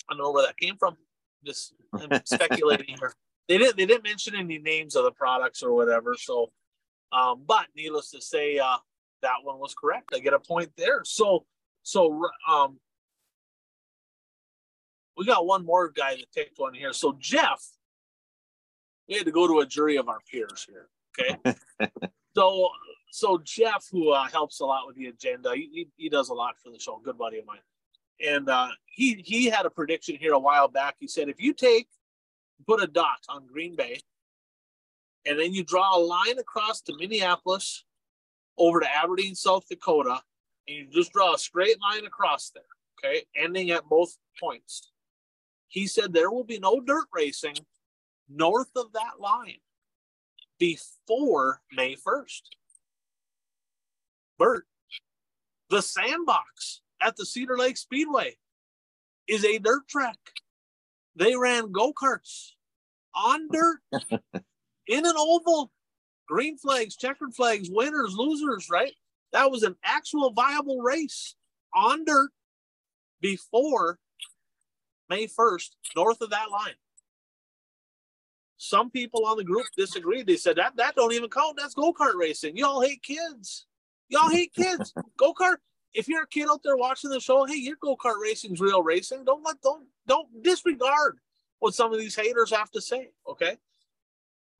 I 0.09 0.13
don't 0.13 0.23
know 0.23 0.31
where 0.31 0.45
that 0.45 0.57
came 0.57 0.77
from. 0.77 0.97
Just 1.45 1.73
I'm 1.93 2.09
speculating 2.25 2.95
here. 2.97 3.13
They 3.47 3.57
didn't 3.57 3.77
they 3.77 3.85
didn't 3.85 4.03
mention 4.03 4.35
any 4.35 4.59
names 4.59 4.95
of 4.95 5.03
the 5.03 5.11
products 5.11 5.63
or 5.63 5.73
whatever. 5.73 6.15
So, 6.17 6.51
um, 7.11 7.43
but 7.45 7.67
needless 7.75 8.11
to 8.11 8.21
say, 8.21 8.57
uh, 8.57 8.77
that 9.21 9.37
one 9.43 9.59
was 9.59 9.73
correct. 9.73 10.09
I 10.13 10.19
get 10.19 10.33
a 10.33 10.39
point 10.39 10.71
there. 10.77 11.01
So 11.03 11.45
so 11.83 12.29
um, 12.49 12.79
we 15.17 15.25
got 15.25 15.45
one 15.45 15.65
more 15.65 15.89
guy 15.89 16.15
that 16.15 16.31
picked 16.33 16.59
one 16.59 16.73
here. 16.73 16.93
So 16.93 17.15
Jeff, 17.19 17.61
we 19.07 19.15
had 19.15 19.25
to 19.25 19.31
go 19.31 19.47
to 19.47 19.59
a 19.59 19.65
jury 19.65 19.97
of 19.97 20.09
our 20.09 20.19
peers 20.31 20.67
here. 20.67 20.87
Okay. 21.19 21.55
so 22.35 22.69
so 23.11 23.39
Jeff, 23.43 23.85
who 23.91 24.09
uh, 24.09 24.27
helps 24.29 24.59
a 24.59 24.65
lot 24.65 24.87
with 24.87 24.95
the 24.95 25.07
agenda, 25.07 25.53
he, 25.53 25.87
he 25.97 26.09
does 26.09 26.29
a 26.29 26.33
lot 26.33 26.55
for 26.63 26.71
the 26.71 26.79
show. 26.79 26.99
Good 27.03 27.17
buddy 27.17 27.39
of 27.39 27.45
mine, 27.45 27.59
and 28.25 28.49
uh, 28.49 28.69
he 28.85 29.21
he 29.25 29.45
had 29.45 29.65
a 29.65 29.69
prediction 29.69 30.15
here 30.15 30.33
a 30.33 30.39
while 30.39 30.67
back. 30.67 30.95
He 30.99 31.07
said 31.07 31.29
if 31.29 31.41
you 31.41 31.53
take 31.53 31.87
put 32.65 32.81
a 32.81 32.87
dot 32.87 33.19
on 33.29 33.45
Green 33.45 33.75
Bay, 33.75 33.99
and 35.25 35.39
then 35.39 35.53
you 35.53 35.63
draw 35.63 35.97
a 35.97 35.99
line 35.99 36.39
across 36.39 36.81
to 36.81 36.95
Minneapolis, 36.97 37.83
over 38.57 38.79
to 38.79 38.95
Aberdeen, 38.95 39.35
South 39.35 39.67
Dakota, 39.69 40.21
and 40.67 40.77
you 40.77 40.87
just 40.91 41.11
draw 41.11 41.33
a 41.33 41.37
straight 41.37 41.77
line 41.81 42.05
across 42.05 42.51
there, 42.51 42.63
okay, 43.03 43.23
ending 43.35 43.71
at 43.71 43.87
both 43.87 44.15
points. 44.39 44.91
He 45.67 45.87
said 45.87 46.13
there 46.13 46.31
will 46.31 46.43
be 46.43 46.59
no 46.59 46.79
dirt 46.79 47.05
racing 47.13 47.55
north 48.29 48.71
of 48.75 48.93
that 48.93 49.19
line 49.19 49.59
before 50.59 51.61
May 51.71 51.95
1st. 51.95 52.41
Bert, 54.37 54.65
the 55.69 55.81
sandbox 55.81 56.81
at 57.01 57.15
the 57.15 57.25
Cedar 57.25 57.57
Lake 57.57 57.77
Speedway 57.77 58.37
is 59.27 59.45
a 59.45 59.59
dirt 59.59 59.87
track. 59.87 60.17
They 61.15 61.35
ran 61.35 61.71
go 61.71 61.93
karts 61.93 62.51
on 63.15 63.47
dirt 63.51 63.79
in 64.87 65.05
an 65.05 65.15
oval, 65.17 65.71
green 66.27 66.57
flags, 66.57 66.95
checkered 66.95 67.33
flags, 67.35 67.69
winners, 67.71 68.15
losers, 68.15 68.69
right? 68.69 68.93
That 69.31 69.51
was 69.51 69.63
an 69.63 69.75
actual 69.83 70.31
viable 70.31 70.81
race 70.81 71.35
on 71.73 72.05
dirt 72.05 72.31
before 73.21 73.99
May 75.09 75.27
1st, 75.27 75.69
north 75.95 76.21
of 76.21 76.31
that 76.31 76.49
line. 76.51 76.73
Some 78.57 78.89
people 78.89 79.25
on 79.25 79.37
the 79.37 79.43
group 79.43 79.65
disagreed. 79.75 80.27
They 80.27 80.37
said 80.37 80.55
that 80.57 80.75
that 80.77 80.95
don't 80.95 81.13
even 81.13 81.29
count. 81.29 81.57
That's 81.57 81.73
go 81.73 81.93
kart 81.93 82.15
racing. 82.15 82.57
Y'all 82.57 82.81
hate 82.81 83.03
kids. 83.03 83.65
Y'all 84.09 84.29
hate 84.29 84.53
kids. 84.53 84.93
go 85.17 85.33
kart. 85.33 85.57
If 85.93 86.07
you're 86.07 86.23
a 86.23 86.27
kid 86.27 86.47
out 86.49 86.61
there 86.63 86.77
watching 86.77 87.09
the 87.09 87.19
show, 87.19 87.45
hey, 87.45 87.55
your 87.55 87.77
go 87.81 87.95
kart 87.95 88.21
racing's 88.21 88.61
real 88.61 88.81
racing. 88.81 89.25
Don't 89.25 89.43
let 89.43 89.61
don't 89.61 89.85
don't 90.07 90.43
disregard 90.43 91.19
what 91.59 91.73
some 91.73 91.93
of 91.93 91.99
these 91.99 92.15
haters 92.15 92.51
have 92.51 92.71
to 92.71 92.81
say. 92.81 93.09
Okay. 93.27 93.57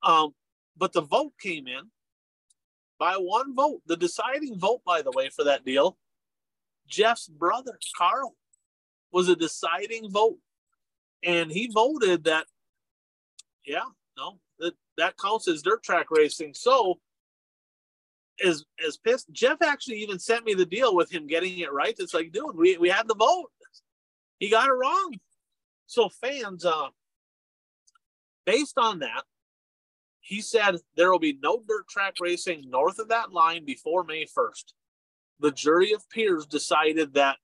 Um, 0.04 0.34
but 0.78 0.94
the 0.94 1.02
vote 1.02 1.34
came 1.42 1.68
in 1.68 1.90
by 3.00 3.16
one 3.16 3.56
vote. 3.56 3.82
The 3.86 3.98
deciding 3.98 4.58
vote, 4.58 4.82
by 4.86 5.02
the 5.02 5.12
way, 5.12 5.30
for 5.30 5.44
that 5.44 5.66
deal, 5.66 5.98
Jeff's 6.88 7.28
brother, 7.28 7.78
Carl, 7.98 8.36
was 9.12 9.30
a 9.30 9.36
deciding 9.36 10.10
vote. 10.10 10.38
And 11.24 11.52
he 11.52 11.68
voted 11.68 12.26
that, 12.26 12.48
yeah, 13.66 13.84
no, 14.18 14.40
that, 14.60 14.74
that 14.98 15.18
counts 15.18 15.48
as 15.48 15.62
dirt 15.62 15.84
track 15.84 16.08
racing. 16.12 16.54
So 16.54 17.00
as 18.44 18.66
as 18.86 18.98
pissed, 18.98 19.32
Jeff 19.32 19.62
actually 19.62 19.98
even 19.98 20.20
sent 20.20 20.46
me 20.46 20.54
the 20.54 20.66
deal 20.66 20.96
with 20.96 21.12
him 21.12 21.28
getting 21.28 21.60
it 21.60 21.72
right. 21.72 21.96
It's 21.98 22.14
like, 22.14 22.32
dude, 22.32 22.56
we, 22.56 22.78
we 22.78 22.90
had 22.90 23.08
the 23.08 23.16
vote. 23.16 23.50
He 24.40 24.50
got 24.50 24.68
it 24.68 24.74
wrong. 24.74 25.16
So 25.88 26.10
fans, 26.10 26.66
uh, 26.66 26.88
based 28.46 28.78
on 28.78 29.00
that, 29.00 29.24
he 30.22 30.42
said 30.42 30.78
there 30.96 31.12
will 31.12 31.20
be 31.20 31.38
no 31.42 31.62
dirt 31.68 31.88
track 31.88 32.16
racing 32.20 32.70
north 32.70 33.00
of 33.00 33.10
that 33.10 33.32
line 33.32 33.66
before 33.66 34.04
May 34.04 34.26
1st. 34.26 34.74
The 35.40 35.52
jury 35.52 35.92
of 35.92 36.10
peers 36.10 36.46
decided 36.46 37.14
that 37.16 37.38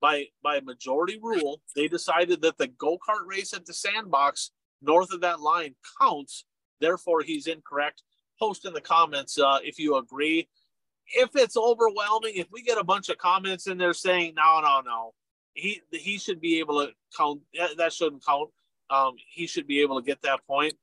by 0.00 0.26
by 0.42 0.60
majority 0.60 1.18
rule, 1.22 1.60
they 1.76 1.86
decided 1.86 2.40
that 2.42 2.56
the 2.56 2.68
go-kart 2.68 3.26
race 3.26 3.52
at 3.52 3.66
the 3.66 3.74
sandbox 3.74 4.50
north 4.82 5.12
of 5.12 5.20
that 5.22 5.40
line 5.40 5.74
counts. 6.00 6.44
Therefore, 6.80 7.22
he's 7.22 7.46
incorrect. 7.46 8.02
Post 8.38 8.64
in 8.64 8.72
the 8.72 8.80
comments 8.80 9.38
uh, 9.38 9.58
if 9.62 9.78
you 9.78 9.96
agree. 9.96 10.48
if 11.14 11.30
it's 11.34 11.56
overwhelming, 11.56 12.34
if 12.36 12.48
we 12.50 12.62
get 12.62 12.78
a 12.78 12.84
bunch 12.84 13.08
of 13.08 13.18
comments 13.18 13.66
in 13.66 13.78
there 13.78 13.94
saying 13.94 14.34
no, 14.36 14.60
no, 14.62 14.80
no, 14.84 15.14
he 15.54 15.82
he 15.90 16.18
should 16.18 16.40
be 16.40 16.58
able 16.60 16.86
to 16.86 16.92
count. 17.16 17.40
That 17.76 17.92
shouldn't 17.92 18.24
count. 18.24 18.50
Um, 18.90 19.14
he 19.28 19.46
should 19.46 19.66
be 19.66 19.80
able 19.80 20.00
to 20.00 20.06
get 20.06 20.22
that 20.22 20.40
point. 20.46 20.74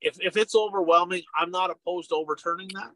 If 0.00 0.18
if 0.20 0.36
it's 0.36 0.54
overwhelming, 0.54 1.22
I'm 1.38 1.50
not 1.50 1.70
opposed 1.70 2.10
to 2.10 2.16
overturning 2.16 2.68
that. 2.74 2.92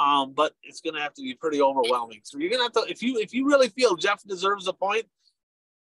Um, 0.00 0.32
but 0.32 0.54
it's 0.62 0.80
going 0.80 0.94
to 0.94 1.00
have 1.00 1.14
to 1.14 1.22
be 1.22 1.34
pretty 1.34 1.60
overwhelming. 1.60 2.20
So 2.22 2.38
you're 2.38 2.50
going 2.50 2.60
to 2.60 2.64
have 2.64 2.86
to 2.86 2.92
if 2.92 3.02
you 3.02 3.18
if 3.18 3.34
you 3.34 3.46
really 3.46 3.68
feel 3.68 3.96
Jeff 3.96 4.22
deserves 4.24 4.68
a 4.68 4.72
point, 4.72 5.06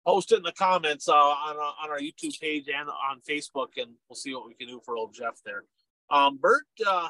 post 0.05 0.31
it 0.31 0.37
in 0.37 0.43
the 0.43 0.51
comments 0.51 1.07
uh, 1.07 1.13
on 1.13 1.57
uh, 1.57 1.83
on 1.83 1.89
our 1.89 1.99
YouTube 1.99 2.39
page 2.39 2.67
and 2.67 2.89
on 2.89 3.21
Facebook, 3.29 3.77
and 3.77 3.91
we'll 4.07 4.15
see 4.15 4.33
what 4.33 4.47
we 4.47 4.53
can 4.53 4.67
do 4.67 4.81
for 4.83 4.97
old 4.97 5.13
Jeff 5.13 5.39
there. 5.45 5.63
Um, 6.09 6.37
Bert, 6.37 6.65
uh, 6.85 7.09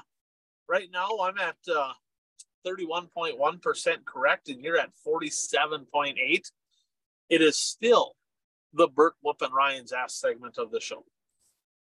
right 0.68 0.90
now 0.92 1.10
I'm 1.24 1.38
at 1.38 1.56
uh, 1.74 1.94
31.1% 2.66 4.06
correct, 4.06 4.50
and 4.50 4.62
you're 4.62 4.78
at 4.78 4.92
47.8. 5.08 6.52
It 7.30 7.42
is 7.42 7.58
still 7.58 8.16
the 8.74 8.88
Bert 8.88 9.14
Whoop 9.22 9.42
and 9.42 9.54
Ryan's 9.54 9.94
ass 9.94 10.16
segment 10.16 10.58
of 10.58 10.72
the 10.72 10.80
show. 10.80 11.06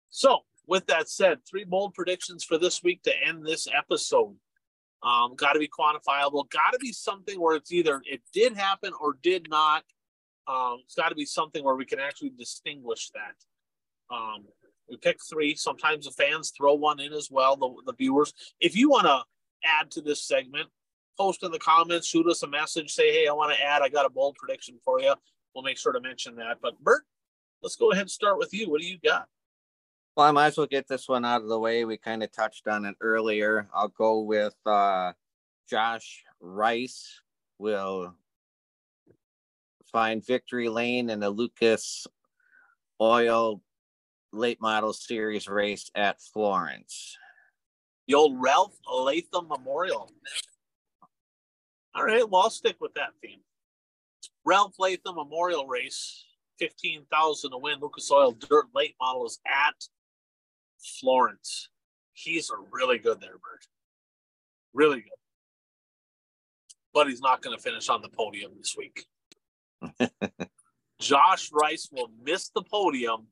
So, 0.10 0.42
with 0.68 0.88
that 0.88 1.10
said, 1.10 1.40
three 1.50 1.64
bold 1.64 1.94
predictions 1.94 2.44
for 2.44 2.58
this 2.58 2.84
week 2.84 3.02
to 3.04 3.14
end 3.26 3.46
this 3.46 3.68
episode. 3.76 4.36
Um, 5.04 5.36
got 5.36 5.54
to 5.54 5.60
be 5.60 5.68
quantifiable. 5.68 6.50
Got 6.50 6.72
to 6.74 6.80
be 6.80 6.92
something 6.92 7.40
where 7.42 7.56
it's 7.56 7.72
either 7.72 8.02
it 8.06 8.22
did 8.34 8.56
happen 8.56 8.94
or 9.00 9.18
did 9.22 9.48
not. 9.50 9.84
Um, 10.48 10.80
it's 10.84 10.96
got 10.96 11.10
to 11.10 11.16
be 11.16 11.26
something 11.26 11.64
where 11.64 11.76
we 11.76 11.86
can 11.86 12.00
actually 12.00 12.32
distinguish 12.32 13.12
that. 13.12 14.16
Um, 14.16 14.46
we 14.90 14.98
pick 14.98 15.20
three. 15.30 15.56
Sometimes 15.56 16.06
the 16.06 16.12
fans 16.12 16.52
throw 16.56 16.74
one 16.74 17.00
in 17.00 17.14
as 17.14 17.30
well. 17.32 17.56
The, 17.56 17.92
the 17.92 17.96
viewers. 17.98 18.34
If 18.60 18.76
you 18.76 18.90
want 18.90 19.06
to 19.06 19.24
add 19.64 19.92
to 19.92 20.02
this 20.02 20.24
segment, 20.24 20.68
post 21.18 21.44
in 21.44 21.52
the 21.52 21.60
comments, 21.60 22.08
shoot 22.08 22.28
us 22.28 22.44
a 22.44 22.48
message, 22.48 22.92
say, 22.92 23.12
hey, 23.12 23.28
I 23.28 23.34
want 23.34 23.56
to 23.56 23.64
add. 23.64 23.82
I 23.82 23.90
got 23.90 24.06
a 24.06 24.10
bold 24.10 24.36
prediction 24.36 24.80
for 24.84 25.00
you. 25.00 25.14
We'll 25.54 25.64
make 25.64 25.78
sure 25.78 25.94
to 25.94 26.02
mention 26.02 26.36
that. 26.38 26.58
But 26.62 26.80
Bert, 26.82 27.04
let's 27.62 27.76
go 27.76 27.92
ahead 27.92 28.04
and 28.04 28.12
start 28.12 28.38
with 28.38 28.54
you. 28.54 28.70
What 28.70 28.82
do 28.82 28.88
you 28.88 28.98
got? 29.04 29.28
Well, 30.16 30.28
I 30.28 30.32
might 30.32 30.48
as 30.48 30.58
well 30.58 30.68
get 30.68 30.88
this 30.88 31.08
one 31.08 31.24
out 31.24 31.42
of 31.42 31.48
the 31.48 31.60
way. 31.60 31.86
We 31.86 31.98
kind 31.98 32.22
of 32.24 32.32
touched 32.32 32.68
on 32.68 32.86
it 32.86 32.96
earlier. 33.00 33.70
I'll 33.74 33.88
go 33.88 34.22
with 34.22 34.56
uh, 34.66 35.14
Josh 35.70 36.24
Rice 36.42 37.22
will 37.60 38.16
find 39.92 40.26
victory 40.26 40.70
lane 40.70 41.10
in 41.10 41.20
the 41.20 41.30
Lucas 41.30 42.08
Oil 43.00 43.62
late 44.32 44.62
model 44.62 44.94
series 44.94 45.48
race 45.48 45.90
at 45.96 46.22
Florence. 46.22 47.18
The 48.08 48.14
old 48.14 48.42
Ralph 48.42 48.76
Latham 48.92 49.48
Memorial. 49.48 50.12
All 51.94 52.06
right, 52.06 52.30
well, 52.30 52.44
I'll 52.44 52.50
stick 52.50 52.78
with 52.80 52.94
that 52.94 53.10
theme. 53.22 53.42
Ralph 54.46 54.76
Latham 54.80 55.16
Memorial 55.16 55.68
Race, 55.68 56.26
15,000 56.60 57.52
to 57.52 57.58
win. 57.58 57.80
Lucas 57.80 58.10
Oil 58.12 58.32
Dirt 58.32 58.68
Late 58.74 58.96
Model 59.00 59.26
is 59.26 59.40
at 59.46 59.76
Florence. 61.00 61.70
He's 62.14 62.50
a 62.50 62.56
really 62.72 62.98
good 62.98 63.20
there, 63.20 63.32
Bert. 63.32 63.66
Really 64.74 65.02
good. 65.02 65.10
But 66.94 67.08
he's 67.08 67.22
not 67.22 67.42
going 67.42 67.56
to 67.56 67.62
finish 67.62 67.90
on 67.90 68.02
the 68.02 68.10
podium 68.10 68.52
this 68.58 68.76
week. 68.78 69.06
Josh 71.00 71.52
Rice 71.52 71.90
will 71.92 72.10
miss 72.24 72.50
the 72.50 72.62
podium 72.62 73.28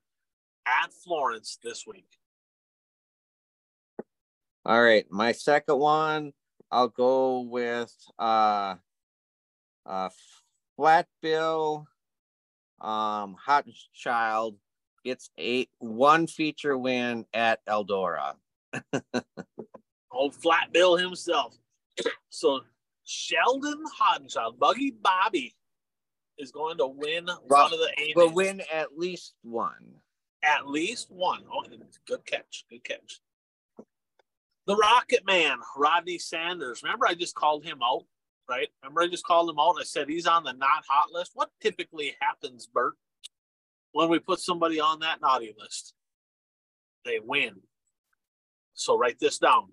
at 0.66 0.94
Florence 0.94 1.58
this 1.64 1.86
week. 1.86 2.08
All 4.66 4.82
right, 4.82 5.06
my 5.10 5.32
second 5.32 5.80
one, 5.80 6.34
I'll 6.72 6.90
go 6.90 7.42
with 7.42 7.94
uh, 8.18 8.76
uh, 9.86 10.10
Flat 10.76 11.08
Bill, 11.22 11.88
um, 12.82 13.36
Hot 13.46 13.66
Child 13.94 14.56
gets 15.04 15.30
a 15.40 15.68
one 15.80 16.28
feature 16.28 16.78
win 16.78 17.26
at 17.34 17.66
Eldora. 17.66 18.36
Old 20.12 20.36
Flat 20.36 20.72
Bill 20.72 20.98
himself. 20.98 21.58
So 22.30 22.62
Sheldon 23.04 23.84
Haudenschild, 24.00 24.60
Buggy 24.60 24.92
Bobby, 24.92 25.56
is 26.40 26.52
going 26.52 26.78
to 26.78 26.88
win 26.88 27.28
one 27.48 27.74
of 27.74 27.80
the 27.80 27.92
A. 27.98 28.14
Will 28.16 28.34
win 28.34 28.62
at 28.74 28.98
least 28.98 29.36
one. 29.44 29.96
At 30.42 30.68
least 30.68 31.12
one. 31.12 31.44
Oh, 31.52 31.64
good 32.08 32.26
catch. 32.26 32.66
Good 32.70 32.84
catch. 32.84 33.22
The 34.66 34.76
Rocket 34.76 35.26
Man, 35.26 35.58
Rodney 35.76 36.18
Sanders. 36.18 36.82
Remember, 36.84 37.08
I 37.08 37.14
just 37.14 37.36
called 37.36 37.66
him 37.66 37.80
out, 37.84 38.06
right? 38.50 38.70
Remember, 38.84 39.02
I 39.02 39.08
just 39.08 39.26
called 39.26 39.50
him 39.50 39.60
out 39.60 39.72
and 39.72 39.82
I 39.82 39.84
said 39.84 40.08
he's 40.08 40.28
on 40.28 40.44
the 40.44 40.54
not 40.54 40.84
hot 40.88 41.12
list. 41.12 41.32
What 41.34 41.50
typically 41.62 42.16
happens, 42.22 42.68
Bert, 42.68 42.94
when 43.92 44.10
we 44.10 44.20
put 44.20 44.40
somebody 44.40 44.80
on 44.80 45.00
that 45.00 45.22
naughty 45.22 45.54
list? 45.60 45.94
They 47.04 47.20
win. 47.20 47.56
So 48.74 48.98
write 48.98 49.20
this 49.20 49.40
down. 49.40 49.70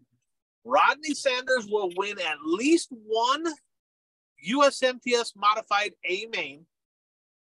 Rodney 0.64 1.14
Sanders 1.14 1.68
will 1.70 1.92
win 1.96 2.18
at 2.18 2.38
least 2.44 2.88
one 2.90 3.44
USMTS 4.44 5.36
modified 5.36 5.92
A 6.04 6.26
main 6.32 6.66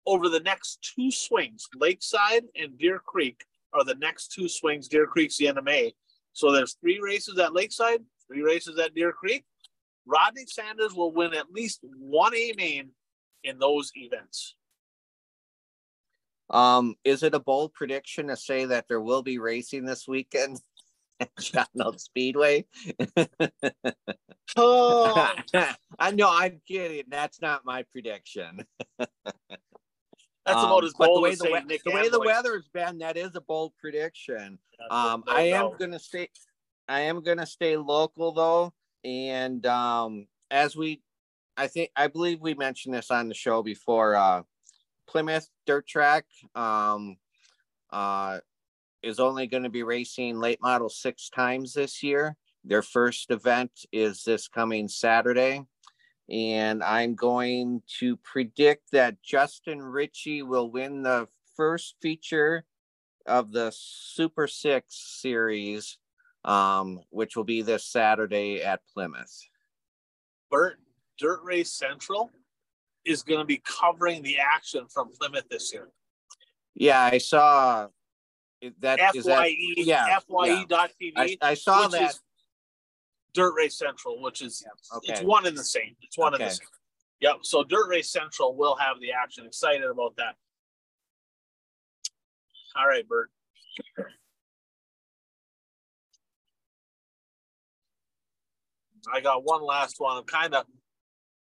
over 0.06 0.28
the 0.28 0.40
next 0.40 0.94
two 0.96 1.10
swings. 1.10 1.68
Lakeside 1.74 2.44
and 2.56 2.76
Deer 2.78 2.98
Creek 2.98 3.44
are 3.72 3.84
the 3.84 3.94
next 3.96 4.32
two 4.32 4.48
swings. 4.48 4.88
Deer 4.88 5.06
Creek's 5.06 5.38
the 5.38 5.62
May. 5.62 5.94
So 6.32 6.50
there's 6.50 6.76
three 6.80 7.00
races 7.00 7.38
at 7.38 7.52
Lakeside, 7.52 8.00
three 8.26 8.42
races 8.42 8.78
at 8.78 8.94
Deer 8.94 9.12
Creek. 9.12 9.44
Rodney 10.06 10.46
Sanders 10.46 10.94
will 10.94 11.12
win 11.12 11.34
at 11.34 11.52
least 11.52 11.80
one 11.98 12.34
A 12.34 12.52
main 12.56 12.90
in 13.44 13.58
those 13.58 13.92
events. 13.94 14.56
Um, 16.50 16.96
is 17.04 17.22
it 17.22 17.34
a 17.34 17.40
bold 17.40 17.72
prediction 17.72 18.28
to 18.28 18.36
say 18.36 18.66
that 18.66 18.86
there 18.88 19.00
will 19.00 19.22
be 19.22 19.38
racing 19.38 19.86
this 19.86 20.06
weekend 20.06 20.58
at 21.54 22.00
Speedway? 22.00 22.64
oh. 24.56 25.34
I 25.98 26.10
know 26.12 26.28
I'm 26.30 26.60
kidding. 26.66 27.04
That's 27.08 27.40
not 27.40 27.64
my 27.64 27.84
prediction. 27.84 28.64
That's 28.98 30.58
um, 30.58 30.66
about 30.66 30.84
as 30.84 30.92
bold 30.94 31.18
the 31.18 31.20
way, 31.20 31.34
the, 31.34 31.44
we- 31.44 31.78
the, 31.84 31.90
way 31.92 32.08
the 32.08 32.18
weather's 32.18 32.68
been, 32.74 32.98
that 32.98 33.16
is 33.16 33.36
a 33.36 33.40
bold 33.40 33.74
prediction. 33.80 34.58
Um, 34.90 35.22
I 35.28 35.42
am 35.42 35.70
gonna 35.78 36.00
stay. 36.00 36.28
I 36.88 37.02
am 37.02 37.22
gonna 37.22 37.46
stay 37.46 37.76
local 37.76 38.32
though, 38.32 38.72
and 39.04 39.64
um, 39.66 40.26
as 40.50 40.74
we, 40.74 41.00
I 41.56 41.68
think 41.68 41.90
I 41.94 42.08
believe 42.08 42.40
we 42.40 42.54
mentioned 42.54 42.92
this 42.92 43.12
on 43.12 43.28
the 43.28 43.34
show 43.34 43.62
before. 43.62 44.16
Uh, 44.16 44.42
Plymouth 45.06 45.48
Dirt 45.66 45.86
Track 45.86 46.24
um, 46.54 47.16
uh, 47.92 48.38
is 49.02 49.20
only 49.20 49.46
going 49.46 49.62
to 49.62 49.68
be 49.68 49.82
racing 49.82 50.38
late 50.38 50.60
model 50.60 50.88
six 50.88 51.28
times 51.28 51.74
this 51.74 52.02
year. 52.02 52.36
Their 52.64 52.82
first 52.82 53.30
event 53.30 53.72
is 53.92 54.22
this 54.22 54.48
coming 54.48 54.88
Saturday. 54.88 55.62
And 56.30 56.82
I'm 56.82 57.14
going 57.14 57.82
to 57.98 58.16
predict 58.18 58.92
that 58.92 59.22
Justin 59.22 59.82
Ritchie 59.82 60.42
will 60.42 60.70
win 60.70 61.02
the 61.02 61.28
first 61.56 61.96
feature 62.00 62.64
of 63.26 63.52
the 63.52 63.72
Super 63.74 64.46
Six 64.46 65.18
series, 65.20 65.98
um, 66.44 67.00
which 67.10 67.36
will 67.36 67.44
be 67.44 67.62
this 67.62 67.84
Saturday 67.84 68.62
at 68.62 68.80
Plymouth. 68.94 69.36
Bert, 70.50 70.78
Dirt 71.18 71.40
Race 71.42 71.72
Central 71.72 72.30
is 73.04 73.22
going 73.22 73.40
to 73.40 73.46
be 73.46 73.62
covering 73.64 74.22
the 74.22 74.38
action 74.38 74.86
from 74.88 75.10
Plymouth 75.18 75.48
this 75.50 75.72
year. 75.72 75.88
Yeah, 76.74 77.00
I 77.00 77.18
saw 77.18 77.88
that. 78.80 78.98
FYE, 78.98 79.22
that, 79.24 79.52
yeah, 79.76 80.18
FYE.tv. 80.28 80.66
Yeah. 81.00 81.12
I, 81.16 81.36
I 81.42 81.54
saw 81.54 81.88
that. 81.88 82.14
Dirt 83.34 83.54
Race 83.56 83.78
Central, 83.78 84.20
which 84.20 84.42
is 84.42 84.62
yeah, 84.64 84.96
okay. 84.98 85.12
it's 85.12 85.22
one 85.22 85.46
and 85.46 85.56
the 85.56 85.64
same. 85.64 85.96
It's 86.02 86.18
one 86.18 86.34
okay. 86.34 86.44
and 86.44 86.50
the 86.50 86.54
same. 86.54 86.66
Yep. 87.20 87.36
So 87.42 87.64
Dirt 87.64 87.88
Race 87.88 88.10
Central 88.10 88.54
will 88.54 88.76
have 88.76 89.00
the 89.00 89.12
action. 89.12 89.46
Excited 89.46 89.84
about 89.84 90.16
that. 90.16 90.34
All 92.76 92.86
right, 92.86 93.06
Bert. 93.08 93.30
I 99.12 99.20
got 99.20 99.44
one 99.44 99.62
last 99.62 99.96
one. 99.98 100.16
I'm 100.16 100.24
kind 100.24 100.54
of 100.54 100.64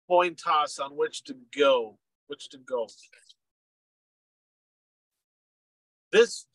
coin 0.07 0.36
toss 0.36 0.80
on 0.80 0.91
which 0.91 1.24
to 1.26 1.36
go. 1.55 1.97
Which 2.28 2.49
to 2.49 2.57
go. 2.57 2.88
This 6.11 6.45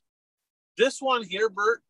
this 0.78 1.02
one 1.02 1.24
here, 1.24 1.50
Bert. 1.50 1.82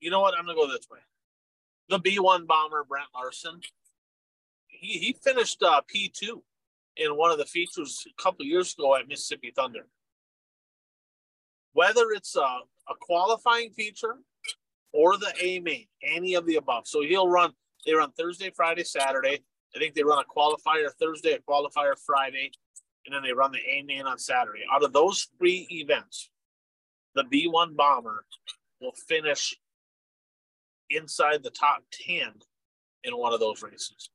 You 0.00 0.10
know 0.10 0.20
what? 0.20 0.34
I'm 0.36 0.44
gonna 0.44 0.56
go 0.56 0.68
this 0.68 0.86
way. 0.90 0.98
The 1.88 2.00
B1 2.00 2.46
bomber, 2.46 2.84
Brent 2.84 3.08
Larson. 3.14 3.60
He 4.66 4.98
he 4.98 5.16
finished 5.22 5.62
uh, 5.62 5.80
P2 5.92 6.42
in 6.96 7.16
one 7.16 7.30
of 7.30 7.38
the 7.38 7.46
features 7.46 8.04
a 8.06 8.22
couple 8.22 8.44
years 8.44 8.74
ago 8.74 8.94
at 8.96 9.08
Mississippi 9.08 9.52
Thunder. 9.54 9.86
Whether 11.72 12.10
it's 12.14 12.36
a, 12.36 12.40
a 12.40 12.94
qualifying 13.00 13.70
feature 13.70 14.16
or 14.92 15.16
the 15.16 15.32
A 15.40 15.60
main, 15.60 15.86
any 16.02 16.34
of 16.34 16.46
the 16.46 16.56
above. 16.56 16.86
So 16.86 17.02
he'll 17.02 17.28
run. 17.28 17.52
They 17.84 17.92
run 17.92 18.12
Thursday, 18.12 18.50
Friday, 18.50 18.84
Saturday. 18.84 19.42
I 19.74 19.78
think 19.78 19.94
they 19.94 20.02
run 20.02 20.22
a 20.22 20.24
qualifier 20.24 20.90
Thursday, 20.98 21.32
a 21.32 21.38
qualifier 21.38 21.94
Friday, 22.04 22.50
and 23.06 23.14
then 23.14 23.22
they 23.22 23.32
run 23.32 23.52
the 23.52 23.58
A 23.58 23.82
main 23.82 24.06
on 24.06 24.18
Saturday. 24.18 24.64
Out 24.70 24.82
of 24.82 24.92
those 24.92 25.28
three 25.38 25.66
events, 25.70 26.30
the 27.14 27.22
B1 27.24 27.76
bomber 27.76 28.24
will 28.80 28.92
finish 29.08 29.56
inside 30.90 31.42
the 31.42 31.50
top 31.50 31.82
10 31.92 32.32
in 33.04 33.16
one 33.16 33.32
of 33.32 33.40
those 33.40 33.62
races. 33.62 34.10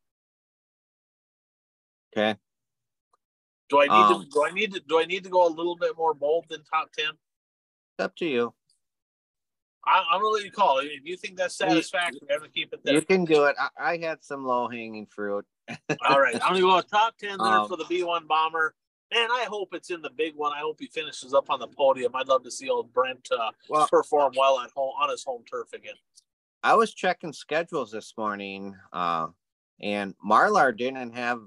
Okay. 2.16 2.38
Do 3.70 3.80
I 3.80 3.86
need 3.86 3.92
Um, 3.92 4.24
to 4.24 4.30
do 4.30 4.44
I 4.46 4.52
need 4.52 4.74
to 4.74 4.82
do 4.82 5.00
I 5.00 5.06
need 5.06 5.24
to 5.24 5.30
go 5.30 5.48
a 5.48 5.50
little 5.50 5.78
bit 5.78 5.96
more 5.98 6.14
bold 6.14 6.46
than 6.50 6.64
top 6.66 6.92
10? 6.92 7.06
Up 8.00 8.16
to 8.18 8.26
you. 8.26 8.54
I, 9.86 10.04
I'm 10.12 10.20
gonna 10.22 10.34
let 10.34 10.44
you 10.44 10.52
call 10.52 10.80
it. 10.80 10.88
If 10.88 11.06
you 11.06 11.16
think 11.16 11.38
that's 11.38 11.56
satisfactory, 11.56 12.20
I'm 12.30 12.40
gonna 12.40 12.50
keep 12.50 12.74
it 12.74 12.82
there. 12.84 12.94
You 12.94 13.02
can 13.02 13.24
do 13.24 13.46
it. 13.46 13.56
I, 13.58 13.94
I 13.94 13.98
had 13.98 14.24
some 14.24 14.46
low 14.46 14.68
hanging 14.68 15.06
fruit. 15.08 15.46
All 16.08 16.20
right, 16.20 16.36
I'm 16.36 16.54
gonna 16.54 16.62
go 16.62 16.82
top 16.82 17.18
ten 17.18 17.38
there 17.38 17.48
Um, 17.48 17.68
for 17.70 17.78
the 17.78 17.86
B1 17.86 18.28
bomber. 18.28 18.76
And 19.14 19.30
I 19.32 19.44
hope 19.44 19.74
it's 19.74 19.90
in 19.90 20.02
the 20.02 20.10
big 20.10 20.36
one. 20.36 20.54
I 20.54 20.60
hope 20.60 20.78
he 20.80 20.88
finishes 20.88 21.34
up 21.34 21.50
on 21.50 21.60
the 21.60 21.68
podium. 21.68 22.16
I'd 22.16 22.30
love 22.30 22.44
to 22.44 22.52
see 22.52 22.70
old 22.70 22.94
Brent 22.94 23.28
uh, 23.32 23.52
Well, 23.70 23.88
perform 23.88 24.34
well 24.38 24.60
at 24.62 24.72
home 24.72 24.94
on 25.02 25.10
his 25.10 25.24
home 25.24 25.44
turf 25.50 25.74
again. 25.74 25.96
I 26.64 26.76
was 26.76 26.94
checking 26.94 27.34
schedules 27.34 27.92
this 27.92 28.14
morning, 28.18 28.76
uh, 28.94 29.28
and 29.82 30.14
Marlar 30.26 30.76
didn't 30.78 31.12
have 31.16 31.42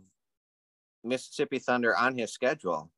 Mississippi 1.05 1.59
Thunder 1.59 1.97
on 1.97 2.19
his 2.19 2.33
schedule, 2.33 2.91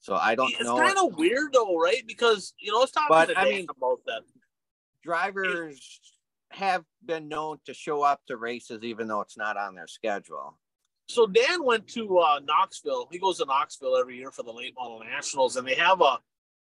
so 0.00 0.14
I 0.14 0.34
don't 0.36 0.52
It's 0.52 0.62
know. 0.62 0.78
It's 0.80 0.94
kind 0.94 1.10
of 1.10 1.18
weird 1.18 1.52
though, 1.52 1.76
right? 1.76 2.02
Because 2.06 2.54
you 2.58 2.72
know, 2.72 2.82
it's 2.82 2.92
talking 2.92 3.08
But, 3.10 3.36
I 3.36 3.44
mean- 3.44 3.66
about 3.76 4.00
that. 4.06 4.22
Drivers 5.02 6.00
have 6.50 6.84
been 7.04 7.28
known 7.28 7.58
to 7.66 7.74
show 7.74 8.02
up 8.02 8.20
to 8.26 8.36
races 8.36 8.82
even 8.82 9.06
though 9.08 9.20
it's 9.20 9.36
not 9.36 9.56
on 9.56 9.74
their 9.74 9.86
schedule. 9.86 10.58
So 11.08 11.26
Dan 11.26 11.64
went 11.64 11.88
to 11.88 12.18
uh, 12.18 12.40
Knoxville. 12.44 13.08
He 13.10 13.18
goes 13.18 13.38
to 13.38 13.46
Knoxville 13.46 13.96
every 13.96 14.16
year 14.16 14.30
for 14.30 14.42
the 14.42 14.52
late 14.52 14.74
model 14.76 15.00
nationals, 15.00 15.56
and 15.56 15.66
they 15.66 15.74
have 15.74 16.00
a. 16.02 16.18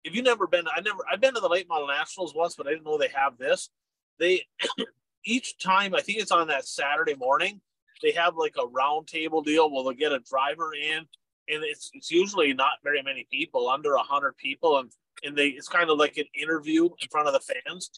If 0.05 0.16
you've 0.16 0.24
never 0.24 0.49
been, 0.49 0.64
I 0.66 0.80
never. 0.80 0.99
I've 1.11 1.20
been 1.20 1.34
to 1.34 1.40
the 1.40 1.49
late 1.49 1.68
model 1.68 1.86
nationals 1.86 2.34
once, 2.34 2.57
but 2.57 2.66
I 2.66 2.70
didn't 2.70 2.84
know 2.84 2.99
they 2.99 3.09
have 3.14 3.38
this. 3.38 3.70
They 4.18 4.45
each 5.24 5.59
time, 5.59 5.95
I 5.95 6.01
think 6.01 6.18
it's 6.18 6.32
on 6.32 6.49
that 6.49 6.66
Saturday 6.66 7.14
morning. 7.14 7.61
They 8.03 8.11
have 8.12 8.34
like 8.36 8.57
a 8.61 8.66
round 8.66 9.07
table 9.07 9.43
deal. 9.43 9.70
Where 9.70 9.84
they'll 9.84 9.93
get 9.93 10.11
a 10.11 10.18
driver 10.18 10.74
in, 10.74 10.99
and 10.99 11.62
it's 11.62 11.90
it's 11.95 12.11
usually 12.11 12.53
not 12.53 12.72
very 12.82 13.03
many 13.03 13.28
people, 13.30 13.68
under 13.68 13.95
a 13.95 14.03
hundred 14.03 14.36
people, 14.38 14.80
and 14.80 14.90
and 15.22 15.38
they 15.38 15.49
it's 15.49 15.68
kind 15.68 15.88
of 15.88 15.99
like 15.99 16.16
an 16.16 16.26
interview 16.34 16.86
in 16.86 17.09
front 17.12 17.28
of 17.28 17.32
the 17.32 17.55
fans. 17.64 17.90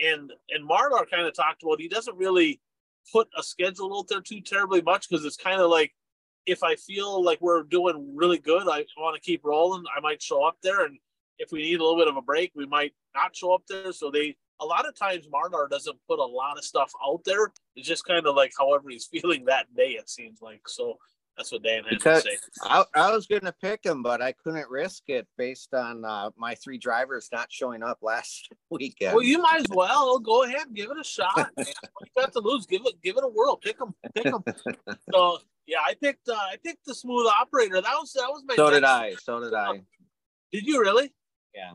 And 0.00 0.32
and 0.50 0.68
Marlar 0.68 1.08
kind 1.08 1.28
of 1.28 1.34
talked 1.34 1.62
about 1.62 1.80
he 1.80 1.86
doesn't 1.86 2.16
really 2.16 2.60
put 3.10 3.28
a 3.36 3.42
schedule 3.42 3.96
out 3.98 4.08
there 4.08 4.20
too 4.20 4.40
terribly 4.40 4.82
much 4.82 5.08
because 5.08 5.24
it's 5.24 5.36
kind 5.36 5.60
of 5.60 5.70
like 5.70 5.92
if 6.46 6.62
I 6.62 6.74
feel 6.76 7.22
like 7.22 7.40
we're 7.40 7.62
doing 7.62 8.16
really 8.16 8.38
good, 8.38 8.68
I 8.68 8.84
want 8.96 9.14
to 9.14 9.20
keep 9.20 9.44
rolling. 9.44 9.84
I 9.96 10.00
might 10.00 10.22
show 10.22 10.44
up 10.44 10.56
there, 10.62 10.84
and 10.84 10.98
if 11.38 11.52
we 11.52 11.62
need 11.62 11.80
a 11.80 11.82
little 11.82 11.98
bit 11.98 12.08
of 12.08 12.16
a 12.16 12.22
break, 12.22 12.52
we 12.54 12.66
might 12.66 12.92
not 13.14 13.36
show 13.36 13.54
up 13.54 13.62
there. 13.68 13.92
So 13.92 14.10
they 14.10 14.36
a 14.60 14.66
lot 14.66 14.86
of 14.86 14.96
times 14.96 15.26
Marlar 15.26 15.68
doesn't 15.68 15.98
put 16.08 16.18
a 16.18 16.24
lot 16.24 16.58
of 16.58 16.64
stuff 16.64 16.92
out 17.04 17.22
there. 17.24 17.52
It's 17.76 17.88
just 17.88 18.04
kind 18.04 18.26
of 18.26 18.34
like 18.34 18.52
however 18.58 18.90
he's 18.90 19.06
feeling 19.12 19.44
that 19.46 19.74
day. 19.74 19.92
It 19.92 20.08
seems 20.08 20.40
like 20.40 20.68
so. 20.68 20.98
That's 21.36 21.50
what 21.50 21.62
Dan 21.62 21.84
had 21.84 21.90
Because- 21.98 22.24
to 22.24 22.30
say. 22.30 22.36
I, 22.64 22.84
I 22.94 23.10
was 23.12 23.26
going 23.26 23.42
to 23.42 23.54
pick 23.62 23.84
him, 23.84 24.02
but 24.02 24.20
I 24.20 24.32
couldn't 24.32 24.68
risk 24.68 25.04
it 25.08 25.26
based 25.38 25.72
on 25.72 26.04
uh, 26.04 26.30
my 26.36 26.54
three 26.56 26.76
drivers 26.78 27.28
not 27.32 27.50
showing 27.50 27.82
up 27.82 27.98
last 28.02 28.50
weekend. 28.70 29.14
Well, 29.14 29.24
you 29.24 29.38
might 29.40 29.60
as 29.60 29.66
well 29.70 30.18
go 30.18 30.44
ahead, 30.44 30.66
and 30.66 30.76
give 30.76 30.90
it 30.90 30.98
a 31.00 31.04
shot. 31.04 31.34
Man. 31.36 31.46
What 31.56 31.66
you 31.66 32.22
got 32.22 32.32
to 32.34 32.40
lose? 32.40 32.66
Give 32.66 32.82
it, 32.84 33.00
give 33.02 33.16
it 33.16 33.24
a 33.24 33.28
whirl. 33.28 33.56
Pick 33.56 33.78
them, 33.78 33.94
pick 34.14 34.24
them. 34.24 34.44
so 35.12 35.38
yeah, 35.66 35.78
I 35.86 35.94
picked, 35.94 36.28
uh, 36.28 36.34
I 36.34 36.56
picked 36.62 36.84
the 36.86 36.94
smooth 36.94 37.26
operator. 37.40 37.80
That 37.80 37.94
was 37.94 38.12
that 38.12 38.28
was 38.28 38.42
my. 38.46 38.56
so 38.56 38.70
did 38.70 38.84
I. 38.84 39.14
So 39.14 39.40
did 39.40 39.54
I. 39.54 39.80
Did 40.52 40.66
you 40.66 40.80
really? 40.80 41.12
Yeah. 41.54 41.72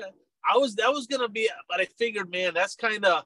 Okay. 0.00 0.10
I 0.52 0.56
was 0.58 0.74
that 0.76 0.92
was 0.92 1.06
gonna 1.06 1.28
be, 1.28 1.48
but 1.68 1.80
I 1.80 1.86
figured, 1.98 2.30
man, 2.30 2.52
that's 2.54 2.74
kind 2.74 3.04
of 3.04 3.24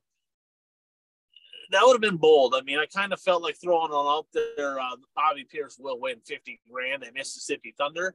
that 1.72 1.82
would 1.84 1.94
have 1.94 2.00
been 2.00 2.16
bold. 2.16 2.54
I 2.56 2.62
mean, 2.62 2.78
I 2.78 2.86
kind 2.86 3.12
of 3.12 3.20
felt 3.20 3.42
like 3.42 3.56
throwing 3.60 3.90
it 3.90 3.94
out 3.94 4.26
there. 4.32 4.78
Uh, 4.78 4.96
Bobby 5.14 5.44
Pierce 5.44 5.78
will 5.78 6.00
win 6.00 6.16
fifty 6.24 6.60
grand 6.70 7.04
at 7.04 7.14
Mississippi 7.14 7.74
Thunder, 7.76 8.14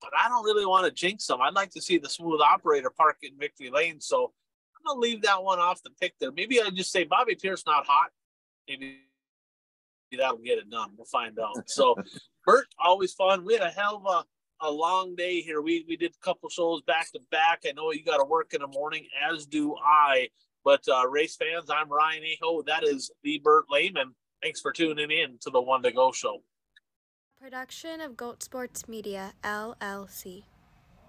but 0.00 0.10
I 0.18 0.28
don't 0.28 0.44
really 0.44 0.66
want 0.66 0.86
to 0.86 0.92
jinx 0.92 1.26
them. 1.26 1.40
I'd 1.40 1.54
like 1.54 1.70
to 1.70 1.82
see 1.82 1.98
the 1.98 2.08
smooth 2.08 2.40
operator 2.40 2.90
park 2.90 3.18
in 3.22 3.38
victory 3.38 3.70
lane, 3.70 4.00
so 4.00 4.32
I'm 4.76 4.86
gonna 4.86 5.00
leave 5.00 5.22
that 5.22 5.42
one 5.42 5.58
off 5.58 5.82
the 5.82 5.90
pick 6.00 6.14
there. 6.18 6.32
Maybe 6.32 6.60
I 6.60 6.70
just 6.70 6.92
say 6.92 7.04
Bobby 7.04 7.34
Pierce 7.34 7.64
not 7.66 7.86
hot. 7.86 8.10
Maybe 8.68 8.98
that'll 10.16 10.38
get 10.38 10.58
it 10.58 10.70
done. 10.70 10.90
We'll 10.96 11.06
find 11.06 11.38
out. 11.38 11.68
So, 11.68 11.96
Bert, 12.46 12.66
always 12.78 13.12
fun. 13.12 13.44
We 13.44 13.54
had 13.54 13.62
a 13.62 13.70
hell 13.70 14.02
of 14.04 14.06
a 14.06 14.24
a 14.60 14.70
long 14.70 15.14
day 15.14 15.40
here. 15.40 15.60
We 15.60 15.84
we 15.88 15.96
did 15.96 16.12
a 16.12 16.24
couple 16.24 16.48
shows 16.48 16.82
back 16.82 17.10
to 17.12 17.20
back. 17.30 17.62
I 17.66 17.72
know 17.72 17.92
you 17.92 18.04
got 18.04 18.18
to 18.18 18.24
work 18.24 18.54
in 18.54 18.60
the 18.60 18.66
morning, 18.66 19.06
as 19.30 19.46
do 19.46 19.76
I. 19.76 20.28
But 20.64 20.82
uh, 20.88 21.08
race 21.08 21.36
fans, 21.36 21.70
I'm 21.70 21.88
Ryan 21.88 22.22
Aho. 22.42 22.62
That 22.62 22.84
is 22.84 23.10
the 23.22 23.40
Bert 23.42 23.64
Lehman. 23.70 24.14
Thanks 24.42 24.60
for 24.60 24.72
tuning 24.72 25.10
in 25.10 25.38
to 25.40 25.50
the 25.50 25.60
One 25.60 25.82
to 25.82 25.90
Go 25.90 26.12
show. 26.12 26.42
Production 27.40 28.00
of 28.00 28.16
Goat 28.16 28.42
Sports 28.42 28.88
Media, 28.88 29.32
LLC. 29.44 30.42